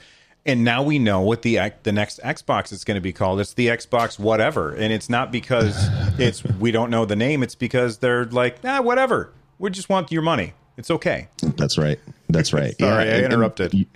and 0.44 0.64
now 0.64 0.82
we 0.82 0.98
know 0.98 1.20
what 1.20 1.42
the 1.42 1.72
the 1.84 1.92
next 1.92 2.20
Xbox 2.24 2.72
is 2.72 2.82
going 2.82 2.96
to 2.96 3.00
be 3.00 3.12
called. 3.12 3.38
It's 3.38 3.54
the 3.54 3.68
Xbox 3.68 4.18
whatever, 4.18 4.74
and 4.74 4.92
it's 4.92 5.08
not 5.08 5.30
because 5.30 5.76
it's 6.18 6.42
we 6.44 6.70
don't 6.72 6.90
know 6.90 7.04
the 7.04 7.16
name. 7.16 7.42
It's 7.42 7.54
because 7.54 7.98
they're 7.98 8.24
like, 8.24 8.58
ah, 8.64 8.80
whatever. 8.80 9.30
We 9.58 9.70
just 9.70 9.88
want 9.88 10.12
your 10.12 10.22
money. 10.22 10.52
It's 10.76 10.90
okay. 10.90 11.28
That's 11.42 11.76
right. 11.78 11.98
That's 12.28 12.52
right. 12.52 12.74
Sorry, 12.80 13.06
Yeah, 13.06 13.12
I 13.12 13.16
and- 13.16 13.24
interrupted. 13.32 13.74
and- 13.74 13.86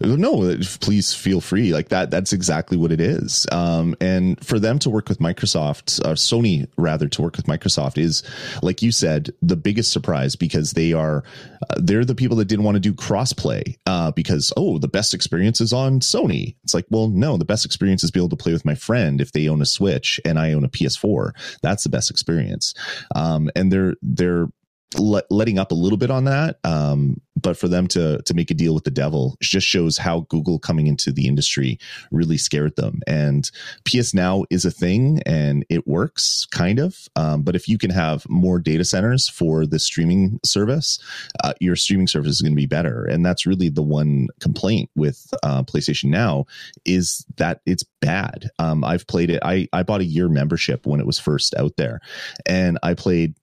no, 0.00 0.56
please 0.80 1.14
feel 1.14 1.40
free. 1.40 1.72
Like 1.72 1.90
that, 1.90 2.10
that's 2.10 2.32
exactly 2.32 2.76
what 2.76 2.90
it 2.90 3.00
is. 3.00 3.46
Um, 3.52 3.94
and 4.00 4.44
for 4.44 4.58
them 4.58 4.80
to 4.80 4.90
work 4.90 5.08
with 5.08 5.20
Microsoft, 5.20 6.04
uh, 6.04 6.14
Sony 6.14 6.66
rather, 6.76 7.06
to 7.08 7.22
work 7.22 7.36
with 7.36 7.46
Microsoft 7.46 7.98
is, 7.98 8.24
like 8.62 8.82
you 8.82 8.90
said, 8.90 9.32
the 9.42 9.54
biggest 9.54 9.92
surprise 9.92 10.34
because 10.34 10.72
they 10.72 10.92
are, 10.92 11.22
uh, 11.70 11.74
they're 11.76 12.04
the 12.04 12.16
people 12.16 12.36
that 12.38 12.46
didn't 12.46 12.64
want 12.64 12.74
to 12.74 12.80
do 12.80 12.92
crossplay 12.92 13.76
uh, 13.86 14.10
because 14.10 14.52
oh, 14.56 14.78
the 14.78 14.88
best 14.88 15.14
experience 15.14 15.60
is 15.60 15.72
on 15.72 16.00
Sony. 16.00 16.56
It's 16.64 16.74
like, 16.74 16.86
well, 16.90 17.06
no, 17.06 17.36
the 17.36 17.44
best 17.44 17.64
experience 17.64 18.02
is 18.02 18.10
be 18.10 18.18
able 18.18 18.28
to 18.30 18.36
play 18.36 18.52
with 18.52 18.64
my 18.64 18.74
friend 18.74 19.20
if 19.20 19.30
they 19.30 19.48
own 19.48 19.62
a 19.62 19.66
Switch 19.66 20.18
and 20.24 20.36
I 20.36 20.52
own 20.52 20.64
a 20.64 20.68
PS4. 20.68 21.30
That's 21.62 21.84
the 21.84 21.90
best 21.90 22.10
experience. 22.10 22.74
Um, 23.14 23.50
and 23.54 23.70
they're 23.72 23.94
they're 24.02 24.48
let, 24.98 25.30
letting 25.30 25.58
up 25.58 25.72
a 25.72 25.76
little 25.76 25.98
bit 25.98 26.10
on 26.10 26.24
that. 26.24 26.58
Um, 26.64 27.20
but 27.42 27.56
for 27.56 27.68
them 27.68 27.86
to 27.88 28.20
to 28.22 28.34
make 28.34 28.50
a 28.50 28.54
deal 28.54 28.74
with 28.74 28.84
the 28.84 28.90
devil 28.90 29.36
just 29.40 29.66
shows 29.66 29.98
how 29.98 30.20
Google 30.28 30.58
coming 30.58 30.86
into 30.86 31.12
the 31.12 31.26
industry 31.26 31.78
really 32.10 32.38
scared 32.38 32.76
them. 32.76 33.00
And 33.06 33.50
PS 33.84 34.14
Now 34.14 34.44
is 34.50 34.64
a 34.64 34.70
thing 34.70 35.20
and 35.26 35.64
it 35.68 35.86
works 35.86 36.46
kind 36.50 36.78
of. 36.78 37.08
Um, 37.16 37.42
but 37.42 37.56
if 37.56 37.68
you 37.68 37.78
can 37.78 37.90
have 37.90 38.28
more 38.28 38.58
data 38.58 38.84
centers 38.84 39.28
for 39.28 39.66
the 39.66 39.78
streaming 39.78 40.38
service, 40.44 40.98
uh, 41.42 41.54
your 41.60 41.76
streaming 41.76 42.06
service 42.06 42.32
is 42.32 42.42
going 42.42 42.52
to 42.52 42.56
be 42.56 42.66
better. 42.66 43.04
And 43.04 43.24
that's 43.24 43.46
really 43.46 43.68
the 43.68 43.82
one 43.82 44.28
complaint 44.40 44.90
with 44.94 45.32
uh, 45.42 45.62
PlayStation 45.64 46.10
Now 46.10 46.44
is 46.84 47.24
that 47.36 47.60
it's 47.66 47.84
bad. 48.00 48.50
Um, 48.58 48.84
I've 48.84 49.06
played 49.06 49.30
it. 49.30 49.40
I 49.44 49.68
I 49.72 49.82
bought 49.82 50.00
a 50.00 50.04
year 50.04 50.28
membership 50.28 50.86
when 50.86 51.00
it 51.00 51.06
was 51.06 51.18
first 51.18 51.54
out 51.54 51.76
there, 51.76 52.00
and 52.46 52.78
I 52.82 52.94
played 52.94 53.34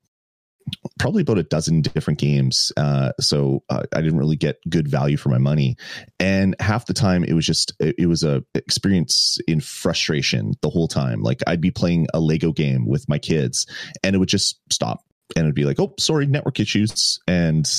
probably 0.99 1.21
about 1.21 1.37
a 1.37 1.43
dozen 1.43 1.81
different 1.81 2.19
games. 2.19 2.71
Uh, 2.77 3.11
so 3.19 3.63
uh, 3.69 3.83
I 3.93 4.01
didn't 4.01 4.19
really 4.19 4.35
get 4.35 4.57
good 4.69 4.87
value 4.87 5.17
for 5.17 5.29
my 5.29 5.37
money. 5.37 5.75
And 6.19 6.55
half 6.59 6.85
the 6.85 6.93
time 6.93 7.23
it 7.23 7.33
was 7.33 7.45
just, 7.45 7.73
it, 7.79 7.95
it 7.99 8.05
was 8.07 8.23
a 8.23 8.43
experience 8.55 9.37
in 9.47 9.59
frustration 9.59 10.53
the 10.61 10.69
whole 10.69 10.87
time. 10.87 11.21
Like 11.21 11.41
I'd 11.47 11.61
be 11.61 11.71
playing 11.71 12.07
a 12.13 12.19
Lego 12.19 12.51
game 12.51 12.85
with 12.85 13.07
my 13.09 13.19
kids 13.19 13.65
and 14.03 14.15
it 14.15 14.19
would 14.19 14.29
just 14.29 14.59
stop. 14.71 15.03
And 15.35 15.45
it'd 15.45 15.55
be 15.55 15.65
like, 15.65 15.79
oh, 15.79 15.93
sorry, 15.99 16.25
network 16.25 16.59
issues, 16.59 17.19
and 17.27 17.69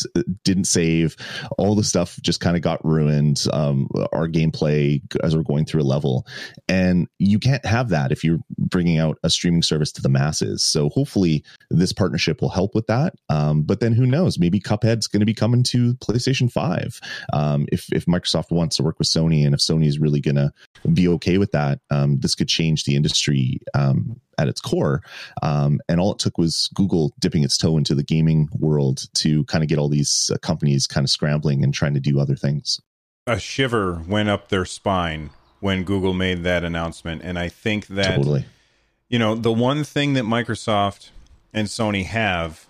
didn't 0.44 0.64
save. 0.64 1.16
All 1.58 1.74
the 1.74 1.84
stuff 1.84 2.18
just 2.22 2.40
kind 2.40 2.56
of 2.56 2.62
got 2.62 2.84
ruined. 2.84 3.44
Um, 3.52 3.88
our 4.12 4.28
gameplay 4.28 5.00
as 5.22 5.36
we're 5.36 5.42
going 5.42 5.64
through 5.64 5.82
a 5.82 5.84
level, 5.84 6.26
and 6.68 7.08
you 7.18 7.38
can't 7.38 7.64
have 7.64 7.88
that 7.88 8.12
if 8.12 8.22
you're 8.22 8.38
bringing 8.56 8.98
out 8.98 9.18
a 9.22 9.30
streaming 9.30 9.62
service 9.62 9.92
to 9.92 10.02
the 10.02 10.08
masses. 10.08 10.62
So 10.62 10.88
hopefully, 10.90 11.44
this 11.70 11.92
partnership 11.92 12.40
will 12.40 12.50
help 12.50 12.74
with 12.74 12.86
that. 12.86 13.14
Um, 13.28 13.62
but 13.62 13.80
then 13.80 13.92
who 13.92 14.06
knows? 14.06 14.38
Maybe 14.38 14.60
Cuphead's 14.60 15.06
going 15.06 15.20
to 15.20 15.26
be 15.26 15.34
coming 15.34 15.62
to 15.64 15.94
PlayStation 15.94 16.50
Five. 16.50 17.00
Um, 17.32 17.66
if 17.72 17.92
if 17.92 18.06
Microsoft 18.06 18.50
wants 18.50 18.76
to 18.76 18.82
work 18.82 18.98
with 18.98 19.08
Sony, 19.08 19.44
and 19.44 19.54
if 19.54 19.60
Sony 19.60 19.86
is 19.86 19.98
really 19.98 20.20
going 20.20 20.36
to 20.36 20.52
be 20.92 21.08
okay 21.08 21.38
with 21.38 21.52
that, 21.52 21.80
um, 21.90 22.18
this 22.20 22.34
could 22.34 22.48
change 22.48 22.84
the 22.84 22.96
industry 22.96 23.60
um, 23.74 24.20
at 24.38 24.48
its 24.48 24.60
core. 24.60 25.02
Um, 25.42 25.80
and 25.88 26.00
all 26.00 26.12
it 26.12 26.18
took 26.18 26.38
was 26.38 26.68
Google 26.74 27.12
dipping 27.18 27.44
its 27.44 27.56
toe 27.56 27.76
into 27.76 27.94
the 27.94 28.02
gaming 28.02 28.48
world 28.58 29.08
to 29.14 29.44
kind 29.44 29.62
of 29.62 29.68
get 29.68 29.78
all 29.78 29.88
these 29.88 30.30
uh, 30.32 30.38
companies 30.38 30.86
kind 30.86 31.04
of 31.04 31.10
scrambling 31.10 31.62
and 31.62 31.74
trying 31.74 31.94
to 31.94 32.00
do 32.00 32.18
other 32.18 32.36
things. 32.36 32.80
A 33.26 33.38
shiver 33.38 34.02
went 34.08 34.28
up 34.28 34.48
their 34.48 34.64
spine 34.64 35.30
when 35.60 35.84
Google 35.84 36.14
made 36.14 36.42
that 36.42 36.64
announcement, 36.64 37.22
and 37.22 37.38
I 37.38 37.48
think 37.48 37.86
that 37.88 38.16
totally. 38.16 38.46
you 39.08 39.18
know 39.18 39.34
the 39.34 39.52
one 39.52 39.84
thing 39.84 40.14
that 40.14 40.24
Microsoft 40.24 41.10
and 41.52 41.68
Sony 41.68 42.04
have 42.06 42.66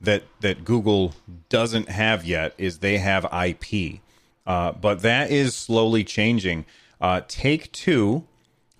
that 0.00 0.22
that 0.40 0.64
Google 0.64 1.14
doesn't 1.48 1.88
have 1.88 2.24
yet 2.24 2.54
is 2.56 2.78
they 2.78 2.98
have 2.98 3.24
IP, 3.24 4.00
uh, 4.46 4.72
but 4.72 5.02
that 5.02 5.30
is 5.30 5.54
slowly 5.56 6.04
changing. 6.04 6.64
Uh, 7.00 7.22
Take 7.26 7.70
Two 7.72 8.24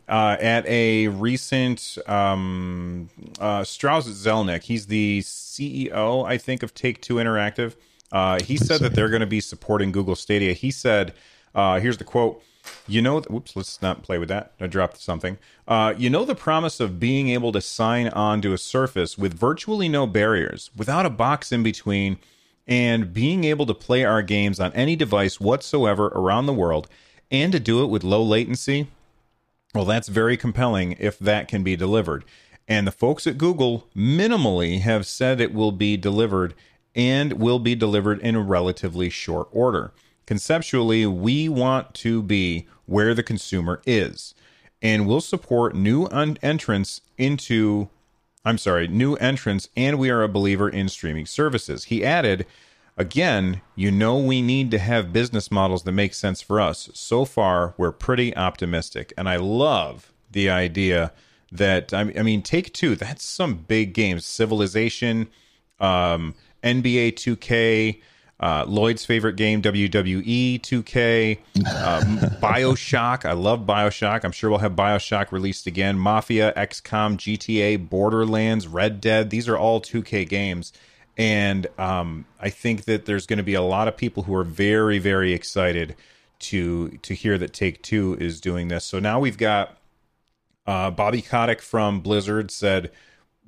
uh, 0.08 0.36
at 0.40 0.66
a 0.66 1.08
recent 1.08 1.98
um, 2.06 3.08
uh, 3.38 3.64
Strauss 3.64 4.08
Zelnick, 4.08 4.62
he's 4.62 4.86
the 4.86 5.20
CEO, 5.20 6.26
I 6.26 6.38
think, 6.38 6.62
of 6.62 6.74
Take 6.74 7.02
Two 7.02 7.14
Interactive. 7.14 7.74
Uh, 8.10 8.40
he 8.42 8.56
said 8.56 8.80
that 8.80 8.94
they're 8.94 9.10
going 9.10 9.20
to 9.20 9.26
be 9.26 9.40
supporting 9.40 9.92
Google 9.92 10.16
Stadia. 10.16 10.54
He 10.54 10.70
said, 10.70 11.12
uh, 11.54 11.78
"Here's 11.80 11.98
the 11.98 12.04
quote." 12.04 12.42
You 12.86 13.00
know, 13.00 13.20
whoops, 13.20 13.56
let's 13.56 13.80
not 13.80 14.02
play 14.02 14.18
with 14.18 14.28
that. 14.28 14.52
I 14.60 14.66
dropped 14.66 14.98
something. 14.98 15.38
Uh, 15.66 15.94
you 15.96 16.10
know 16.10 16.24
the 16.26 16.34
promise 16.34 16.80
of 16.80 17.00
being 17.00 17.30
able 17.30 17.50
to 17.52 17.62
sign 17.62 18.08
on 18.08 18.42
to 18.42 18.52
a 18.52 18.58
surface 18.58 19.16
with 19.16 19.32
virtually 19.32 19.88
no 19.88 20.06
barriers, 20.06 20.70
without 20.76 21.06
a 21.06 21.10
box 21.10 21.50
in 21.50 21.62
between, 21.62 22.18
and 22.66 23.14
being 23.14 23.44
able 23.44 23.64
to 23.66 23.74
play 23.74 24.04
our 24.04 24.22
games 24.22 24.60
on 24.60 24.72
any 24.74 24.96
device 24.96 25.40
whatsoever 25.40 26.08
around 26.08 26.46
the 26.46 26.52
world, 26.52 26.88
and 27.30 27.52
to 27.52 27.60
do 27.60 27.82
it 27.82 27.86
with 27.86 28.04
low 28.04 28.22
latency. 28.22 28.88
Well, 29.74 29.84
that's 29.84 30.08
very 30.08 30.36
compelling 30.36 30.96
if 30.98 31.18
that 31.18 31.48
can 31.48 31.62
be 31.62 31.76
delivered. 31.76 32.24
And 32.66 32.86
the 32.86 32.92
folks 32.92 33.26
at 33.26 33.38
Google 33.38 33.88
minimally 33.96 34.80
have 34.80 35.06
said 35.06 35.40
it 35.40 35.54
will 35.54 35.72
be 35.72 35.96
delivered 35.96 36.54
and 36.94 37.34
will 37.34 37.58
be 37.58 37.74
delivered 37.74 38.20
in 38.20 38.34
a 38.34 38.42
relatively 38.42 39.08
short 39.08 39.48
order. 39.52 39.92
Conceptually, 40.26 41.06
we 41.06 41.48
want 41.48 41.94
to 41.94 42.22
be 42.22 42.66
where 42.86 43.14
the 43.14 43.22
consumer 43.22 43.80
is, 43.86 44.34
and 44.82 45.06
we'll 45.06 45.20
support 45.20 45.74
new 45.74 46.06
un- 46.10 46.38
entrants 46.42 47.00
into, 47.16 47.88
I'm 48.44 48.58
sorry, 48.58 48.88
new 48.88 49.14
entrants, 49.14 49.68
and 49.76 49.98
we 49.98 50.10
are 50.10 50.22
a 50.22 50.28
believer 50.28 50.68
in 50.68 50.88
streaming 50.88 51.24
services. 51.24 51.84
He 51.84 52.04
added, 52.04 52.46
Again, 52.98 53.60
you 53.76 53.92
know 53.92 54.18
we 54.18 54.42
need 54.42 54.72
to 54.72 54.78
have 54.78 55.12
business 55.12 55.52
models 55.52 55.84
that 55.84 55.92
make 55.92 56.14
sense 56.14 56.42
for 56.42 56.60
us. 56.60 56.90
So 56.94 57.24
far, 57.24 57.74
we're 57.76 57.92
pretty 57.92 58.36
optimistic. 58.36 59.12
And 59.16 59.28
I 59.28 59.36
love 59.36 60.12
the 60.28 60.50
idea 60.50 61.12
that, 61.52 61.94
I 61.94 62.00
I 62.00 62.22
mean, 62.22 62.42
Take 62.42 62.72
Two, 62.74 62.96
that's 62.96 63.24
some 63.24 63.54
big 63.54 63.94
games. 63.94 64.26
Civilization, 64.26 65.28
um, 65.78 66.34
NBA 66.64 67.12
2K, 67.12 68.00
uh, 68.40 68.64
Lloyd's 68.66 69.04
favorite 69.04 69.36
game, 69.36 69.62
WWE 69.62 70.60
2K, 70.60 71.38
um, 71.56 72.18
Bioshock. 72.40 73.24
I 73.24 73.32
love 73.32 73.60
Bioshock. 73.60 74.24
I'm 74.24 74.32
sure 74.32 74.50
we'll 74.50 74.58
have 74.58 74.72
Bioshock 74.72 75.30
released 75.30 75.68
again. 75.68 75.98
Mafia, 75.98 76.52
XCOM, 76.56 77.16
GTA, 77.16 77.88
Borderlands, 77.88 78.66
Red 78.66 79.00
Dead. 79.00 79.30
These 79.30 79.48
are 79.48 79.56
all 79.56 79.80
2K 79.80 80.28
games. 80.28 80.72
And 81.18 81.66
um, 81.78 82.24
I 82.40 82.48
think 82.48 82.84
that 82.84 83.04
there's 83.04 83.26
going 83.26 83.38
to 83.38 83.42
be 83.42 83.54
a 83.54 83.62
lot 83.62 83.88
of 83.88 83.96
people 83.96 84.22
who 84.22 84.34
are 84.34 84.44
very, 84.44 84.98
very 85.00 85.32
excited 85.32 85.96
to 86.38 86.90
to 87.02 87.14
hear 87.14 87.36
that 87.38 87.52
Take 87.52 87.82
Two 87.82 88.16
is 88.20 88.40
doing 88.40 88.68
this. 88.68 88.84
So 88.84 89.00
now 89.00 89.18
we've 89.18 89.36
got 89.36 89.76
uh, 90.66 90.92
Bobby 90.92 91.20
Kotick 91.20 91.60
from 91.60 92.00
Blizzard 92.00 92.52
said 92.52 92.92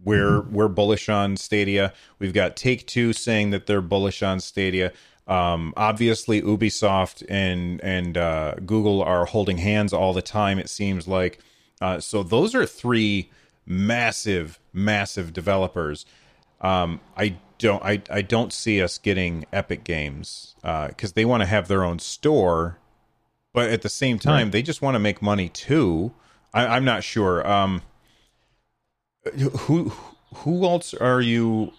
we're 0.03 0.41
we're 0.43 0.69
bullish 0.69 1.09
on 1.09 1.37
Stadia. 1.37 1.93
We've 2.19 2.33
got 2.35 2.57
Take 2.57 2.87
Two 2.87 3.13
saying 3.13 3.51
that 3.51 3.67
they're 3.67 3.81
bullish 3.81 4.23
on 4.23 4.41
Stadia. 4.41 4.93
Um, 5.29 5.73
obviously, 5.77 6.43
Ubisoft 6.43 7.25
and 7.29 7.81
and 7.85 8.19
uh, 8.19 8.55
Google 8.67 9.03
are 9.03 9.27
holding 9.27 9.59
hands 9.59 9.93
all 9.93 10.13
the 10.13 10.23
time. 10.23 10.59
It 10.59 10.69
seems 10.69 11.07
like 11.07 11.39
uh, 11.81 12.01
so. 12.01 12.25
Those 12.25 12.55
are 12.55 12.67
three 12.67 13.31
massive, 13.65 14.59
massive 14.73 15.33
developers. 15.33 16.05
Um, 16.61 17.01
I 17.17 17.37
don't 17.61 17.83
I, 17.85 18.03
I 18.11 18.23
don't 18.23 18.53
see 18.53 18.83
us 18.83 18.99
getting 18.99 19.45
Epic 19.53 19.85
Games 19.85 20.55
because 20.63 21.13
they 21.13 21.25
want 21.25 21.43
to 21.43 21.47
have 21.47 21.69
their 21.69 21.85
own 21.85 21.99
store, 22.01 22.79
but 23.53 23.71
at 23.71 23.83
the 23.83 23.89
same 23.89 24.19
time 24.19 24.47
Right. 24.47 24.53
they 24.53 24.63
just 24.63 24.83
want 24.83 24.95
to 24.97 24.99
make 24.99 25.23
money 25.23 25.49
too. 25.49 26.13
I, 26.53 26.67
I'm 26.67 26.85
not 26.85 27.05
sure. 27.05 27.47
Um, 27.47 27.83
who 29.61 29.93
who 30.37 30.65
else 30.65 30.95
are 30.95 31.21
you? 31.21 31.73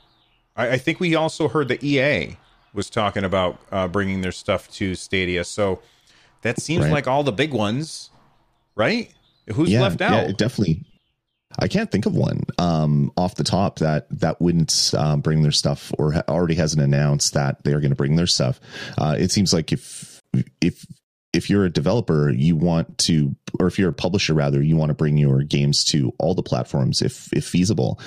I, 0.56 0.72
I 0.72 0.78
think 0.78 1.00
we 1.00 1.16
also 1.16 1.48
heard 1.48 1.68
that 1.70 1.84
EA 1.84 2.38
was 2.74 2.90
talking 2.90 3.24
about 3.24 3.60
uh, 3.72 3.88
bringing 3.88 4.22
their 4.22 4.32
stuff 4.32 4.70
to 4.72 4.96
Stadia. 4.96 5.44
So 5.44 5.82
that 6.42 6.60
seems 6.60 6.86
Right. 6.86 6.92
like 6.94 7.08
all 7.08 7.24
the 7.24 7.32
big 7.32 7.52
ones, 7.54 8.10
right? 8.76 9.12
Who's 9.54 9.70
yeah, 9.72 9.82
left 9.82 10.02
out? 10.02 10.28
Yeah, 10.28 10.32
definitely. 10.38 10.84
I 11.60 11.68
can't 11.68 11.92
think 11.92 12.06
of 12.06 12.16
one 12.16 12.44
um, 12.58 13.12
off 13.18 13.36
the 13.36 13.44
top 13.44 13.80
that 13.80 14.08
that 14.20 14.42
wouldn't 14.42 14.94
um, 14.98 15.22
bring 15.22 15.42
their 15.42 15.52
stuff 15.52 15.92
or 15.98 16.14
ha- 16.14 16.24
already 16.28 16.56
hasn't 16.56 16.82
announced 16.82 17.34
that 17.34 17.64
they 17.64 17.74
are 17.74 17.80
going 17.80 17.92
to 17.92 17.96
bring 17.96 18.16
their 18.16 18.28
stuff. 18.28 18.60
Uh, 18.98 19.16
it 19.18 19.32
seems 19.32 19.54
like 19.54 19.72
if 19.72 20.22
if 20.62 20.86
if 21.34 21.50
you're 21.50 21.64
a 21.64 21.70
developer, 21.70 22.30
you 22.30 22.56
want 22.56 22.98
to, 22.98 23.34
or 23.60 23.68
if 23.68 23.80
you're 23.80 23.90
a 23.90 23.94
publisher 23.94 24.34
rather, 24.34 24.62
you 24.62 24.76
want 24.76 24.90
to 24.90 24.96
bring 24.96 25.18
your 25.18 25.44
games 25.44 25.84
to 25.86 26.12
all 26.20 26.36
the 26.36 26.44
platforms 26.44 27.02
if 27.02 27.32
if 27.32 27.46
feasible. 27.46 28.00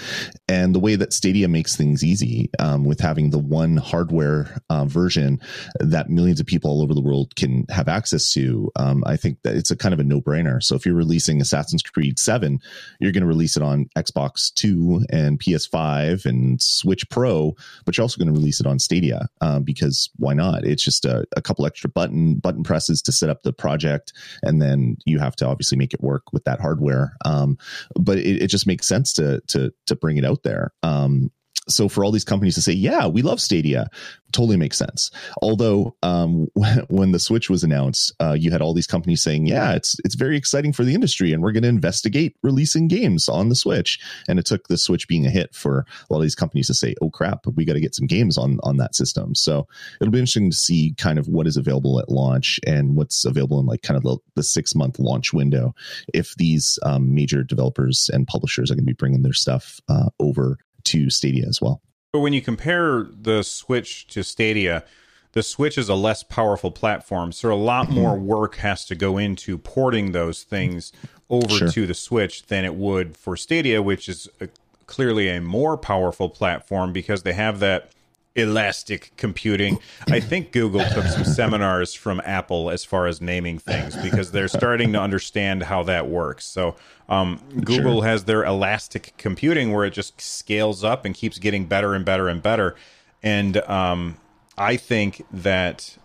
And 0.49 0.75
the 0.75 0.81
way 0.81 0.97
that 0.97 1.13
Stadia 1.13 1.49
makes 1.49 1.75
things 1.75 2.05
easy 2.05 2.51
um, 2.59 2.85
with 2.85 3.01
having 3.01 3.31
the 3.31 3.39
one 3.39 3.77
hardware 3.79 4.61
uh, 4.69 4.85
version 4.85 5.41
that 5.81 6.11
millions 6.11 6.41
of 6.41 6.47
people 6.47 6.71
all 6.71 6.83
over 6.83 6.93
the 6.93 7.01
world 7.01 7.35
can 7.37 7.65
have 7.71 7.89
access 7.89 8.31
to, 8.33 8.71
um, 8.77 9.03
I 9.07 9.17
think 9.17 9.39
that 9.43 9.57
it's 9.57 9.71
a 9.71 9.77
kind 9.77 9.95
of 9.95 10.01
a 10.01 10.05
no 10.05 10.21
brainer. 10.21 10.63
So 10.63 10.75
if 10.75 10.85
you're 10.85 10.95
releasing 10.95 11.41
Assassin's 11.41 11.83
Creed 11.83 12.19
Seven, 12.19 12.61
you're 13.01 13.13
going 13.13 13.23
to 13.23 13.27
release 13.27 13.57
it 13.57 13.63
on 13.63 13.89
Xbox 13.97 14.53
Two 14.53 15.03
and 15.11 15.41
PS5 15.41 16.27
and 16.27 16.61
Switch 16.61 17.09
Pro, 17.09 17.57
but 17.87 17.97
you're 17.97 18.03
also 18.05 18.19
going 18.19 18.33
to 18.33 18.39
release 18.39 18.61
it 18.61 18.67
on 18.67 18.79
Stadia 18.79 19.29
um, 19.41 19.63
because 19.63 20.11
why 20.17 20.35
not? 20.35 20.65
It's 20.65 20.85
just 20.85 21.07
a, 21.07 21.25
a 21.37 21.43
couple 21.43 21.65
extra 21.65 21.89
button 21.89 22.35
button 22.35 22.63
presses 22.63 23.01
to 23.03 23.14
set 23.15 23.31
up 23.31 23.43
the 23.43 23.53
project, 23.53 24.13
and 24.43 24.61
then 24.61 24.97
you 25.05 25.19
have 25.19 25.37
to 25.37 25.47
obviously 25.47 25.79
make 25.79 25.95
it 25.95 26.03
work 26.03 26.33
with 26.33 26.45
that 26.45 26.61
hardware. 26.61 27.15
Um, 27.25 27.59
but 27.99 28.19
it, 28.19 28.43
it, 28.43 28.49
just 28.49 28.67
makes 28.67 28.87
sense 28.87 29.13
to 29.15 29.41
to 29.49 29.73
to 29.87 29.97
bring 29.97 30.17
it 30.17 30.25
out 30.25 30.43
there. 30.43 30.73
Um, 30.83 31.31
so 31.69 31.89
for 31.89 32.05
all 32.05 32.13
these 32.13 32.25
companies 32.25 32.55
to 32.57 32.63
say, 32.63 32.73
yeah, 32.73 33.07
we 33.07 33.23
love 33.23 33.41
Stadia, 33.41 33.89
totally 34.33 34.57
makes 34.57 34.77
sense. 34.77 35.11
Although 35.41 35.97
um, 36.03 36.49
when 36.89 37.13
the 37.13 37.19
Switch 37.19 37.49
was 37.49 37.65
announced, 37.65 38.13
uh, 38.21 38.33
you 38.33 38.51
had 38.51 38.61
all 38.61 38.75
these 38.75 38.87
companies 38.87 39.23
saying, 39.23 39.47
yeah, 39.47 39.73
it's 39.73 39.97
it's 40.05 40.15
very 40.15 40.37
exciting 40.37 40.73
for 40.73 40.85
the 40.85 40.95
industry, 40.95 41.33
and 41.33 41.43
we're 41.43 41.53
going 41.53 41.63
to 41.63 41.69
investigate 41.69 42.37
releasing 42.43 42.89
games 42.89 43.29
on 43.29 43.49
the 43.49 43.55
Switch. 43.55 43.99
And 44.29 44.39
it 44.39 44.47
took 44.47 44.69
the 44.69 44.77
Switch 44.77 45.09
being 45.09 45.25
a 45.27 45.31
hit 45.31 45.55
for 45.55 45.87
a 46.09 46.13
lot 46.13 46.19
of 46.19 46.23
these 46.23 46.35
companies 46.35 46.67
to 46.67 46.75
say, 46.75 46.95
oh 47.01 47.11
crap, 47.11 47.47
we 47.55 47.65
got 47.65 47.75
to 47.75 47.81
get 47.81 47.95
some 47.95 48.07
games 48.07 48.37
on 48.37 48.59
on 48.63 48.77
that 48.79 48.95
system. 48.95 49.35
So 49.35 49.67
it'll 50.01 50.13
be 50.13 50.19
interesting 50.19 50.51
to 50.51 50.57
see 50.57 50.95
kind 50.99 51.19
of 51.19 51.29
what 51.29 51.47
is 51.47 51.57
available 51.57 51.99
at 52.01 52.11
launch 52.11 52.61
and 52.67 52.97
what's 52.97 53.25
available 53.25 53.61
in 53.61 53.67
like 53.67 53.83
kind 53.83 53.97
of 53.97 54.03
the, 54.03 54.19
the 54.35 54.43
six 54.43 54.75
month 54.75 54.99
launch 54.99 55.33
window. 55.33 55.75
If 56.13 56.35
these 56.35 56.79
um, 56.83 57.15
major 57.15 57.43
developers 57.43 58.11
and 58.13 58.27
publishers 58.27 58.71
are 58.71 58.75
going 58.75 58.85
to 58.85 58.91
be 58.91 58.93
bringing 58.93 59.23
their 59.23 59.33
stuff 59.33 59.81
uh, 59.89 60.11
over 60.19 60.59
to 60.85 61.11
Stadia 61.11 61.47
as 61.47 61.61
well. 61.61 61.81
But 62.13 62.21
when 62.21 62.33
you 62.33 62.43
compare 62.43 63.07
the 63.11 63.43
Switch 63.43 64.07
to 64.09 64.23
Stadia, 64.23 64.85
the 65.33 65.43
Switch 65.43 65.77
is 65.77 65.89
a 65.89 65.95
less 65.97 66.23
powerful 66.23 66.71
platform, 66.71 67.33
so 67.33 67.53
a 67.53 67.55
lot 67.55 67.87
mm-hmm. 67.87 67.97
more 67.97 68.17
work 68.17 68.57
has 68.57 68.85
to 68.87 68.95
go 68.95 69.19
into 69.19 69.59
porting 69.59 70.13
those 70.13 70.45
things 70.45 70.93
over 71.29 71.49
sure. 71.49 71.69
to 71.69 71.87
the 71.87 71.95
Switch 71.95 72.47
than 72.47 72.65
it 72.65 72.77
would 72.77 73.17
for 73.17 73.37
Stadia, 73.37 73.83
which 73.83 74.09
is 74.09 74.29
a, 74.41 74.49
clearly 74.87 75.29
a 75.29 75.41
more 75.41 75.77
powerful 75.77 76.29
platform 76.29 76.93
because 76.93 77.25
they 77.25 77.33
have 77.33 77.59
that 77.59 77.91
elastic 78.37 79.13
computing. 79.17 79.79
I 80.09 80.21
think 80.21 80.53
Google 80.53 80.85
took 80.91 81.05
some 81.07 81.25
seminars 81.25 81.95
from 81.95 82.21
Apple 82.25 82.71
as 82.71 82.85
far 82.85 83.07
as 83.07 83.21
naming 83.21 83.59
things 83.59 83.97
because 83.97 84.33
they're 84.33 84.49
starting 84.49 84.93
to 84.93 85.01
understand 85.01 85.63
how 85.63 85.85
that 85.85 86.09
works. 86.09 86.45
So 86.45 86.75
um, 87.09 87.41
Google 87.63 88.01
sure. 88.01 88.09
has 88.09 88.25
their 88.25 88.45
elastic 88.45 89.15
computing 89.17 89.73
where 89.73 89.85
it 89.85 89.93
just 89.93 90.21
scales 90.21 90.83
up 90.83 91.05
and 91.05 91.15
keeps 91.15 91.39
getting 91.39 91.67
better 91.67 91.95
and 91.95 92.05
better 92.05 92.29
and 92.29 92.43
better. 92.43 92.75
And 93.23 93.57
um, 93.69 94.17
I 94.59 94.77
think 94.77 95.25
that 95.33 95.97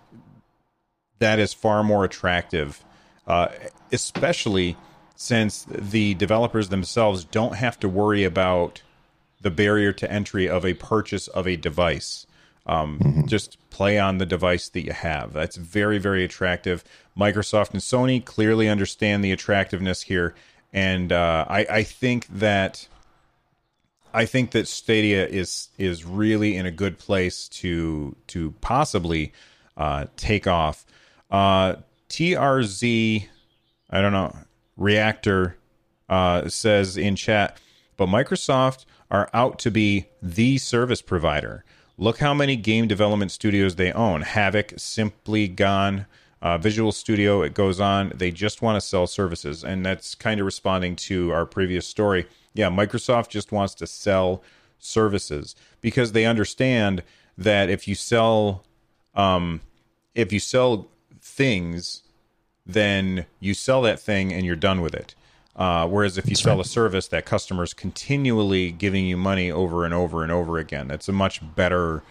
that 1.17 1.39
is 1.39 1.53
far 1.53 1.83
more 1.83 2.05
attractive, 2.05 2.83
uh, 3.27 3.49
especially 3.91 4.77
since 5.15 5.65
the 5.67 6.13
developers 6.13 6.69
themselves 6.69 7.25
don't 7.25 7.55
have 7.55 7.79
to 7.79 7.89
worry 7.89 8.23
about 8.23 8.81
the 9.41 9.51
barrier 9.51 9.91
to 9.93 10.11
entry 10.11 10.47
of 10.49 10.65
a 10.65 10.73
purchase 10.73 11.27
of 11.27 11.47
a 11.47 11.55
device. 11.55 12.25
Um, 12.65 12.99
mm-hmm. 12.99 13.25
Just 13.25 13.57
play 13.69 13.97
on 13.97 14.17
the 14.17 14.25
device 14.25 14.69
that 14.69 14.85
you 14.85 14.93
have. 14.93 15.33
That's 15.33 15.55
very, 15.55 15.97
very 15.97 16.23
attractive. 16.23 16.83
Microsoft 17.17 17.71
and 17.71 17.81
Sony 17.81 18.23
clearly 18.23 18.69
understand 18.69 19.23
the 19.23 19.31
attractiveness 19.31 20.03
here, 20.03 20.35
and 20.71 21.11
uh, 21.11 21.45
I, 21.49 21.65
I 21.69 21.83
think 21.83 22.27
that 22.27 22.87
I 24.13 24.25
think 24.25 24.51
that 24.51 24.67
Stadia 24.67 25.25
is 25.25 25.69
is 25.77 26.05
really 26.05 26.55
in 26.55 26.65
a 26.65 26.71
good 26.71 26.97
place 26.97 27.47
to 27.49 28.15
to 28.27 28.51
possibly 28.61 29.33
uh, 29.77 30.05
take 30.15 30.47
off. 30.47 30.85
Uh, 31.31 31.75
TRZ, 32.09 33.27
I 33.89 34.01
don't 34.01 34.13
know, 34.13 34.35
Reactor 34.77 35.57
uh, 36.07 36.49
says 36.49 36.97
in 36.97 37.15
chat, 37.15 37.57
but 37.97 38.09
Microsoft 38.09 38.85
are 39.11 39.29
out 39.33 39.59
to 39.59 39.71
be 39.71 40.07
the 40.21 40.57
service 40.57 41.01
provider. 41.01 41.63
Look 41.97 42.19
how 42.19 42.33
many 42.33 42.55
game 42.55 42.87
development 42.87 43.31
studios 43.31 43.75
they 43.75 43.91
own. 43.91 44.23
Havok, 44.23 44.75
Simplygon, 44.75 46.05
uh, 46.41 46.57
Visual 46.57 46.91
Studio, 46.91 47.41
it 47.41 47.53
goes 47.53 47.79
on. 47.79 48.13
They 48.15 48.31
just 48.31 48.61
want 48.61 48.77
to 48.77 48.87
sell 48.87 49.07
services. 49.07 49.63
And 49.63 49.85
that's 49.85 50.15
kind 50.15 50.39
of 50.39 50.45
responding 50.45 50.95
to 50.97 51.31
our 51.31 51.45
previous 51.45 51.87
story. 51.87 52.27
Yeah, 52.53 52.69
Microsoft 52.69 53.29
just 53.29 53.51
wants 53.51 53.73
to 53.75 53.87
sell 53.87 54.41
services 54.79 55.55
because 55.81 56.13
they 56.13 56.25
understand 56.25 57.03
that 57.37 57.69
if 57.69 57.87
you 57.87 57.95
sell 57.95 58.63
um, 59.15 59.61
if 60.15 60.31
you 60.31 60.39
sell 60.39 60.87
things, 61.21 62.03
then 62.65 63.25
you 63.39 63.53
sell 63.53 63.81
that 63.81 63.99
thing 63.99 64.31
and 64.31 64.45
you're 64.45 64.55
done 64.55 64.81
with 64.81 64.93
it. 64.93 65.15
Uh, 65.59 65.85
whereas 65.85 66.17
if 66.17 66.25
you 66.25 66.29
that's 66.31 66.41
sell 66.41 66.55
right. 66.55 66.65
a 66.65 66.69
service, 66.69 67.09
that 67.09 67.25
customer's 67.25 67.73
continually 67.73 68.71
giving 68.71 69.05
you 69.05 69.17
money 69.17 69.51
over 69.51 69.83
and 69.83 69.93
over 69.93 70.23
and 70.23 70.31
over 70.31 70.57
again. 70.57 70.87
That's 70.87 71.09
a 71.09 71.11
much 71.11 71.41
better 71.53 72.01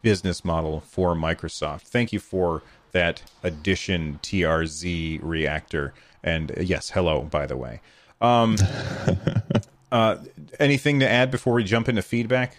business 0.00 0.42
model 0.42 0.80
for 0.80 1.14
Microsoft. 1.14 1.82
Thank 1.82 2.14
you 2.14 2.18
for 2.18 2.62
that 2.92 3.22
addition 3.42 4.20
TRZ 4.22 5.20
reactor. 5.22 5.92
And 6.22 6.50
uh, 6.52 6.62
yes, 6.62 6.90
hello, 6.90 7.22
by 7.22 7.44
the 7.44 7.58
way. 7.58 7.82
Um, 8.22 8.56
uh, 9.92 10.16
anything 10.58 11.00
to 11.00 11.08
add 11.08 11.30
before 11.30 11.52
we 11.52 11.62
jump 11.62 11.90
into 11.90 12.00
feedback? 12.00 12.56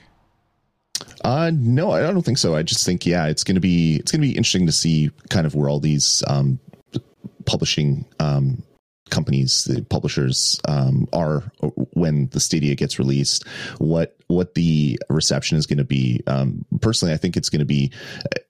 Uh, 1.24 1.52
no, 1.56 1.90
I 1.90 2.02
don't 2.02 2.22
think 2.22 2.38
so. 2.38 2.56
I 2.56 2.62
just 2.62 2.86
think, 2.86 3.04
yeah, 3.04 3.26
it's 3.26 3.44
going 3.44 3.56
to 3.56 3.62
be, 3.62 3.96
it's 3.96 4.12
going 4.12 4.22
to 4.22 4.28
be 4.28 4.34
interesting 4.34 4.68
to 4.68 4.72
see 4.72 5.10
kind 5.30 5.48
of 5.48 5.56
where 5.56 5.70
all 5.70 5.80
these, 5.80 6.24
um, 6.28 6.60
publishing, 7.46 8.06
um, 8.20 8.62
companies, 9.10 9.66
the 9.66 9.84
publishers 9.84 10.60
um, 10.68 11.08
are 11.14 11.44
when 11.94 12.28
the 12.30 12.40
Stadia 12.40 12.76
gets 12.76 13.00
released. 13.00 13.48
What 13.78 14.18
what 14.28 14.56
the 14.56 15.00
reception 15.10 15.58
is 15.58 15.66
going 15.66 15.78
to 15.78 15.84
be? 15.84 16.22
Um, 16.28 16.66
personally, 16.82 17.14
I 17.14 17.18
think 17.18 17.38
it's 17.38 17.50
going 17.50 17.60
to 17.60 17.66
be 17.66 17.92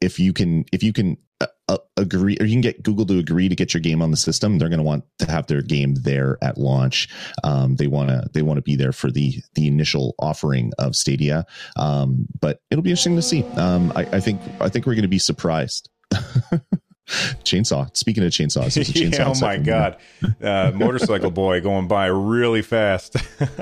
if 0.01 0.19
you 0.19 0.33
can 0.33 0.65
if 0.71 0.83
you 0.83 0.93
can 0.93 1.17
uh, 1.41 1.47
uh, 1.67 1.77
agree 1.97 2.37
or 2.39 2.45
you 2.45 2.53
can 2.53 2.61
get 2.61 2.83
Google 2.83 3.05
to 3.07 3.19
agree 3.19 3.49
to 3.49 3.55
get 3.55 3.73
your 3.73 3.81
game 3.81 4.01
on 4.01 4.11
the 4.11 4.17
system. 4.17 4.57
They're 4.57 4.69
going 4.69 4.79
to 4.79 4.83
want 4.83 5.03
to 5.19 5.29
have 5.29 5.47
their 5.47 5.61
game 5.61 5.95
there 5.95 6.37
at 6.41 6.57
launch. 6.57 7.09
Um, 7.43 7.75
they 7.75 7.87
want 7.87 8.09
to 8.09 8.29
they 8.33 8.41
want 8.41 8.57
to 8.57 8.61
be 8.61 8.75
there 8.75 8.93
for 8.93 9.11
the 9.11 9.41
the 9.55 9.67
initial 9.67 10.15
offering 10.19 10.71
of 10.79 10.95
Stadia. 10.95 11.45
Um, 11.75 12.27
but 12.39 12.61
it'll 12.71 12.83
be 12.83 12.91
interesting 12.91 13.15
to 13.17 13.21
see. 13.21 13.43
Um, 13.55 13.91
I, 13.95 14.01
I 14.13 14.19
think 14.19 14.39
I 14.61 14.69
think 14.69 14.85
we're 14.85 14.95
going 14.95 15.03
to 15.03 15.07
be 15.09 15.19
surprised. 15.19 15.89
chainsaw. 17.07 17.95
Speaking 17.95 18.23
of 18.23 18.31
chainsaws, 18.31 18.77
chainsaw 18.93 19.17
yeah, 19.17 19.27
oh 19.27 19.39
my 19.39 19.57
god, 19.57 19.97
uh, 20.41 20.71
motorcycle 20.73 21.31
boy 21.31 21.61
going 21.61 21.87
by 21.87 22.07
really 22.07 22.61
fast. 22.61 23.15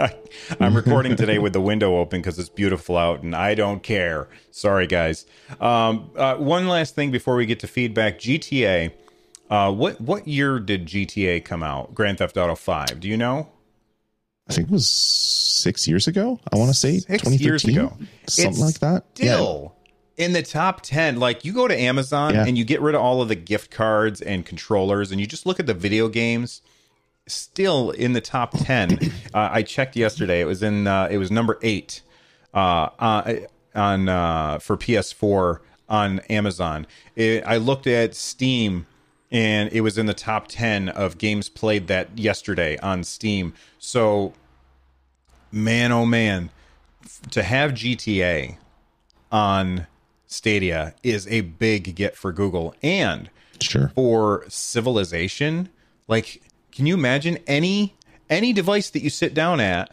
I'm 0.59 0.75
recording 0.75 1.15
today 1.15 1.39
with 1.39 1.53
the 1.53 1.61
window 1.61 1.97
open 1.97 2.21
because 2.21 2.39
it's 2.39 2.49
beautiful 2.49 2.97
out, 2.97 3.23
and 3.23 3.35
I 3.35 3.55
don't 3.55 3.83
care. 3.83 4.27
Sorry, 4.51 4.87
guys. 4.87 5.25
Um, 5.59 6.11
uh, 6.15 6.35
one 6.35 6.67
last 6.67 6.95
thing 6.95 7.11
before 7.11 7.35
we 7.35 7.45
get 7.45 7.59
to 7.61 7.67
feedback: 7.67 8.19
GTA. 8.19 8.91
Uh, 9.49 9.71
what 9.71 9.99
what 10.01 10.27
year 10.27 10.59
did 10.59 10.87
GTA 10.87 11.43
come 11.43 11.63
out? 11.63 11.93
Grand 11.93 12.17
Theft 12.17 12.37
Auto 12.37 12.55
Five. 12.55 12.99
Do 12.99 13.07
you 13.07 13.17
know? 13.17 13.49
I 14.47 14.53
think 14.53 14.67
it 14.67 14.73
was 14.73 14.89
six 14.89 15.87
years 15.87 16.07
ago. 16.07 16.39
I 16.51 16.57
want 16.57 16.69
to 16.69 16.73
say 16.73 16.99
six 16.99 17.39
years 17.39 17.63
ago, 17.63 17.97
something 18.27 18.51
it's 18.51 18.59
like 18.59 18.79
that. 18.79 19.05
Still. 19.15 19.72
In 20.16 20.34
the 20.34 20.43
top 20.43 20.82
10 20.82 21.20
like 21.20 21.43
you 21.43 21.53
go 21.53 21.68
to 21.68 21.76
amazon 21.76 22.36
yeah. 22.36 22.45
and 22.45 22.55
you 22.57 22.64
get 22.64 22.82
rid 22.82 22.93
of 22.93 23.01
all 23.01 23.22
of 23.22 23.30
the 23.30 23.36
gift 23.36 23.72
cards 23.72 24.22
and 24.22 24.45
controllers 24.45 25.11
and 25.11 25.20
you 25.20 25.26
just 25.26 25.45
look 25.45 25.59
at 25.59 25.66
the 25.66 25.74
video 25.74 26.07
games 26.07 26.61
still 27.26 27.89
in 27.91 28.14
the 28.14 28.22
top 28.22 28.51
10 28.55 28.99
uh, 29.34 29.49
i 29.51 29.64
checked 29.64 29.95
yesterday. 29.95 30.41
It 30.41 30.45
was 30.45 30.61
in 30.61 30.88
uh, 30.88 31.07
it 31.09 31.18
was 31.18 31.32
number 31.32 31.57
8 31.61 32.01
uh, 32.53 32.57
uh 32.57 33.34
on 33.76 34.07
uh, 34.07 34.59
for 34.59 34.78
ps4 34.78 35.59
on 35.89 36.20
amazon. 36.30 36.86
It, 37.16 37.43
i 37.45 37.57
looked 37.57 37.88
at 37.88 38.14
steam 38.14 38.86
and 39.32 39.72
it 39.74 39.82
was 39.82 39.97
in 39.97 40.05
the 40.05 40.14
top 40.14 40.45
10 40.47 40.89
of 40.89 41.18
games 41.18 41.49
played 41.49 41.88
that 41.88 42.18
yesterday 42.18 42.78
on 42.78 43.03
steam. 43.03 43.53
So 43.80 44.34
man 45.51 45.91
oh 45.91 46.05
man 46.05 46.51
to 47.32 47.43
have 47.43 47.72
gta 47.72 48.57
on 49.32 49.88
Stadia 50.34 50.95
is 51.03 51.27
a 51.27 51.41
big 51.41 51.95
get 51.95 52.15
for 52.15 52.31
Google 52.31 52.75
and 52.81 53.29
sure. 53.61 53.91
for 53.95 54.45
civilization. 54.49 55.69
Like, 56.07 56.41
can 56.71 56.86
you 56.86 56.95
imagine 56.95 57.38
any 57.47 57.95
any 58.29 58.51
device 58.51 58.89
that 58.89 59.03
you 59.03 59.09
sit 59.09 59.34
down 59.34 59.59
at 59.59 59.91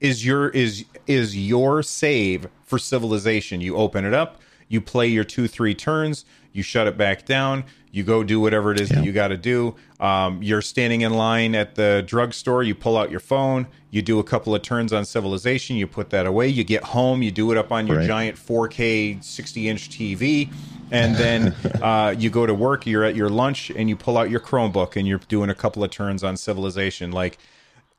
is 0.00 0.24
your 0.24 0.48
is 0.48 0.84
is 1.06 1.36
your 1.36 1.82
save 1.82 2.48
for 2.64 2.78
civilization. 2.78 3.60
You 3.60 3.76
open 3.76 4.04
it 4.04 4.14
up, 4.14 4.40
you 4.68 4.80
play 4.80 5.08
your 5.08 5.24
two 5.24 5.46
three 5.46 5.74
turns, 5.74 6.24
you 6.56 6.62
shut 6.62 6.86
it 6.86 6.96
back 6.96 7.26
down, 7.26 7.64
you 7.92 8.02
go 8.02 8.24
do 8.24 8.40
whatever 8.40 8.72
it 8.72 8.80
is 8.80 8.90
Yeah. 8.90 8.96
that 8.96 9.04
you 9.04 9.12
got 9.12 9.28
to 9.28 9.36
do. 9.36 9.76
Um, 10.00 10.42
you're 10.42 10.62
standing 10.62 11.02
in 11.02 11.12
line 11.14 11.54
at 11.54 11.74
the 11.74 12.02
drugstore, 12.06 12.62
you 12.62 12.74
pull 12.74 12.96
out 12.96 13.10
your 13.10 13.20
phone, 13.20 13.66
you 13.90 14.02
do 14.02 14.18
a 14.18 14.24
couple 14.24 14.54
of 14.54 14.62
turns 14.62 14.92
on 14.92 15.04
Civilization, 15.04 15.76
you 15.76 15.86
put 15.86 16.10
that 16.10 16.26
away, 16.26 16.48
you 16.48 16.64
get 16.64 16.82
home, 16.84 17.22
you 17.22 17.30
do 17.30 17.52
it 17.52 17.58
up 17.58 17.70
on 17.72 17.86
your 17.86 17.98
Right. 17.98 18.06
giant 18.06 18.36
4K 18.38 19.18
60 19.22 19.68
inch 19.68 19.88
TV, 19.90 20.48
and 20.90 21.14
then 21.16 21.54
uh, 21.82 22.14
you 22.18 22.30
go 22.30 22.46
to 22.46 22.54
work, 22.54 22.86
you're 22.86 23.04
at 23.04 23.16
your 23.16 23.28
lunch, 23.28 23.70
and 23.70 23.88
you 23.88 23.96
pull 23.96 24.16
out 24.18 24.30
your 24.30 24.40
Chromebook 24.40 24.96
and 24.96 25.06
you're 25.06 25.20
doing 25.28 25.50
a 25.50 25.54
couple 25.54 25.84
of 25.84 25.90
turns 25.90 26.24
on 26.24 26.36
Civilization. 26.36 27.12
Like, 27.12 27.38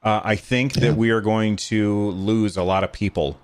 uh, 0.04 0.22
I 0.24 0.36
think 0.36 0.74
that 0.74 0.96
we 0.96 1.10
are 1.10 1.22
going 1.22 1.56
to 1.56 2.12
lose 2.12 2.56
a 2.58 2.64
lot 2.64 2.84
of 2.84 2.92
people 2.92 3.40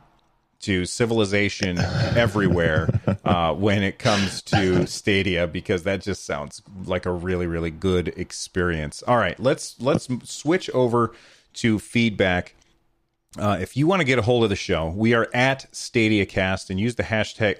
to 0.63 0.85
civilization 0.85 1.77
everywhere 2.15 2.89
uh, 3.25 3.53
when 3.53 3.83
it 3.83 3.99
comes 3.99 4.41
to 4.41 4.85
Stadia 4.87 5.47
because 5.47 5.83
that 5.83 6.01
just 6.01 6.25
sounds 6.25 6.61
like 6.85 7.05
a 7.05 7.11
really 7.11 7.47
really 7.47 7.71
good 7.71 8.09
experience. 8.09 9.03
All 9.03 9.17
right, 9.17 9.39
let's 9.39 9.79
let's 9.79 10.07
switch 10.23 10.69
over 10.71 11.13
to 11.55 11.79
feedback. 11.79 12.55
Uh, 13.37 13.57
if 13.59 13.75
you 13.75 13.87
want 13.87 13.99
to 13.99 14.05
get 14.05 14.19
a 14.19 14.21
hold 14.21 14.43
of 14.43 14.49
the 14.49 14.55
show, 14.55 14.89
we 14.89 15.13
are 15.13 15.27
at 15.33 15.71
StadiaCast 15.71 16.69
and 16.69 16.79
use 16.79 16.95
the 16.95 17.03
hashtag 17.03 17.57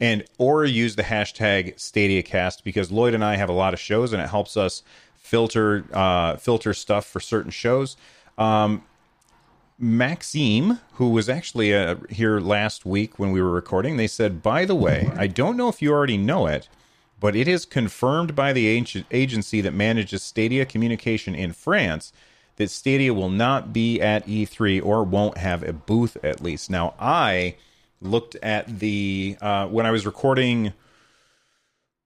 and 0.00 0.24
or 0.36 0.64
use 0.64 0.96
the 0.96 1.04
hashtag 1.04 1.76
StadiaCast 1.76 2.64
because 2.64 2.90
Lloyd 2.90 3.14
and 3.14 3.24
I 3.24 3.36
have 3.36 3.48
a 3.48 3.52
lot 3.52 3.72
of 3.72 3.80
shows 3.80 4.12
and 4.12 4.20
it 4.20 4.28
helps 4.28 4.56
us 4.56 4.82
filter 5.14 5.84
uh, 5.92 6.36
filter 6.36 6.74
stuff 6.74 7.06
for 7.06 7.20
certain 7.20 7.50
shows. 7.50 7.96
Um, 8.36 8.82
Maxime, 9.82 10.78
who 10.92 11.08
was 11.08 11.28
actually 11.28 11.74
uh, 11.74 11.96
here 12.08 12.38
last 12.38 12.86
week 12.86 13.18
when 13.18 13.32
we 13.32 13.42
were 13.42 13.50
recording, 13.50 13.96
they 13.96 14.06
said, 14.06 14.40
by 14.40 14.64
the 14.64 14.76
way, 14.76 15.10
I 15.16 15.26
don't 15.26 15.56
know 15.56 15.68
if 15.68 15.82
you 15.82 15.92
already 15.92 16.16
know 16.16 16.46
it, 16.46 16.68
but 17.18 17.34
it 17.34 17.48
is 17.48 17.64
confirmed 17.64 18.36
by 18.36 18.52
the 18.52 18.78
ag- 18.78 19.04
agency 19.10 19.60
that 19.60 19.74
manages 19.74 20.22
Stadia 20.22 20.64
communication 20.64 21.34
in 21.34 21.52
France 21.52 22.12
that 22.56 22.70
Stadia 22.70 23.12
will 23.12 23.28
not 23.28 23.72
be 23.72 24.00
at 24.00 24.24
E3 24.24 24.84
or 24.84 25.02
won't 25.02 25.38
have 25.38 25.64
a 25.64 25.72
booth 25.72 26.16
at 26.22 26.40
least. 26.40 26.70
Now, 26.70 26.94
I 27.00 27.56
looked 28.00 28.36
at 28.36 28.78
the, 28.78 29.36
uh, 29.40 29.66
when 29.66 29.84
I 29.84 29.90
was 29.90 30.06
recording 30.06 30.74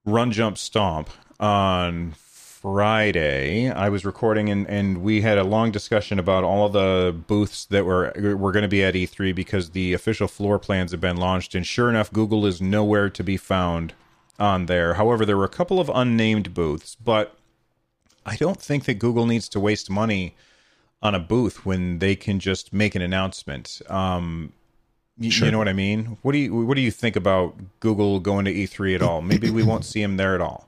Run 0.06 0.32
Jump 0.32 0.56
Stomp 0.56 1.10
on 1.38 2.14
Friday. 2.66 3.70
I 3.70 3.88
was 3.90 4.04
recording 4.04 4.48
and, 4.48 4.66
and 4.68 4.98
we 5.00 5.20
had 5.20 5.38
a 5.38 5.44
long 5.44 5.70
discussion 5.70 6.18
about 6.18 6.42
all 6.42 6.66
of 6.66 6.72
the 6.72 7.14
booths 7.28 7.64
that 7.66 7.84
were 7.84 8.12
were 8.36 8.50
going 8.50 8.64
to 8.64 8.68
be 8.68 8.82
at 8.82 8.94
E3 8.94 9.32
because 9.32 9.70
the 9.70 9.92
official 9.92 10.26
floor 10.26 10.58
plans 10.58 10.90
have 10.90 11.00
been 11.00 11.16
launched. 11.16 11.54
And 11.54 11.64
sure 11.64 11.88
enough, 11.88 12.12
Google 12.12 12.44
is 12.44 12.60
nowhere 12.60 13.08
to 13.08 13.22
be 13.22 13.36
found 13.36 13.94
on 14.40 14.66
there. 14.66 14.94
However, 14.94 15.24
there 15.24 15.36
were 15.36 15.44
a 15.44 15.48
couple 15.48 15.78
of 15.78 15.88
unnamed 15.94 16.54
booths, 16.54 16.96
but 16.96 17.38
I 18.26 18.34
don't 18.34 18.60
think 18.60 18.84
that 18.86 18.94
Google 18.94 19.26
needs 19.26 19.48
to 19.50 19.60
waste 19.60 19.88
money 19.88 20.34
on 21.00 21.14
a 21.14 21.20
booth 21.20 21.64
when 21.64 22.00
they 22.00 22.16
can 22.16 22.40
just 22.40 22.72
make 22.72 22.96
an 22.96 23.02
announcement. 23.02 23.80
Um, 23.88 24.52
y- 25.16 25.28
Sure. 25.28 25.46
You 25.46 25.52
know 25.52 25.58
what 25.58 25.68
I 25.68 25.72
mean? 25.72 26.18
What 26.22 26.32
do 26.32 26.38
you 26.38 26.52
what 26.66 26.74
do 26.74 26.80
you 26.80 26.90
think 26.90 27.14
about 27.14 27.54
Google 27.78 28.18
going 28.18 28.44
to 28.46 28.52
E3 28.52 28.96
at 28.96 29.02
all? 29.02 29.22
Maybe 29.22 29.50
we 29.50 29.62
won't 29.62 29.84
see 29.84 30.02
them 30.02 30.16
there 30.16 30.34
at 30.34 30.40
all. 30.40 30.66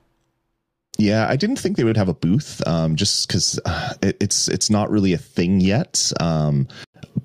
Yeah, 0.99 1.27
I 1.29 1.37
didn't 1.37 1.55
think 1.55 1.77
they 1.77 1.85
would 1.85 1.95
have 1.95 2.09
a 2.09 2.13
booth, 2.13 2.61
um, 2.67 2.97
just 2.97 3.25
because 3.25 3.57
uh, 3.63 3.93
it, 4.01 4.17
it's 4.19 4.49
it's 4.49 4.69
not 4.69 4.91
really 4.91 5.13
a 5.13 5.17
thing 5.17 5.61
yet. 5.61 6.11
Um, 6.19 6.67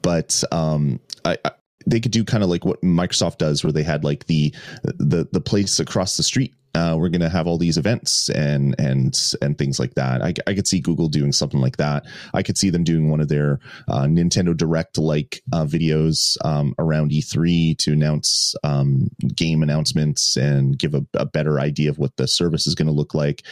but 0.00 0.44
um, 0.52 1.00
I, 1.24 1.36
I, 1.44 1.50
they 1.84 1.98
could 1.98 2.12
do 2.12 2.24
kind 2.24 2.44
of 2.44 2.50
like 2.50 2.64
what 2.64 2.80
Microsoft 2.82 3.38
does, 3.38 3.64
where 3.64 3.72
they 3.72 3.82
had 3.82 4.04
like 4.04 4.26
the 4.26 4.54
the 4.84 5.28
the 5.32 5.40
place 5.40 5.80
across 5.80 6.16
the 6.16 6.22
street. 6.22 6.54
Uh, 6.74 6.96
we're 6.98 7.08
going 7.08 7.20
to 7.20 7.28
have 7.28 7.46
all 7.46 7.58
these 7.58 7.78
events 7.78 8.28
and 8.30 8.74
and 8.78 9.18
and 9.40 9.58
things 9.58 9.78
like 9.78 9.94
that. 9.94 10.22
I, 10.22 10.34
I 10.46 10.54
could 10.54 10.66
see 10.66 10.80
Google 10.80 11.08
doing 11.08 11.32
something 11.32 11.60
like 11.60 11.76
that. 11.76 12.04
I 12.32 12.42
could 12.42 12.58
see 12.58 12.70
them 12.70 12.84
doing 12.84 13.10
one 13.10 13.20
of 13.20 13.28
their 13.28 13.60
uh, 13.88 14.02
Nintendo 14.04 14.56
Direct 14.56 14.98
like 14.98 15.42
uh, 15.52 15.64
videos 15.64 16.36
um, 16.44 16.74
around 16.78 17.10
E3 17.10 17.78
to 17.78 17.92
announce 17.92 18.54
um, 18.64 19.08
game 19.34 19.62
announcements 19.62 20.36
and 20.36 20.78
give 20.78 20.94
a, 20.94 21.04
a 21.14 21.26
better 21.26 21.60
idea 21.60 21.90
of 21.90 21.98
what 21.98 22.16
the 22.16 22.26
service 22.26 22.66
is 22.66 22.74
going 22.74 22.88
to 22.88 22.92
look 22.92 23.14
like 23.14 23.42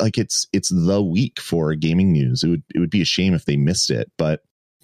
like 0.00 0.18
it's 0.18 0.46
it's 0.52 0.70
the 0.70 1.02
week 1.02 1.40
for 1.40 1.74
gaming 1.74 2.12
news. 2.12 2.42
It 2.42 2.48
would 2.48 2.62
it 2.74 2.78
would 2.78 2.90
be 2.90 3.02
a 3.02 3.06
shame 3.06 3.34
if 3.34 3.44
they 3.44 3.56
missed 3.56 3.90
it, 3.90 4.10
but 4.16 4.42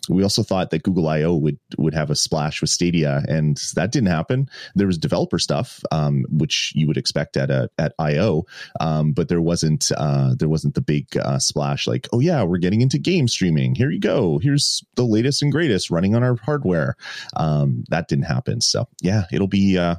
we 0.09 0.23
also 0.23 0.43
thought 0.43 0.71
that 0.71 0.83
Google 0.83 1.09
I/O 1.09 1.37
would 1.37 1.59
would 1.77 1.95
have 1.95 2.11
a 2.11 2.17
splash 2.17 2.61
with 2.61 2.71
Stadia, 2.71 3.23
and 3.29 3.61
that 3.75 3.93
didn't 3.93 4.09
happen. 4.09 4.49
There 4.75 4.87
was 4.87 4.99
developer 4.99 5.39
stuff, 5.39 5.83
um, 5.93 6.25
which 6.31 6.73
you 6.75 6.87
would 6.87 6.97
expect 6.97 7.37
at 7.37 7.51
a 7.51 7.71
at 7.79 7.95
I/O, 7.99 8.45
um, 8.81 9.13
but 9.13 9.29
there 9.29 9.41
wasn't 9.41 9.91
uh, 9.97 10.35
there 10.39 10.49
wasn't 10.49 10.75
the 10.75 10.81
big 10.81 11.17
uh, 11.17 11.39
splash 11.39 11.87
like, 11.87 12.09
oh 12.13 12.21
yeah, 12.21 12.43
we're 12.43 12.59
getting 12.59 12.81
into 12.81 12.99
game 12.99 13.29
streaming. 13.29 13.75
Here 13.75 13.91
you 13.91 14.01
go. 14.01 14.39
Here's 14.39 14.83
the 14.97 15.05
latest 15.05 15.43
and 15.43 15.53
greatest 15.53 15.91
running 15.91 16.15
on 16.15 16.23
our 16.23 16.37
hardware. 16.37 16.97
Um, 17.37 17.85
that 17.91 18.09
didn't 18.09 18.25
happen. 18.25 18.61
So 18.61 18.89
yeah, 19.01 19.25
it'll 19.33 19.49
be. 19.49 19.79
Uh, 19.79 19.97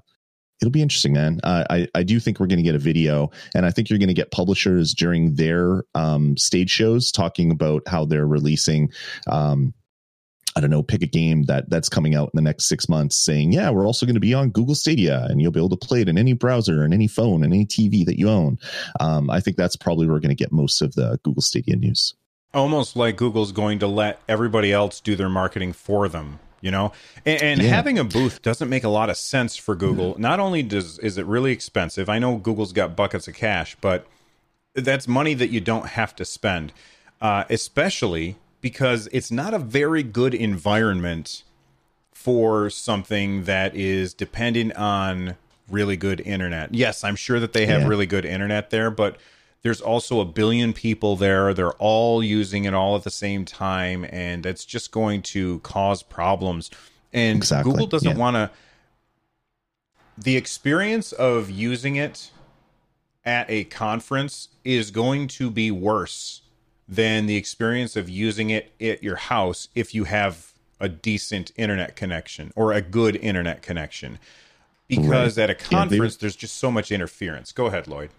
It'll 0.61 0.71
be 0.71 0.81
interesting, 0.81 1.13
man. 1.13 1.39
Uh, 1.41 1.63
I 1.69 1.87
I 1.95 2.03
do 2.03 2.19
think 2.19 2.37
we're 2.37 2.47
going 2.47 2.57
to 2.57 2.63
get 2.63 2.75
a 2.75 2.79
video, 2.79 3.31
and 3.55 3.65
I 3.65 3.71
think 3.71 3.89
you're 3.89 3.97
going 3.97 4.09
to 4.09 4.13
get 4.13 4.31
publishers 4.31 4.93
during 4.93 5.35
their 5.35 5.85
um, 5.95 6.35
stage 6.35 6.69
shows 6.69 7.13
talking 7.13 7.49
about 7.49 7.87
how 7.87 8.03
they're 8.03 8.27
releasing. 8.27 8.91
Um, 9.27 9.73
I 10.59 10.61
don't 10.61 10.71
know, 10.71 10.83
pick 10.83 11.01
a 11.01 11.07
game 11.07 11.43
that 11.43 11.69
that's 11.69 11.87
coming 11.87 12.15
out 12.15 12.25
in 12.25 12.31
the 12.35 12.41
next 12.41 12.65
six 12.65 12.89
months, 12.89 13.15
saying, 13.15 13.53
"Yeah, 13.53 13.69
we're 13.69 13.85
also 13.85 14.05
going 14.05 14.15
to 14.15 14.19
be 14.19 14.33
on 14.33 14.49
Google 14.49 14.75
Stadia, 14.75 15.25
and 15.29 15.41
you'll 15.41 15.53
be 15.53 15.59
able 15.61 15.69
to 15.69 15.77
play 15.77 16.01
it 16.01 16.09
in 16.09 16.17
any 16.17 16.33
browser 16.33 16.83
and 16.83 16.93
any 16.93 17.07
phone 17.07 17.45
and 17.45 17.53
any 17.53 17.65
TV 17.65 18.03
that 18.05 18.19
you 18.19 18.29
own." 18.29 18.59
Um, 18.99 19.29
I 19.29 19.39
think 19.39 19.55
that's 19.55 19.77
probably 19.77 20.05
where 20.05 20.15
we're 20.15 20.19
going 20.19 20.35
to 20.35 20.43
get 20.43 20.51
most 20.51 20.81
of 20.81 20.95
the 20.95 21.17
Google 21.23 21.41
Stadia 21.41 21.77
news. 21.77 22.13
almost 22.53 22.97
like 22.97 23.15
Google's 23.15 23.53
going 23.53 23.79
to 23.79 23.87
let 23.87 24.19
everybody 24.27 24.73
else 24.73 24.99
do 24.99 25.15
their 25.15 25.29
marketing 25.29 25.71
for 25.71 26.09
them. 26.09 26.39
You 26.61 26.71
know, 26.71 26.91
and, 27.25 27.41
and 27.41 27.61
Yeah. 27.61 27.69
having 27.69 27.97
a 27.97 28.03
booth 28.03 28.41
doesn't 28.41 28.67
make 28.67 28.83
a 28.83 28.89
lot 28.89 29.09
of 29.09 29.15
sense 29.15 29.55
for 29.55 29.75
Google. 29.75 30.15
Not 30.19 30.41
only 30.41 30.61
does 30.61 30.99
is 30.99 31.17
it 31.17 31.25
really 31.25 31.53
expensive. 31.53 32.09
I 32.09 32.19
know 32.19 32.35
Google's 32.35 32.73
got 32.73 32.97
buckets 32.97 33.29
of 33.29 33.35
cash, 33.35 33.77
but 33.79 34.05
that's 34.75 35.07
money 35.07 35.33
that 35.35 35.51
you 35.51 35.61
don't 35.61 35.85
have 35.87 36.13
to 36.17 36.25
spend, 36.25 36.73
uh, 37.21 37.45
especially 37.49 38.35
because 38.61 39.07
it's 39.11 39.31
not 39.31 39.53
a 39.53 39.59
very 39.59 40.03
good 40.03 40.33
environment 40.33 41.43
for 42.11 42.69
something 42.69 43.43
that 43.45 43.75
is 43.75 44.13
dependent 44.13 44.75
on 44.75 45.35
really 45.69 45.95
good 45.95 46.19
internet. 46.21 46.73
Yes, 46.73 47.03
I'm 47.03 47.15
sure 47.15 47.39
that 47.39 47.53
they 47.53 47.65
have 47.67 47.81
Yeah. 47.81 47.87
really 47.87 48.05
good 48.05 48.25
internet 48.25 48.69
there, 48.71 48.91
but 48.91 49.17
there's 49.61 49.81
also 49.81 50.19
a 50.19 50.25
billion 50.25 50.73
people 50.73 51.15
there. 51.15 51.53
They're 51.53 51.71
all 51.73 52.23
using 52.23 52.65
it 52.65 52.73
all 52.73 52.95
at 52.95 53.03
the 53.03 53.11
same 53.11 53.45
time, 53.45 54.05
and 54.09 54.45
it's 54.45 54.65
just 54.65 54.91
going 54.91 55.21
to 55.23 55.59
cause 55.59 56.01
problems. 56.03 56.69
And 57.13 57.37
Exactly, 57.37 57.71
Google 57.71 57.87
doesn't 57.87 58.11
yeah. 58.11 58.17
want 58.17 58.35
to. 58.35 58.51
The 60.17 60.35
experience 60.35 61.11
of 61.13 61.49
using 61.49 61.95
it 61.95 62.31
at 63.25 63.49
a 63.49 63.63
conference 63.65 64.49
is 64.63 64.91
going 64.91 65.27
to 65.29 65.49
be 65.49 65.71
worse 65.71 66.41
than 66.89 67.27
the 67.27 67.35
experience 67.37 67.95
of 67.95 68.09
using 68.09 68.49
it 68.49 68.71
at 68.81 69.03
your 69.03 69.15
house 69.15 69.67
if 69.75 69.93
you 69.93 70.05
have 70.05 70.53
a 70.79 70.89
decent 70.89 71.51
internet 71.55 71.95
connection 71.95 72.51
or 72.55 72.73
a 72.73 72.81
good 72.81 73.15
internet 73.17 73.61
connection. 73.61 74.17
Because 74.87 75.37
at 75.37 75.51
a 75.51 75.53
they- 75.53 75.59
conference, 75.59 76.15
there's 76.15 76.35
just 76.35 76.57
so 76.57 76.71
much 76.71 76.91
interference. 76.91 77.51
Go 77.51 77.67
ahead, 77.67 77.87
Lloyd. 77.87 78.09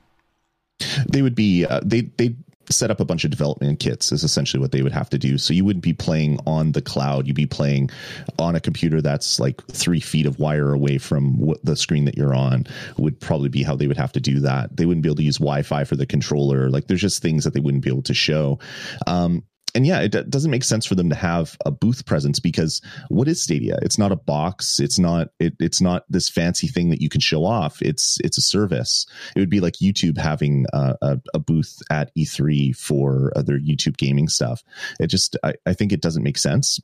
they 1.09 1.21
would 1.21 1.35
be 1.35 1.67
uh, 1.67 1.81
they 1.83 2.03
they 2.17 2.37
set 2.71 2.91
up 2.91 3.01
a 3.01 3.05
bunch 3.05 3.25
of 3.25 3.31
development 3.31 3.81
kits 3.81 4.13
is 4.13 4.25
essentially 4.25 4.61
what 4.61 4.73
they 4.73 4.83
would 4.83 4.93
have 4.93 5.11
to 5.11 5.19
do. 5.19 5.39
So 5.39 5.53
you 5.53 5.65
wouldn't 5.65 5.85
be 5.85 5.93
playing 5.93 6.39
on 6.47 6.73
the 6.73 6.83
cloud. 6.83 7.27
You'd 7.27 7.37
be 7.37 7.47
playing 7.47 7.91
on 8.39 8.55
a 8.55 8.61
computer 8.61 9.01
that's 9.01 9.41
like 9.41 9.65
three 9.69 10.01
feet 10.01 10.27
of 10.27 10.39
wire 10.39 10.73
away 10.73 10.99
from 10.99 11.39
what 11.39 11.65
the 11.65 11.77
screen 11.77 12.05
that 12.05 12.17
you're 12.17 12.35
on 12.35 12.67
would 12.97 13.21
probably 13.21 13.49
be 13.49 13.63
how 13.63 13.77
they 13.77 13.87
would 13.87 13.97
have 13.97 14.13
to 14.13 14.21
do 14.21 14.41
that. 14.41 14.77
They 14.77 14.87
wouldn't 14.87 15.03
be 15.03 15.09
able 15.09 15.17
to 15.17 15.23
use 15.23 15.39
wi-fi 15.39 15.85
for 15.85 15.97
the 15.97 16.07
controller. 16.07 16.71
Like 16.71 16.87
there's 16.87 17.01
just 17.01 17.23
things 17.23 17.45
that 17.45 17.55
they 17.55 17.61
wouldn't 17.61 17.85
be 17.85 17.91
able 17.91 18.03
to 18.03 18.15
show. 18.15 18.59
Um, 19.07 19.45
and 19.75 19.87
yeah, 19.87 20.01
it 20.01 20.13
d- 20.13 20.25
doesn't 20.29 20.51
make 20.51 20.65
sense 20.65 20.87
for 20.87 20.95
them 20.95 21.09
to 21.09 21.15
have 21.15 21.57
a 21.65 21.71
booth 21.71 22.07
presence 22.07 22.41
because 22.41 22.81
what 23.09 23.29
is 23.29 23.43
Stadia? 23.43 23.79
It's 23.83 23.99
not 23.99 24.13
a 24.13 24.17
box. 24.17 24.81
It's 24.81 24.99
not. 24.99 25.29
It, 25.39 25.55
it's 25.61 25.81
not 25.81 26.05
this 26.09 26.29
fancy 26.29 26.67
thing 26.67 26.91
that 26.91 27.01
you 27.01 27.09
can 27.09 27.21
show 27.21 27.45
off. 27.45 27.81
It's 27.83 28.19
it's 28.23 28.39
a 28.39 28.43
service. 28.43 29.07
It 29.37 29.41
would 29.41 29.51
be 29.51 29.61
like 29.61 29.75
YouTube 29.75 30.19
having 30.19 30.67
a, 30.73 31.21
a, 31.35 31.39
booth 31.39 31.81
at 31.91 32.15
E3 32.17 32.77
for 32.77 33.33
their 33.37 33.59
YouTube 33.59 33.97
gaming 33.97 34.29
stuff. 34.29 34.63
It 34.99 35.09
just 35.09 35.37
I, 35.43 35.55
I 35.67 35.75
think 35.75 35.93
it 35.93 36.03
doesn't 36.03 36.23
make 36.23 36.39
sense. 36.39 36.81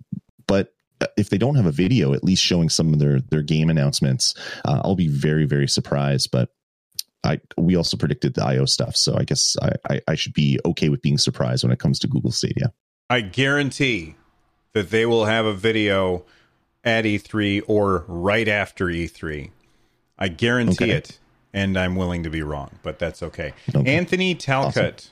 But 0.47 0.73
uh, 1.01 1.07
if 1.17 1.31
they 1.31 1.39
don't 1.39 1.57
have 1.57 1.67
a 1.67 1.73
video, 1.73 2.13
at 2.13 2.25
least 2.25 2.43
showing 2.43 2.69
some 2.69 2.93
of 2.93 2.99
their 2.99 3.21
their 3.21 3.43
game 3.43 3.71
announcements, 3.71 4.35
uh, 4.65 4.81
I'll 4.85 4.97
be 4.97 5.09
very 5.09 5.45
very 5.45 5.69
surprised. 5.69 6.31
But 6.31 6.51
I 7.27 7.41
we 7.59 7.77
also 7.77 7.97
predicted 7.97 8.35
the 8.35 8.45
IO 8.45 8.65
stuff, 8.65 8.97
so 8.97 9.17
I 9.19 9.25
guess 9.25 9.57
I, 9.61 9.73
I, 9.91 10.01
I 10.09 10.15
should 10.15 10.33
be 10.35 10.59
okay 10.65 10.89
with 10.89 11.03
being 11.03 11.19
surprised 11.19 11.65
when 11.65 11.73
it 11.73 11.79
comes 11.79 11.99
to 12.01 12.07
Google 12.09 12.31
Stadia. 12.33 12.73
I 13.11 13.21
guarantee 13.21 14.15
that 14.73 14.91
they 14.91 15.05
will 15.07 15.25
have 15.27 15.45
a 15.47 15.53
video 15.55 16.25
at 16.85 17.05
E3 17.05 17.63
or 17.67 18.05
right 18.09 18.49
after 18.49 18.87
E3. 18.87 19.51
I 20.19 20.29
guarantee 20.29 20.85
Okay. 20.85 20.93
it. 20.93 21.19
and 21.53 21.77
I'm 21.79 21.97
willing 21.97 22.23
to 22.23 22.31
be 22.31 22.43
wrong, 22.43 22.79
but 22.83 22.99
that's 22.99 23.23
okay. 23.23 23.53
Okay. 23.75 23.95
Anthony 23.97 24.35
Talcott 24.35 25.11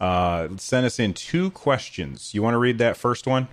uh, 0.00 0.48
sent 0.56 0.86
us 0.86 0.98
in 0.98 1.14
two 1.14 1.50
questions. 1.50 2.32
You 2.34 2.42
want 2.42 2.54
to 2.54 2.58
read 2.58 2.78
that 2.78 2.96
first 2.96 3.26
one? 3.26 3.48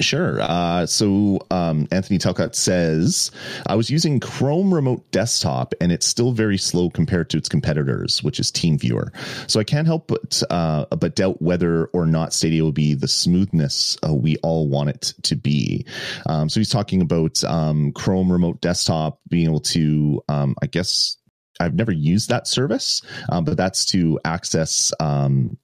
Sure. 0.00 0.40
Uh, 0.42 0.86
so 0.86 1.38
um, 1.50 1.88
Anthony 1.90 2.18
Talcott 2.18 2.54
says, 2.54 3.30
I 3.66 3.74
was 3.74 3.90
using 3.90 4.20
Chrome 4.20 4.72
Remote 4.72 5.10
Desktop 5.10 5.74
and 5.80 5.90
it's 5.90 6.06
still 6.06 6.32
very 6.32 6.58
slow 6.58 6.90
compared 6.90 7.30
to 7.30 7.38
its 7.38 7.48
competitors, 7.48 8.22
which 8.22 8.38
is 8.38 8.50
TeamViewer. 8.52 9.10
So 9.50 9.60
I 9.60 9.64
can't 9.64 9.86
help 9.86 10.08
but 10.08 10.42
uh, 10.50 10.86
but 10.86 11.16
doubt 11.16 11.40
whether 11.40 11.86
or 11.86 12.06
not 12.06 12.32
Stadia 12.32 12.62
will 12.62 12.72
be 12.72 12.94
the 12.94 13.08
smoothness 13.08 13.96
uh, 14.06 14.14
we 14.14 14.36
all 14.38 14.68
want 14.68 14.90
it 14.90 15.14
to 15.22 15.36
be. 15.36 15.86
Um, 16.26 16.48
so 16.48 16.60
he's 16.60 16.70
talking 16.70 17.00
about 17.00 17.42
um, 17.44 17.92
Chrome 17.92 18.30
Remote 18.30 18.60
Desktop 18.60 19.20
being 19.28 19.46
able 19.46 19.60
to, 19.60 20.22
um, 20.28 20.54
I 20.62 20.66
guess. 20.66 21.16
I've 21.58 21.72
never 21.72 21.90
used 21.90 22.28
that 22.28 22.46
service, 22.46 23.00
um, 23.30 23.44
but 23.46 23.56
that's 23.56 23.86
to 23.86 24.20
access 24.26 24.92
um, 25.00 25.56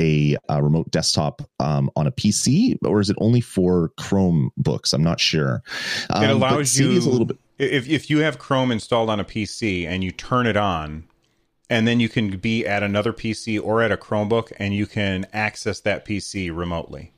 a, 0.00 0.36
a 0.48 0.62
remote 0.62 0.90
desktop 0.90 1.42
um, 1.60 1.90
on 1.96 2.06
a 2.06 2.12
PC, 2.12 2.76
or 2.84 3.00
is 3.00 3.10
it 3.10 3.16
only 3.20 3.40
for 3.40 3.90
Chrome 3.96 4.50
books? 4.56 4.92
I'm 4.92 5.02
not 5.02 5.20
sure. 5.20 5.62
Um, 6.10 6.24
it 6.24 6.30
allows 6.30 6.78
you 6.78 6.90
a 6.90 7.00
little 7.00 7.26
bit. 7.26 7.38
if 7.58 7.88
if 7.88 8.10
you 8.10 8.18
have 8.20 8.38
Chrome 8.38 8.70
installed 8.70 9.10
on 9.10 9.20
a 9.20 9.24
PC 9.24 9.86
and 9.86 10.04
you 10.04 10.10
turn 10.10 10.46
it 10.46 10.56
on, 10.56 11.04
and 11.70 11.86
then 11.86 12.00
you 12.00 12.08
can 12.08 12.38
be 12.38 12.66
at 12.66 12.82
another 12.82 13.12
PC 13.12 13.62
or 13.62 13.82
at 13.82 13.92
a 13.92 13.96
Chromebook, 13.96 14.52
and 14.58 14.74
you 14.74 14.86
can 14.86 15.26
access 15.32 15.80
that 15.80 16.04
PC 16.06 16.54
remotely. 16.54 17.12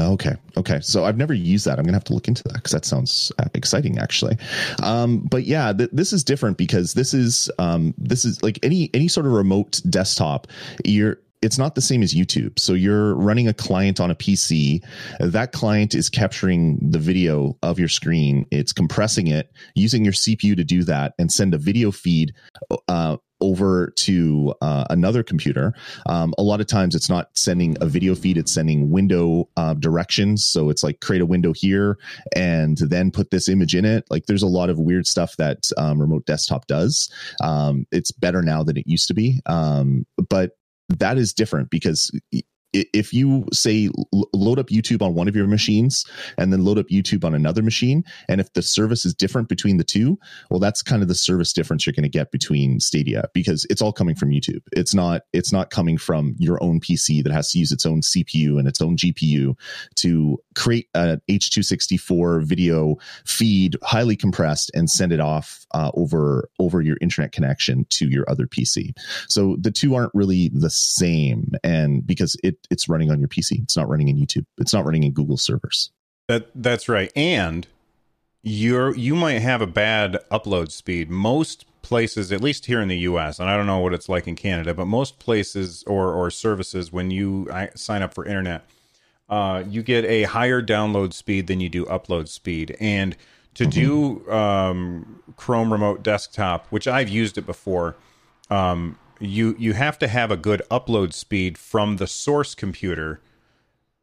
Okay. 0.00 0.36
Okay. 0.56 0.80
So 0.80 1.04
I've 1.04 1.16
never 1.16 1.34
used 1.34 1.66
that. 1.66 1.78
I'm 1.78 1.84
going 1.84 1.92
to 1.92 1.96
have 1.96 2.04
to 2.04 2.14
look 2.14 2.28
into 2.28 2.44
that 2.44 2.54
because 2.54 2.72
that 2.72 2.84
sounds 2.84 3.32
uh, 3.38 3.46
exciting, 3.54 3.98
actually. 3.98 4.36
Um, 4.82 5.20
but 5.20 5.44
yeah, 5.44 5.72
th- 5.72 5.90
this 5.92 6.12
is 6.12 6.22
different 6.22 6.56
because 6.56 6.94
this 6.94 7.12
is 7.12 7.50
um, 7.58 7.94
this 7.98 8.24
is 8.24 8.42
like 8.42 8.58
any 8.62 8.90
any 8.94 9.08
sort 9.08 9.26
of 9.26 9.32
remote 9.32 9.80
desktop. 9.90 10.46
You're 10.84 11.18
it's 11.42 11.58
not 11.58 11.74
the 11.74 11.80
same 11.80 12.02
as 12.02 12.14
YouTube. 12.14 12.58
So 12.58 12.72
you're 12.72 13.14
running 13.14 13.48
a 13.48 13.54
client 13.54 14.00
on 14.00 14.10
a 14.10 14.14
PC. 14.14 14.82
That 15.20 15.52
client 15.52 15.94
is 15.94 16.08
capturing 16.08 16.78
the 16.90 16.98
video 16.98 17.56
of 17.62 17.78
your 17.78 17.88
screen. 17.88 18.46
It's 18.50 18.72
compressing 18.72 19.28
it 19.28 19.50
using 19.74 20.04
your 20.04 20.12
CPU 20.12 20.56
to 20.56 20.64
do 20.64 20.82
that 20.84 21.14
and 21.18 21.30
send 21.30 21.54
a 21.54 21.58
video 21.58 21.90
feed 21.90 22.34
uh, 22.88 23.18
over 23.40 23.92
to 23.96 24.52
uh, 24.62 24.84
another 24.90 25.22
computer. 25.22 25.72
Um, 26.08 26.34
a 26.38 26.42
lot 26.42 26.60
of 26.60 26.66
times 26.66 26.96
it's 26.96 27.08
not 27.08 27.28
sending 27.34 27.76
a 27.80 27.86
video 27.86 28.16
feed, 28.16 28.36
it's 28.36 28.52
sending 28.52 28.90
window 28.90 29.48
uh, 29.56 29.74
directions. 29.74 30.44
So 30.44 30.70
it's 30.70 30.82
like 30.82 31.00
create 31.00 31.22
a 31.22 31.26
window 31.26 31.52
here 31.52 31.98
and 32.34 32.76
then 32.78 33.12
put 33.12 33.30
this 33.30 33.48
image 33.48 33.76
in 33.76 33.84
it. 33.84 34.04
Like 34.10 34.26
there's 34.26 34.42
a 34.42 34.48
lot 34.48 34.70
of 34.70 34.80
weird 34.80 35.06
stuff 35.06 35.36
that 35.36 35.70
um, 35.76 36.00
remote 36.00 36.26
desktop 36.26 36.66
does. 36.66 37.12
Um, 37.40 37.86
it's 37.92 38.10
better 38.10 38.42
now 38.42 38.64
than 38.64 38.76
it 38.76 38.88
used 38.88 39.06
to 39.08 39.14
be. 39.14 39.40
Um, 39.46 40.04
but 40.28 40.52
that 40.88 41.18
is 41.18 41.32
different 41.32 41.70
because 41.70 42.10
if 42.72 43.12
you 43.12 43.46
say 43.52 43.88
load 44.34 44.58
up 44.58 44.68
YouTube 44.68 45.02
on 45.02 45.14
one 45.14 45.28
of 45.28 45.36
your 45.36 45.46
machines 45.46 46.04
and 46.36 46.52
then 46.52 46.64
load 46.64 46.78
up 46.78 46.88
YouTube 46.88 47.24
on 47.24 47.34
another 47.34 47.62
machine, 47.62 48.04
and 48.28 48.40
if 48.40 48.52
the 48.52 48.62
service 48.62 49.06
is 49.06 49.14
different 49.14 49.48
between 49.48 49.78
the 49.78 49.84
two, 49.84 50.18
well, 50.50 50.60
that's 50.60 50.82
kind 50.82 51.02
of 51.02 51.08
the 51.08 51.14
service 51.14 51.52
difference 51.52 51.86
you're 51.86 51.92
going 51.92 52.02
to 52.02 52.08
get 52.08 52.30
between 52.30 52.80
Stadia 52.80 53.24
because 53.32 53.66
it's 53.70 53.80
all 53.80 53.92
coming 53.92 54.14
from 54.14 54.30
YouTube. 54.30 54.60
It's 54.72 54.94
not 54.94 55.22
it's 55.32 55.52
not 55.52 55.70
coming 55.70 55.98
from 55.98 56.34
your 56.38 56.62
own 56.62 56.80
PC 56.80 57.22
that 57.22 57.32
has 57.32 57.50
to 57.52 57.58
use 57.58 57.72
its 57.72 57.86
own 57.86 58.02
CPU 58.02 58.58
and 58.58 58.68
its 58.68 58.80
own 58.80 58.96
GPU 58.96 59.54
to 59.96 60.38
create 60.54 60.88
an 60.94 61.20
H264 61.30 62.44
video 62.44 62.96
feed, 63.24 63.76
highly 63.82 64.16
compressed, 64.16 64.70
and 64.74 64.90
send 64.90 65.12
it 65.12 65.20
off 65.20 65.66
uh, 65.74 65.90
over 65.94 66.48
over 66.58 66.82
your 66.82 66.96
internet 67.00 67.32
connection 67.32 67.86
to 67.90 68.08
your 68.08 68.28
other 68.28 68.46
PC. 68.46 68.92
So 69.28 69.56
the 69.60 69.70
two 69.70 69.94
aren't 69.94 70.14
really 70.14 70.50
the 70.52 70.70
same, 70.70 71.52
and 71.62 72.06
because 72.06 72.36
it 72.42 72.57
it's 72.70 72.88
running 72.88 73.10
on 73.10 73.18
your 73.18 73.28
PC. 73.28 73.62
It's 73.62 73.76
not 73.76 73.88
running 73.88 74.08
in 74.08 74.16
YouTube. 74.16 74.44
It's 74.58 74.72
not 74.72 74.84
running 74.84 75.04
in 75.04 75.12
Google 75.12 75.36
servers. 75.36 75.90
That 76.28 76.50
that's 76.54 76.88
right. 76.88 77.10
And 77.16 77.66
you're 78.42 78.94
you 78.96 79.14
might 79.14 79.40
have 79.40 79.62
a 79.62 79.66
bad 79.66 80.18
upload 80.30 80.70
speed. 80.70 81.10
Most 81.10 81.64
places, 81.82 82.30
at 82.32 82.42
least 82.42 82.66
here 82.66 82.80
in 82.80 82.88
the 82.88 82.98
US, 82.98 83.38
and 83.38 83.48
I 83.48 83.56
don't 83.56 83.66
know 83.66 83.78
what 83.78 83.94
it's 83.94 84.08
like 84.08 84.28
in 84.28 84.36
Canada, 84.36 84.74
but 84.74 84.86
most 84.86 85.18
places 85.18 85.84
or 85.86 86.12
or 86.12 86.30
services 86.30 86.92
when 86.92 87.10
you 87.10 87.48
sign 87.74 88.02
up 88.02 88.12
for 88.14 88.24
internet, 88.26 88.64
uh, 89.28 89.62
you 89.68 89.82
get 89.82 90.04
a 90.04 90.24
higher 90.24 90.62
download 90.62 91.12
speed 91.12 91.46
than 91.46 91.60
you 91.60 91.68
do 91.68 91.84
upload 91.86 92.28
speed. 92.28 92.76
And 92.80 93.16
to 93.54 93.64
mm-hmm. 93.64 94.24
do 94.24 94.30
um, 94.30 95.22
Chrome 95.36 95.72
Remote 95.72 96.02
Desktop, 96.02 96.66
which 96.70 96.86
I've 96.86 97.08
used 97.08 97.38
it 97.38 97.46
before, 97.46 97.96
um, 98.50 98.98
you 99.20 99.56
you 99.58 99.72
have 99.74 99.98
to 99.98 100.08
have 100.08 100.30
a 100.30 100.36
good 100.36 100.62
upload 100.70 101.12
speed 101.12 101.58
from 101.58 101.96
the 101.96 102.06
source 102.06 102.54
computer. 102.54 103.20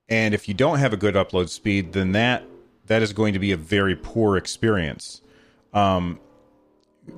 And 0.08 0.34
if 0.34 0.48
you 0.48 0.54
don't 0.54 0.80
have 0.80 0.94
a 0.94 0.98
good 0.98 1.16
upload 1.16 1.50
speed 1.50 1.94
then 1.94 2.12
that 2.12 2.44
that 2.88 3.02
is 3.02 3.14
going 3.14 3.34
to 3.34 3.40
be 3.40 3.52
a 3.52 3.58
very 3.58 3.96
poor 3.96 4.38
experience. 4.38 5.22
Um, 5.74 6.20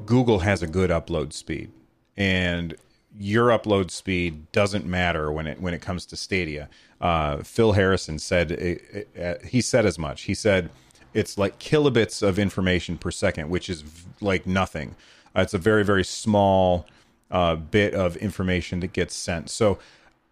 google 0.05 0.39
has 0.39 0.61
a 0.61 0.67
good 0.67 0.89
upload 0.89 1.33
speed 1.33 1.71
and 2.15 2.75
your 3.17 3.49
upload 3.49 3.89
speed 3.89 4.51
doesn't 4.51 4.85
matter 4.85 5.31
when 5.31 5.47
it 5.47 5.61
when 5.61 5.73
it 5.73 5.81
comes 5.81 6.05
to 6.07 6.15
stadia. 6.15 6.69
Uh, 7.01 7.37
phil 7.37 7.73
harrison 7.73 8.19
said 8.19 8.51
it, 8.51 8.81
it, 8.91 9.09
it, 9.15 9.45
he 9.45 9.61
said 9.61 9.85
as 9.85 9.97
much. 9.97 10.23
He 10.23 10.33
said 10.33 10.69
it's 11.13 11.37
like 11.37 11.57
kilobits 11.57 12.21
of 12.21 12.37
information 12.37 12.97
per 12.97 13.11
second 13.11 13.49
which 13.49 13.69
is 13.69 13.83
like 14.21 14.45
nothing. 14.45 14.95
Uh, 15.35 15.41
it's 15.41 15.53
a 15.53 15.59
very 15.59 15.83
very 15.83 16.03
small 16.03 16.85
uh, 17.31 17.55
bit 17.55 17.93
of 17.93 18.15
information 18.17 18.79
that 18.81 18.93
gets 18.93 19.15
sent. 19.15 19.49
So 19.49 19.79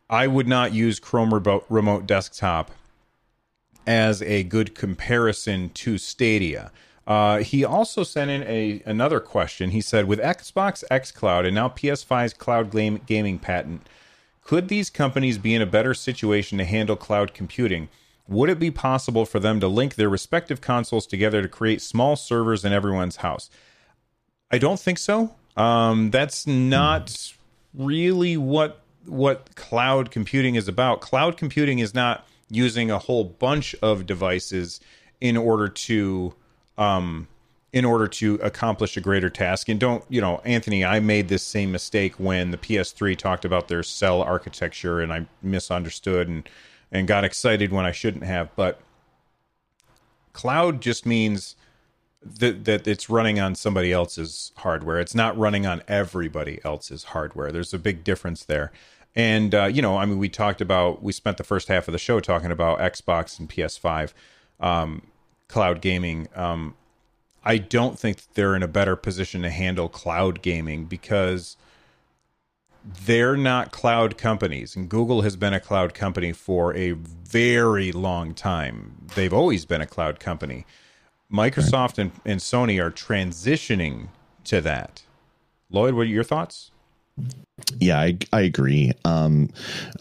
I 0.10 0.28
would 0.28 0.48
not 0.48 0.74
use 0.74 1.00
Chrome 1.00 1.34
remote, 1.70 2.08
desktop 2.08 2.72
as 3.88 4.22
a 4.22 4.44
good 4.44 4.76
comparison 4.76 5.70
to 5.70 5.98
Stadia. 5.98 6.72
Uh, 7.08 7.40
he 7.40 7.64
also 7.64 8.04
sent 8.04 8.32
in 8.32 8.44
a 8.44 8.82
another 8.86 9.20
question. 9.20 9.72
He 9.72 9.82
said, 9.82 10.08
with 10.08 10.20
Xbox 10.20 10.84
xCloud 10.90 11.46
and 11.46 11.54
now 11.54 11.70
PS5's 11.70 12.34
cloud 12.34 12.72
game, 12.72 13.02
gaming 13.06 13.38
patent, 13.38 13.88
could 14.44 14.70
these 14.70 14.90
companies 14.90 15.38
be 15.38 15.54
in 15.54 15.62
a 15.62 15.68
better 15.68 15.94
situation 15.94 16.58
to 16.58 16.66
handle 16.66 16.96
cloud 16.96 17.34
computing? 17.34 17.90
Would 18.28 18.50
it 18.50 18.60
be 18.60 18.72
possible 18.72 19.26
for 19.26 19.40
them 19.40 19.60
to 19.60 19.68
link 19.68 19.96
their 19.96 20.10
respective 20.10 20.62
consoles 20.62 21.06
together 21.06 21.44
to 21.44 21.48
create 21.48 21.82
small 21.82 22.16
servers 22.16 22.66
in 22.66 22.74
everyone's 22.74 23.18
house? 23.18 23.52
I 24.52 24.58
don't 24.58 24.80
think 24.80 24.98
so. 24.98 25.36
Um, 25.56 26.12
that's 26.12 26.46
not 26.46 27.34
really 27.74 28.38
what 28.38 28.82
what 29.06 29.56
cloud 29.56 30.12
computing 30.12 30.56
is 30.56 30.68
about. 30.68 31.02
Cloud 31.02 31.38
computing 31.38 31.80
is 31.80 31.94
not 31.94 32.28
using 32.50 32.90
a 32.92 33.00
whole 33.00 33.24
bunch 33.24 33.76
of 33.82 34.06
devices 34.06 34.80
in 35.22 35.38
order 35.38 35.68
to 35.68 36.34
um, 36.78 37.28
in 37.72 37.84
order 37.86 38.08
to 38.08 38.36
accomplish 38.36 38.96
a 38.96 39.02
greater 39.02 39.30
task. 39.30 39.68
And 39.68 39.80
don't, 39.80 40.04
you 40.08 40.22
know, 40.22 40.42
Anthony, 40.46 40.86
I 40.86 41.02
made 41.02 41.28
this 41.28 41.44
same 41.44 41.72
mistake 41.72 42.16
when 42.16 42.52
the 42.52 42.58
PS3 42.58 43.18
talked 43.18 43.44
about 43.44 43.68
their 43.68 43.84
cell 43.84 44.22
architecture 44.22 45.02
and 45.02 45.12
I 45.12 45.26
misunderstood 45.42 46.28
and 46.28 46.50
and 46.92 47.08
got 47.08 47.24
excited 47.24 47.72
when 47.72 47.86
I 47.86 47.92
shouldn't 47.92 48.24
have. 48.24 48.56
But 48.56 48.80
cloud 50.34 50.82
just 50.82 51.06
means 51.06 51.56
that 52.26 52.66
that 52.66 52.88
it's 52.88 53.10
running 53.10 53.40
on 53.40 53.56
somebody 53.56 53.92
else's 53.92 54.52
hardware. 54.58 55.00
It's 55.00 55.16
not 55.16 55.38
running 55.38 55.66
on 55.66 55.84
everybody 55.88 56.60
else's 56.66 57.06
hardware. 57.06 57.52
There's 57.52 57.74
a 57.74 57.80
big 57.80 58.04
difference 58.04 58.44
there. 58.44 58.72
And 59.16 59.54
uh, 59.54 59.66
you 59.66 59.82
know, 59.82 59.98
I 59.98 60.06
mean, 60.06 60.18
we 60.18 60.28
talked 60.28 60.60
about 60.60 61.04
we 61.04 61.14
spent 61.14 61.38
the 61.38 61.44
first 61.44 61.68
half 61.68 61.88
of 61.88 61.92
the 61.92 61.98
show 61.98 62.20
talking 62.20 62.52
about 62.52 62.80
Xbox 62.80 63.40
and 63.40 63.50
PS5 63.50 64.14
um, 64.60 65.04
cloud 65.48 65.82
gaming. 65.82 66.28
Um, 66.36 66.76
I 67.44 67.58
don't 67.60 67.98
think 68.00 68.34
they're 68.34 68.56
in 68.56 68.64
a 68.64 68.68
better 68.68 68.96
position 68.96 69.44
to 69.44 69.52
handle 69.52 69.88
cloud 69.88 70.42
gaming 70.42 70.86
because 70.86 71.58
they're 73.06 73.38
not 73.38 73.72
cloud 73.72 74.16
companies 74.16 74.76
and 74.76 74.88
google 74.90 75.24
has 75.24 75.36
been 75.36 75.56
a 75.56 75.60
cloud 75.60 75.96
company 75.96 76.32
for 76.32 76.76
a 76.76 76.92
very 76.92 77.92
long 77.92 78.32
time 78.34 78.94
they've 79.16 79.34
always 79.34 79.66
been 79.66 79.82
a 79.82 79.88
cloud 79.88 80.20
company 80.20 80.68
Microsoft 81.36 81.98
and, 81.98 82.12
and 82.26 82.40
Sony 82.40 82.82
are 82.82 82.92
transitioning 82.92 84.08
to 84.46 84.62
that. 84.62 85.04
Lloyd, 85.70 85.94
what 85.94 86.04
are 86.04 86.06
your 86.06 86.24
thoughts? 86.24 86.72
Yeah, 87.80 88.00
I, 88.00 88.18
I 88.34 88.42
agree. 88.42 88.92
Um, 89.06 89.50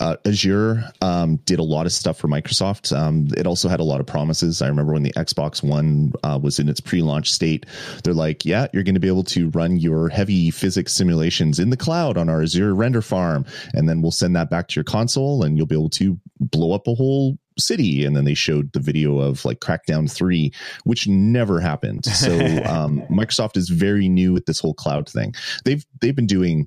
uh, 0.01 0.17
Azure 0.25 0.85
um, 1.01 1.37
did 1.37 1.61
a 1.61 1.63
lot 1.63 1.87
of 1.87 1.93
stuff 1.93 2.19
for 2.19 2.27
Microsoft. 2.27 2.97
Um, 2.97 3.29
it 3.37 3.47
also 3.47 3.69
had 3.69 3.79
a 3.79 3.85
lot 3.85 4.01
of 4.01 4.07
promises. 4.07 4.61
I 4.61 4.67
remember 4.67 4.93
when 4.93 5.05
the 5.05 5.13
Xbox 5.13 5.63
One 5.63 6.13
uh, 6.25 6.39
was 6.41 6.59
in 6.59 6.69
its 6.69 6.81
pre-launch 6.81 7.31
state, 7.31 7.67
they're 8.03 8.13
like, 8.13 8.45
"Yeah, 8.45 8.67
you're 8.73 8.83
going 8.83 8.95
to 8.95 9.01
be 9.01 9.09
able 9.09 9.25
to 9.25 9.51
run 9.51 9.77
your 9.77 10.09
heavy 10.09 10.51
physics 10.51 10.93
simulations 10.93 11.61
in 11.61 11.71
the 11.71 11.77
cloud 11.77 12.17
on 12.17 12.29
our 12.29 12.43
Azure 12.43 12.75
render 12.75 13.03
farm, 13.03 13.47
and 13.73 13.89
then 13.89 14.03
we'll 14.03 14.11
send 14.11 14.35
that 14.35 14.51
back 14.51 14.67
to 14.69 14.75
your 14.75 14.85
console, 14.85 15.45
and 15.45 15.57
you'll 15.57 15.67
be 15.67 15.77
able 15.77 15.91
to 15.91 16.19
blow 16.41 16.73
up 16.73 16.89
a 16.89 16.95
whole 16.95 17.39
city 17.57 18.05
and 18.05 18.17
then 18.17 18.25
they 18.25 18.35
showed 18.35 18.73
the 18.73 18.81
video 18.81 19.21
of 19.21 19.45
like 19.45 19.61
crackdown 19.61 20.11
3 20.11 20.53
which 20.83 21.07
never 21.07 21.61
happened 21.61 22.05
so 22.05 22.35
um, 22.65 23.01
microsoft 23.09 23.57
is 23.57 23.69
very 23.69 24.09
new 24.09 24.33
with 24.33 24.47
this 24.47 24.59
whole 24.59 24.75
cloud 24.75 25.09
thing 25.09 25.33
they've 25.65 25.87
they've 26.01 26.17
been 26.17 26.27
doing 26.27 26.67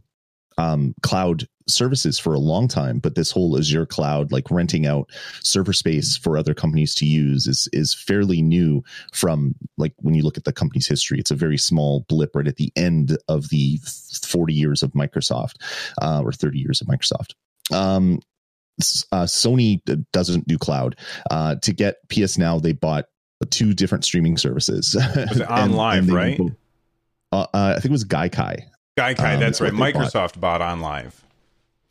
um, 0.58 0.94
cloud 1.02 1.48
services 1.68 2.18
for 2.18 2.34
a 2.34 2.40
long 2.40 2.68
time, 2.68 3.00
but 3.00 3.16
this 3.16 3.32
whole 3.32 3.58
Azure 3.58 3.86
cloud, 3.86 4.32
like 4.32 4.50
renting 4.50 4.86
out 4.86 5.10
server 5.44 5.74
space 5.74 6.18
for 6.18 6.38
other 6.38 6.54
companies 6.54 6.96
to 6.96 7.06
use, 7.06 7.48
is 7.48 7.68
is 7.74 7.94
fairly 7.94 8.42
new. 8.42 8.84
From 9.14 9.56
like 9.78 9.94
when 9.98 10.16
you 10.16 10.24
look 10.24 10.38
at 10.38 10.46
the 10.46 10.54
company's 10.54 10.88
history, 10.88 11.20
it's 11.20 11.32
a 11.32 11.36
very 11.36 11.58
small 11.58 12.06
blip 12.08 12.36
right 12.36 12.48
at 12.48 12.58
the 12.58 12.72
end 12.76 13.18
of 13.28 13.50
the 13.50 13.80
forty 14.24 14.54
years 14.54 14.84
of 14.84 14.92
Microsoft 14.92 15.56
uh, 16.02 16.22
or 16.24 16.32
thirty 16.32 16.60
years 16.60 16.82
of 16.82 16.88
Microsoft. 16.88 17.34
Um, 17.74 18.20
uh, 19.12 19.24
Sony 19.24 19.82
doesn't 20.14 20.48
do 20.48 20.58
cloud. 20.58 20.96
Uh, 21.32 21.56
to 21.56 21.74
get 21.74 21.98
PS 22.10 22.38
Now, 22.38 22.60
they 22.60 22.74
bought 22.74 23.06
two 23.50 23.74
different 23.74 24.06
streaming 24.06 24.38
services. 24.38 24.96
Was 25.16 25.40
it 25.40 25.48
OnLive, 25.48 26.12
right? 26.12 26.40
Uh, 27.32 27.42
uh, 27.42 27.48
I 27.54 27.74
think 27.74 27.86
it 27.86 27.92
was 27.92 28.06
Gaikai. 28.06 28.64
Gaikai, 28.98 29.36
um, 29.36 29.40
that's 29.40 29.62
right. 29.62 29.74
Microsoft 29.74 30.40
bought. 30.40 30.60
bought 30.60 30.78
OnLive. 30.78 31.14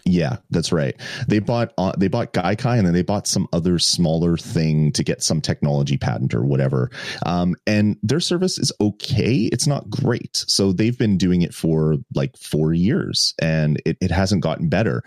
Yeah, 0.08 0.36
that's 0.50 0.70
right. 0.70 0.94
They 1.26 1.40
bought 1.40 1.72
uh, 1.78 1.92
they 1.98 2.06
bought 2.06 2.32
Gaikai 2.32 2.78
and 2.78 2.86
then 2.86 2.94
they 2.94 3.02
bought 3.02 3.26
some 3.26 3.48
other 3.52 3.80
smaller 3.80 4.36
thing 4.36 4.92
to 4.92 5.02
get 5.02 5.20
some 5.20 5.40
technology 5.40 5.98
patent 5.98 6.32
or 6.32 6.44
whatever. 6.44 6.90
Um, 7.24 7.56
and 7.66 7.96
their 8.04 8.20
service 8.20 8.56
is 8.56 8.72
okay. 8.80 9.48
It's 9.52 9.66
not 9.66 9.90
great. 9.90 10.44
So 10.46 10.72
they've 10.72 10.96
been 10.96 11.18
doing 11.18 11.42
it 11.42 11.52
for 11.52 11.96
like 12.14 12.36
four 12.36 12.72
years 12.72 13.34
and 13.42 13.82
it, 13.84 13.98
it 14.00 14.12
hasn't 14.12 14.42
gotten 14.42 14.68
better. 14.68 15.02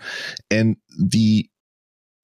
And 0.50 0.76
the 0.98 1.48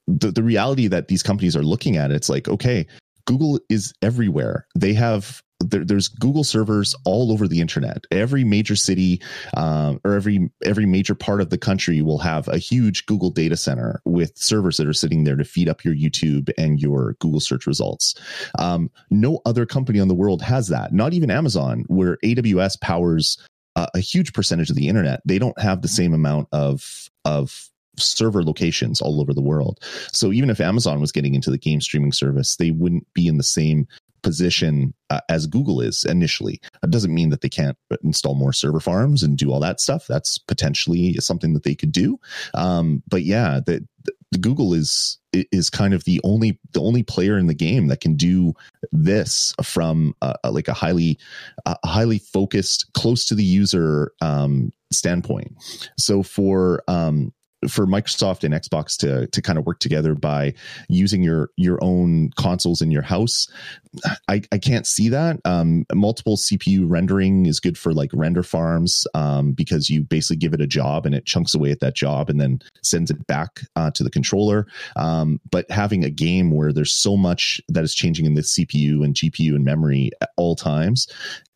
the, 0.07 0.31
the 0.31 0.43
reality 0.43 0.87
that 0.87 1.09
these 1.09 1.22
companies 1.22 1.57
are 1.57 1.64
looking 1.64 1.97
at 1.97 2.12
it's 2.12 2.29
like 2.29 2.47
okay 2.47 2.87
google 3.24 3.59
is 3.68 3.93
everywhere 4.03 4.64
they 4.77 4.93
have 4.93 5.43
there, 5.61 5.84
there's 5.84 6.09
Google 6.09 6.44
servers 6.44 6.94
all 7.04 7.32
over 7.32 7.48
the 7.48 7.61
internet. 7.61 8.04
Every 8.11 8.44
major 8.44 8.76
city 8.76 9.20
um, 9.57 10.00
or 10.04 10.14
every 10.14 10.50
every 10.64 10.86
major 10.86 11.14
part 11.14 11.40
of 11.40 11.50
the 11.50 11.59
country 11.59 12.02
will 12.02 12.18
have 12.18 12.48
a 12.48 12.59
huge 12.59 13.07
Google 13.07 13.30
data 13.30 13.57
center 13.57 14.00
with 14.04 14.36
servers 14.36 14.76
that 14.76 14.86
are 14.86 14.92
sitting 14.92 15.24
there 15.24 15.36
to 15.36 15.44
feed 15.44 15.68
up 15.68 15.84
your 15.84 15.94
YouTube 15.94 16.50
and 16.59 16.80
your 16.80 17.14
Google 17.20 17.40
search 17.40 17.66
results. 17.66 18.14
Um, 18.59 18.90
no 19.11 19.40
other 19.46 19.66
company 19.66 20.00
on 20.00 20.09
the 20.09 20.14
world 20.14 20.42
has 20.42 20.68
that. 20.68 20.92
Not 20.92 21.14
even 21.14 21.30
Amazon, 21.30 21.84
where 21.88 22.18
AWS 22.18 22.80
powers 22.80 23.38
uh, 23.76 23.86
a 23.94 24.00
huge 24.00 24.32
percentage 24.32 24.70
of 24.70 24.76
the 24.76 24.88
internet. 24.88 25.20
They 25.24 25.38
don't 25.38 25.59
have 25.61 25.82
the 25.82 25.88
same 25.88 26.14
amount 26.14 26.48
of 26.52 27.09
of 27.24 27.70
server 27.98 28.42
locations 28.42 29.00
all 29.00 29.20
over 29.20 29.32
the 29.32 29.40
world. 29.40 29.80
So 30.12 30.32
even 30.32 30.50
if 30.50 30.61
Amazon 30.61 31.00
was 31.00 31.12
getting 31.12 31.34
into 31.34 31.50
the 31.50 31.59
game 31.59 31.80
streaming 31.80 32.12
service, 32.12 32.57
they 32.57 32.70
wouldn't 32.70 33.07
be 33.14 33.26
in 33.26 33.38
the 33.38 33.42
same 33.42 33.86
position 34.22 34.94
uh, 35.10 35.20
as 35.28 35.46
Google 35.46 35.80
is 35.80 36.04
initially. 36.04 36.60
It 36.82 36.90
doesn't 36.90 37.14
mean 37.14 37.30
that 37.30 37.40
they 37.40 37.48
can't 37.48 37.76
install 38.02 38.34
more 38.34 38.52
server 38.52 38.80
farms 38.80 39.22
and 39.22 39.36
do 39.36 39.52
all 39.52 39.60
that 39.60 39.80
stuff. 39.80 40.06
That's 40.08 40.38
potentially 40.38 41.14
something 41.14 41.54
that 41.54 41.62
they 41.62 41.74
could 41.74 41.92
do. 41.92 42.18
Um, 42.54 43.02
but 43.08 43.22
yeah, 43.22 43.60
the, 43.64 43.86
the 44.32 44.38
Google 44.38 44.74
is 44.74 45.18
is 45.32 45.70
kind 45.70 45.92
of 45.92 46.04
the 46.04 46.20
only 46.24 46.58
the 46.72 46.80
only 46.80 47.02
player 47.02 47.38
in 47.38 47.46
the 47.46 47.54
game 47.54 47.88
that 47.88 48.00
can 48.00 48.14
do 48.14 48.54
this 48.92 49.54
from 49.62 50.14
like 50.44 50.68
a 50.68 50.72
highly 50.72 51.18
highly 51.84 52.18
focused, 52.18 52.92
close 52.94 53.24
to 53.26 53.34
the 53.34 53.44
user 53.44 54.12
um, 54.20 54.72
standpoint. 54.92 55.52
So 55.98 56.22
for 56.22 56.82
um, 56.88 57.32
for 57.68 57.86
Microsoft 57.86 58.44
and 58.44 58.54
Xbox 58.54 58.96
to 58.98 59.26
to 59.28 59.42
kind 59.42 59.59
of 59.59 59.66
work 59.66 59.80
together 59.80 60.14
by 60.14 60.54
using 60.88 61.22
your 61.22 61.50
your 61.57 61.82
own 61.82 62.30
consoles 62.36 62.82
in 62.82 62.90
your 62.90 63.02
house. 63.02 63.48
I, 64.28 64.42
I 64.52 64.59
can't 64.59 64.86
see 64.86 65.09
that. 65.09 65.40
Um, 65.46 65.86
multiple 65.94 66.36
CPU 66.36 66.84
rendering 66.86 67.46
is 67.46 67.61
good 67.61 67.78
for 67.78 67.94
like 67.94 68.11
render 68.12 68.42
farms 68.42 69.07
um, 69.14 69.52
because 69.52 69.88
you 69.88 70.02
basically 70.02 70.36
give 70.36 70.52
it 70.52 70.61
a 70.61 70.66
job 70.66 71.07
and 71.07 71.14
it 71.14 71.24
chunks 71.24 71.54
away 71.54 71.70
at 71.70 71.80
that 71.80 71.94
job 71.94 72.28
and 72.28 72.38
then 72.38 72.61
sends 72.82 73.11
it 73.11 73.26
back 73.26 73.61
uh, 73.74 73.90
to 73.92 74.04
the 74.04 74.11
controller. 74.11 74.66
Um, 74.96 75.40
but 75.50 75.70
having 75.70 76.04
a 76.04 76.11
game 76.11 76.50
where 76.50 76.74
there's 76.74 76.92
so 76.92 77.16
much 77.16 77.59
that 77.68 77.84
is 77.84 77.94
changing 77.94 78.26
in 78.26 78.34
the 78.34 78.42
CPU 78.42 79.02
and 79.02 79.14
GPU 79.14 79.54
and 79.54 79.64
memory 79.64 80.11
at 80.20 80.30
all 80.36 80.57
times 80.57 81.09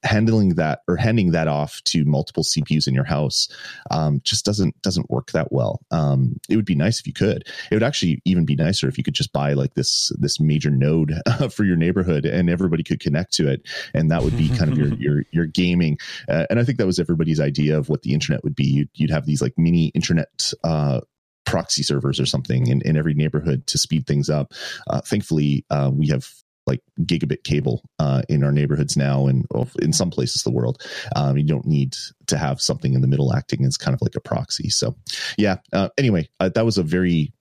handling 0.02 0.50
that 0.50 0.80
or 0.88 0.96
handing 0.96 1.32
that 1.32 1.48
off 1.48 1.82
to 1.84 2.04
multiple 2.04 2.42
CPUs 2.42 2.88
in 2.88 2.94
your 2.94 3.04
house 3.04 3.48
um, 3.90 4.20
just 4.24 4.44
doesn't 4.44 4.80
doesn't 4.82 5.10
work 5.10 5.32
that 5.32 5.52
well. 5.52 5.80
Um, 5.90 6.40
it 6.48 6.56
would 6.56 6.64
be 6.64 6.74
nice 6.74 7.00
if 7.00 7.06
you 7.06 7.12
could. 7.12 7.46
It 7.70 7.74
would 7.74 7.82
actually 7.82 8.22
even 8.24 8.44
be 8.44 8.56
nicer 8.56 8.88
if 8.88 8.96
you 8.96 9.04
could 9.04 9.14
just 9.14 9.32
buy 9.32 9.52
like 9.52 9.74
this 9.74 10.12
this 10.18 10.40
major 10.40 10.70
node 10.70 11.14
for 11.50 11.64
your 11.64 11.76
neighborhood 11.76 12.24
and 12.24 12.48
everybody 12.48 12.82
could 12.82 13.00
connect 13.00 13.32
to 13.34 13.48
it, 13.48 13.62
and 13.94 14.10
that 14.10 14.22
would 14.22 14.36
be 14.36 14.48
kind 14.48 14.72
of 14.72 14.78
your 14.78 14.88
your 14.98 15.24
your 15.32 15.46
gaming. 15.46 15.98
Uh, 16.28 16.46
and 16.50 16.58
I 16.58 16.64
think 16.64 16.78
that 16.78 16.86
was 16.86 16.98
everybody's 16.98 17.40
idea 17.40 17.78
of 17.78 17.88
what 17.88 18.02
the 18.02 18.14
internet 18.14 18.44
would 18.44 18.54
be. 18.54 18.64
You'd, 18.64 18.90
you'd 18.94 19.10
have 19.10 19.26
these 19.26 19.42
like 19.42 19.54
mini 19.56 19.88
internet. 19.88 20.52
Uh, 20.64 21.00
proxy 21.46 21.82
servers 21.82 22.20
or 22.20 22.26
something 22.26 22.68
in, 22.68 22.80
in 22.82 22.96
every 22.96 23.14
neighborhood 23.14 23.66
to 23.66 23.76
speed 23.76 24.06
things 24.06 24.30
up. 24.30 24.52
Uh, 24.86 25.00
thankfully, 25.00 25.64
uh, 25.70 25.90
we 25.92 26.06
have 26.06 26.28
like 26.70 26.80
gigabit 27.00 27.44
cable 27.44 27.82
uh, 27.98 28.22
in 28.28 28.44
our 28.44 28.52
neighborhoods 28.52 28.96
now 28.96 29.26
and 29.26 29.46
in 29.82 29.92
some 29.92 30.10
places 30.10 30.42
the 30.42 30.50
world. 30.50 30.82
Um, 31.16 31.36
you 31.36 31.44
don't 31.44 31.66
need 31.66 31.96
to 32.26 32.38
have 32.38 32.60
something 32.60 32.94
in 32.94 33.00
the 33.00 33.08
middle 33.08 33.34
acting 33.34 33.64
as 33.64 33.76
kind 33.76 33.94
of 33.94 34.00
like 34.02 34.16
a 34.16 34.20
proxy. 34.20 34.68
So 34.70 34.96
yeah 35.36 35.56
uh, 35.72 35.88
anyway 35.98 36.28
uh, 36.38 36.50
that 36.50 36.64
was 36.64 36.78
a 36.78 36.82
very 36.82 37.32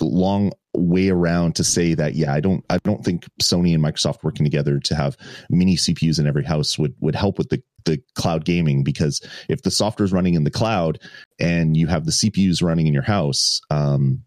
long 0.00 0.52
way 0.74 1.08
around 1.08 1.56
to 1.56 1.64
say 1.64 1.94
that 1.94 2.14
yeah 2.14 2.32
i 2.32 2.38
don't 2.38 2.64
i 2.70 2.78
don't 2.84 3.04
think 3.04 3.26
sony 3.42 3.74
and 3.74 3.82
microsoft 3.82 4.22
working 4.22 4.44
together 4.44 4.78
to 4.78 4.94
have 4.94 5.16
mini 5.50 5.74
cpus 5.74 6.20
in 6.20 6.26
every 6.26 6.44
house 6.44 6.78
would 6.78 6.94
would 7.00 7.16
help 7.16 7.36
with 7.36 7.48
the 7.48 7.60
the 7.84 8.00
cloud 8.14 8.44
gaming 8.44 8.84
because 8.84 9.20
if 9.48 9.62
the 9.62 9.72
software 9.72 10.04
is 10.04 10.12
running 10.12 10.34
in 10.34 10.44
the 10.44 10.52
cloud 10.52 11.00
and 11.40 11.76
you 11.76 11.88
have 11.88 12.04
the 12.04 12.12
cpus 12.12 12.62
running 12.62 12.86
in 12.86 12.94
your 12.94 13.02
house 13.02 13.60
um, 13.70 14.22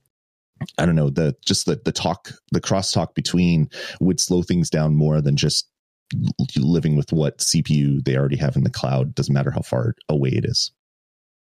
I 0.78 0.86
don't 0.86 0.96
know 0.96 1.10
the 1.10 1.36
just 1.46 1.66
the 1.66 1.80
the 1.84 1.92
talk 1.92 2.32
the 2.52 2.62
crosstalk 2.62 3.14
between 3.14 3.70
would 4.00 4.20
slow 4.20 4.44
things 4.44 4.70
down 4.70 4.96
more 4.96 5.22
than 5.22 5.36
just 5.36 5.68
living 6.58 6.96
with 6.96 7.12
what 7.12 7.40
CPU 7.40 8.04
they 8.04 8.16
already 8.18 8.38
have 8.38 8.56
in 8.56 8.64
the 8.64 8.70
cloud. 8.70 9.16
Doesn't 9.16 9.34
matter 9.34 9.52
how 9.52 9.62
far 9.62 9.96
away 10.10 10.30
it 10.30 10.46
is. 10.46 10.72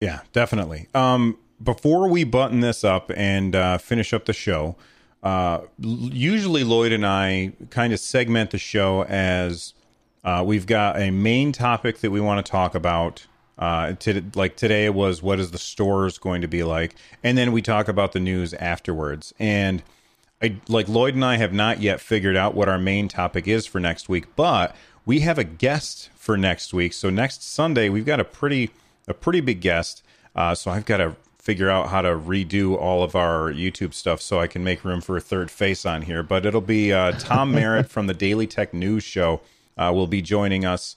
Yeah, 0.01 0.21
definitely. 0.33 0.89
Um, 0.95 1.39
before 1.63 2.09
we 2.09 2.25
button 2.25 2.61
this 2.61 2.85
up 2.85 3.11
and 3.17 3.57
uh, 3.57 3.79
finish 3.79 4.13
up 4.13 4.27
the 4.27 4.33
show, 4.33 4.77
uh, 5.23 5.61
usually 5.79 6.65
Lloyd 6.65 6.93
and 6.93 7.05
I 7.05 7.53
kind 7.71 7.93
of 7.93 7.99
segment 7.99 8.51
the 8.51 8.59
show 8.59 9.05
as 9.05 9.75
uh, 10.23 10.45
we've 10.47 10.67
got 10.67 11.01
a 11.01 11.11
main 11.11 11.53
topic 11.53 11.99
that 11.99 12.11
we 12.11 12.21
want 12.21 12.45
to 12.45 12.51
talk 12.51 12.75
about 12.75 13.27
uh, 13.59 13.93
to, 13.95 14.23
like 14.35 14.57
today 14.57 14.89
was 14.89 15.23
what 15.23 15.41
is 15.41 15.51
the 15.51 15.59
stores 15.59 16.19
going 16.19 16.43
to 16.43 16.49
be 16.49 16.63
like, 16.63 16.95
and 17.23 17.37
then 17.37 17.53
we 17.53 17.63
talk 17.63 17.89
about 17.89 18.13
the 18.13 18.21
news 18.21 18.55
afterwards. 18.55 19.35
And 19.39 19.83
I 20.41 20.57
like 20.69 20.89
Lloyd 20.89 21.15
and 21.15 21.25
I 21.25 21.37
have 21.37 21.53
not 21.53 21.81
yet 21.81 22.01
figured 22.01 22.37
out 22.37 22.55
what 22.55 22.69
our 22.69 22.79
main 22.79 23.09
topic 23.09 23.49
is 23.49 23.67
for 23.67 23.81
next 23.81 24.09
week, 24.09 24.37
but 24.37 24.75
we 25.05 25.21
have 25.21 25.39
a 25.39 25.45
guest 25.45 26.11
for 26.15 26.37
next 26.37 26.73
week. 26.73 26.93
So 26.93 27.11
next 27.11 27.43
Sunday 27.43 27.89
we've 27.89 28.07
got 28.07 28.21
a 28.21 28.25
pretty 28.25 28.71
a 29.09 29.15
pretty 29.15 29.41
big 29.41 29.61
guest. 29.61 30.03
Uh, 30.37 30.55
so 30.55 30.71
I've 30.71 30.85
got 30.85 30.99
to 30.99 31.17
figure 31.39 31.71
out 31.71 31.89
how 31.89 32.03
to 32.03 32.11
redo 32.11 32.77
all 32.77 33.03
of 33.03 33.17
our 33.17 33.51
YouTube 33.51 33.95
stuff 33.95 34.21
so 34.21 34.39
I 34.39 34.47
can 34.47 34.63
make 34.63 34.85
room 34.85 35.01
for 35.01 35.17
a 35.17 35.21
third 35.21 35.51
face 35.51 35.87
on 35.87 36.03
here. 36.03 36.23
But 36.23 36.45
it'll 36.45 36.61
be 36.61 36.93
uh, 36.93 37.13
Tom 37.13 37.53
Merritt 37.53 37.89
from 37.89 38.07
the 38.07 38.15
Daily 38.15 38.47
Tech 38.47 38.75
News 38.75 39.03
Show 39.03 39.41
uh, 39.79 39.91
will 39.95 40.07
be 40.07 40.21
joining 40.21 40.67
us 40.67 40.95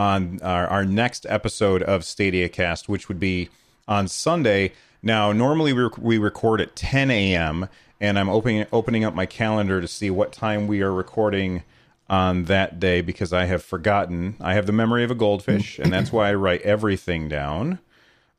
on 0.00 0.40
our, 0.40 0.66
our 0.68 0.84
next 0.86 1.26
episode 1.28 1.82
of 1.82 2.06
Stadia 2.06 2.48
Cast, 2.48 2.88
which 2.88 3.06
would 3.06 3.20
be 3.20 3.50
on 3.86 4.08
Sunday. 4.08 4.72
Now, 5.02 5.30
normally 5.30 5.74
we, 5.74 5.82
rec- 5.82 5.98
we 5.98 6.16
record 6.16 6.62
at 6.62 6.74
10 6.74 7.10
a.m., 7.10 7.68
and 8.00 8.18
I'm 8.18 8.30
opening 8.30 8.64
opening 8.72 9.04
up 9.04 9.14
my 9.14 9.26
calendar 9.26 9.78
to 9.78 9.86
see 9.86 10.08
what 10.08 10.32
time 10.32 10.66
we 10.66 10.80
are 10.80 10.90
recording 10.90 11.64
on 12.08 12.44
that 12.44 12.80
day 12.80 13.02
because 13.02 13.34
I 13.34 13.44
have 13.44 13.62
forgotten. 13.62 14.36
I 14.40 14.54
have 14.54 14.64
the 14.64 14.72
memory 14.72 15.04
of 15.04 15.10
a 15.10 15.14
goldfish, 15.14 15.78
and 15.78 15.92
that's 15.92 16.10
why 16.10 16.30
I 16.30 16.34
write 16.34 16.62
everything 16.62 17.28
down. 17.28 17.78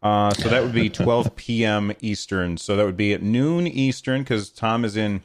Uh, 0.02 0.32
so 0.32 0.50
that 0.50 0.64
would 0.64 0.74
be 0.74 0.90
12 0.90 1.36
p.m. 1.36 1.94
Eastern. 2.02 2.58
So 2.58 2.76
that 2.76 2.88
would 2.88 2.98
be 2.98 3.14
at 3.14 3.22
noon 3.22 3.68
Eastern 3.68 4.24
because 4.24 4.50
Tom 4.50 4.84
is 4.84 4.98
in 4.98 5.22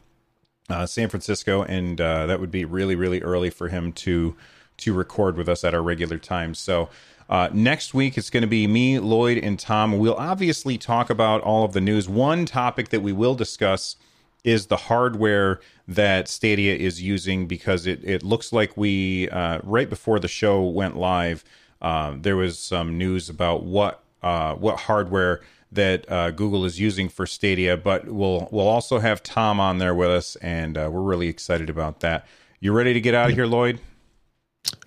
uh, 0.68 0.84
San 0.84 1.08
Francisco, 1.08 1.62
and 1.62 1.98
uh, 1.98 2.26
that 2.26 2.40
would 2.40 2.50
be 2.50 2.66
really, 2.66 2.94
really 2.94 3.22
early 3.22 3.48
for 3.48 3.68
him 3.68 3.90
to 3.94 4.36
to 4.78 4.92
record 4.92 5.36
with 5.36 5.48
us 5.48 5.64
at 5.64 5.74
our 5.74 5.82
regular 5.82 6.18
times. 6.18 6.58
So 6.58 6.88
uh, 7.28 7.48
next 7.52 7.94
week 7.94 8.16
it's 8.16 8.30
going 8.30 8.42
to 8.42 8.46
be 8.48 8.66
me, 8.66 8.98
Lloyd, 8.98 9.38
and 9.38 9.58
Tom. 9.58 9.98
We'll 9.98 10.14
obviously 10.14 10.78
talk 10.78 11.10
about 11.10 11.40
all 11.42 11.64
of 11.64 11.72
the 11.72 11.80
news. 11.80 12.08
One 12.08 12.46
topic 12.46 12.90
that 12.90 13.00
we 13.00 13.12
will 13.12 13.34
discuss 13.34 13.96
is 14.44 14.66
the 14.66 14.76
hardware 14.76 15.60
that 15.88 16.28
Stadia 16.28 16.74
is 16.76 17.02
using 17.02 17.46
because 17.46 17.86
it, 17.86 18.02
it 18.04 18.22
looks 18.22 18.52
like 18.52 18.76
we 18.76 19.28
uh, 19.30 19.58
right 19.64 19.90
before 19.90 20.20
the 20.20 20.28
show 20.28 20.62
went 20.62 20.96
live, 20.96 21.44
uh, 21.82 22.14
there 22.16 22.36
was 22.36 22.58
some 22.58 22.96
news 22.96 23.28
about 23.28 23.64
what 23.64 24.02
uh, 24.22 24.54
what 24.54 24.80
hardware 24.80 25.40
that 25.72 26.10
uh, 26.10 26.30
Google 26.30 26.64
is 26.64 26.80
using 26.80 27.08
for 27.08 27.26
Stadia. 27.26 27.76
But 27.76 28.06
we'll 28.06 28.48
we'll 28.52 28.68
also 28.68 29.00
have 29.00 29.22
Tom 29.22 29.58
on 29.60 29.78
there 29.78 29.94
with 29.94 30.10
us, 30.10 30.36
and 30.36 30.78
uh, 30.78 30.88
we're 30.92 31.02
really 31.02 31.28
excited 31.28 31.68
about 31.68 32.00
that. 32.00 32.26
You 32.60 32.72
ready 32.72 32.94
to 32.94 33.00
get 33.00 33.14
out 33.14 33.30
of 33.30 33.36
here, 33.36 33.46
Lloyd? 33.46 33.80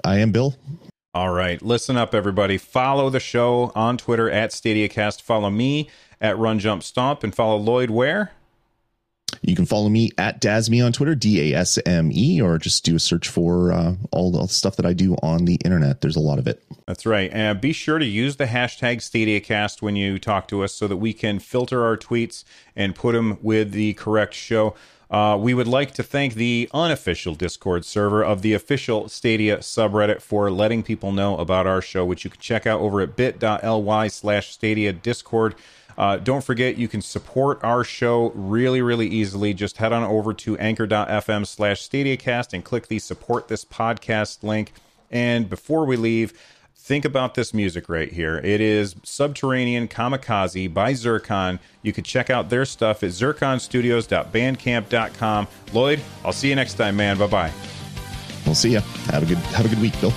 I 0.04 0.18
am 0.18 0.32
Bill. 0.32 0.56
All 1.14 1.32
right, 1.32 1.62
listen 1.62 1.98
up, 1.98 2.14
everybody. 2.14 2.58
Follow 2.58 3.10
the 3.10 3.20
show 3.20 3.72
on 3.76 3.98
Twitter 3.98 4.30
at 4.30 4.52
StadiaCast. 4.52 5.22
Follow 5.22 5.50
me 5.50 5.90
at 6.22 6.38
Run 6.38 6.60
Jump 6.60 6.84
Stomp, 6.84 7.24
and 7.24 7.34
follow 7.34 7.58
Lloyd 7.58 7.90
where. 7.90 8.32
You 9.42 9.56
can 9.56 9.66
follow 9.66 9.90
me 9.90 10.12
at 10.18 10.42
Dasme 10.42 10.84
on 10.86 10.92
Twitter, 10.92 11.16
D 11.16 11.54
A 11.54 11.58
S 11.60 11.80
M 11.86 12.12
E, 12.12 12.42
or 12.42 12.58
just 12.58 12.84
do 12.84 12.96
a 12.96 13.00
search 13.00 13.28
for 13.28 13.72
uh, 13.72 13.96
all 14.12 14.32
the 14.32 14.48
stuff 14.48 14.76
that 14.78 14.86
I 14.86 14.94
do 14.94 15.16
on 15.22 15.46
the 15.46 15.56
internet. 15.64 16.02
There's 16.02 16.16
a 16.16 16.20
lot 16.20 16.40
of 16.40 16.48
it. 16.48 16.64
That's 16.88 17.06
right. 17.06 17.30
And 17.32 17.62
be 17.62 17.72
sure 17.72 18.00
to 18.00 18.06
use 18.06 18.36
the 18.36 18.46
hashtag 18.46 18.98
StadiaCast 18.98 19.82
when 19.82 19.96
you 19.96 20.20
talk 20.20 20.48
to 20.50 20.64
us 20.64 20.74
so 20.74 20.88
that 20.88 20.98
we 20.98 21.14
can 21.14 21.40
filter 21.40 21.86
our 21.86 21.96
tweets 21.96 22.44
and 22.76 22.96
put 22.96 23.14
them 23.14 23.38
with 23.42 23.72
the 23.72 23.94
correct 23.94 24.34
show. 24.34 24.76
Uh, 25.10 25.36
we 25.40 25.56
would 25.56 25.68
like 25.68 25.92
to 25.92 26.04
thank 26.04 26.36
the 26.36 26.70
unofficial 26.72 27.34
Discord 27.34 27.84
server 27.84 28.24
of 28.24 28.44
the 28.44 28.54
official 28.54 29.10
Stadia 29.10 29.58
subreddit 29.58 30.22
for 30.22 30.52
letting 30.52 30.84
people 30.84 31.12
know 31.12 31.36
about 31.38 31.66
our 31.66 31.82
show, 31.82 32.06
which 32.06 32.24
you 32.24 32.30
can 32.30 32.40
check 32.40 32.68
out 32.68 32.80
over 32.80 33.02
at 33.02 33.16
bit.ly 33.16 34.08
slash 34.08 34.52
Stadia 34.52 34.94
Discord. 34.94 35.56
Uh, 35.98 36.18
don't 36.18 36.44
forget, 36.44 36.78
you 36.78 36.88
can 36.88 37.02
support 37.02 37.60
our 37.64 37.84
show 37.84 38.32
really, 38.36 38.82
really 38.82 39.08
easily. 39.08 39.54
Just 39.54 39.78
head 39.78 39.92
on 39.92 40.04
over 40.04 40.34
to 40.34 40.58
anchor.fm 40.58 41.46
slash 41.46 41.90
StadiaCast 41.90 42.54
and 42.54 42.64
click 42.64 42.88
the 42.88 43.00
support 43.00 43.48
this 43.48 43.66
podcast 43.66 44.44
link. 44.44 44.72
And 45.12 45.50
before 45.50 45.86
we 45.86 45.98
leave, 45.98 46.34
think 46.90 47.06
about 47.06 47.36
this 47.36 47.54
music 47.54 47.88
right 47.88 48.12
here. 48.12 48.40
It 48.40 48.60
is 48.60 48.98
Subterranean 49.04 49.88
Kamikaze 49.88 50.74
by 50.74 50.94
Zircon. 50.94 51.60
You 51.84 51.94
can 51.94 52.04
check 52.04 52.32
out 52.32 52.50
their 52.50 52.66
stuff 52.66 53.04
at 53.04 53.12
zirconstudios.bandcamp.com. 53.12 55.48
Lloyd, 55.72 56.02
I'll 56.26 56.34
see 56.34 56.50
you 56.50 56.56
next 56.56 56.74
time, 56.74 56.96
man. 56.96 57.20
Bye 57.20 57.28
bye. 57.28 57.52
We'll 58.44 58.56
see 58.56 58.72
you. 58.72 58.80
Have 59.12 59.22
a 59.22 59.28
good 59.28 59.38
have 59.38 59.68
a 59.68 59.70
good 59.70 59.80
week, 59.80 60.02
Bill. 60.02 60.12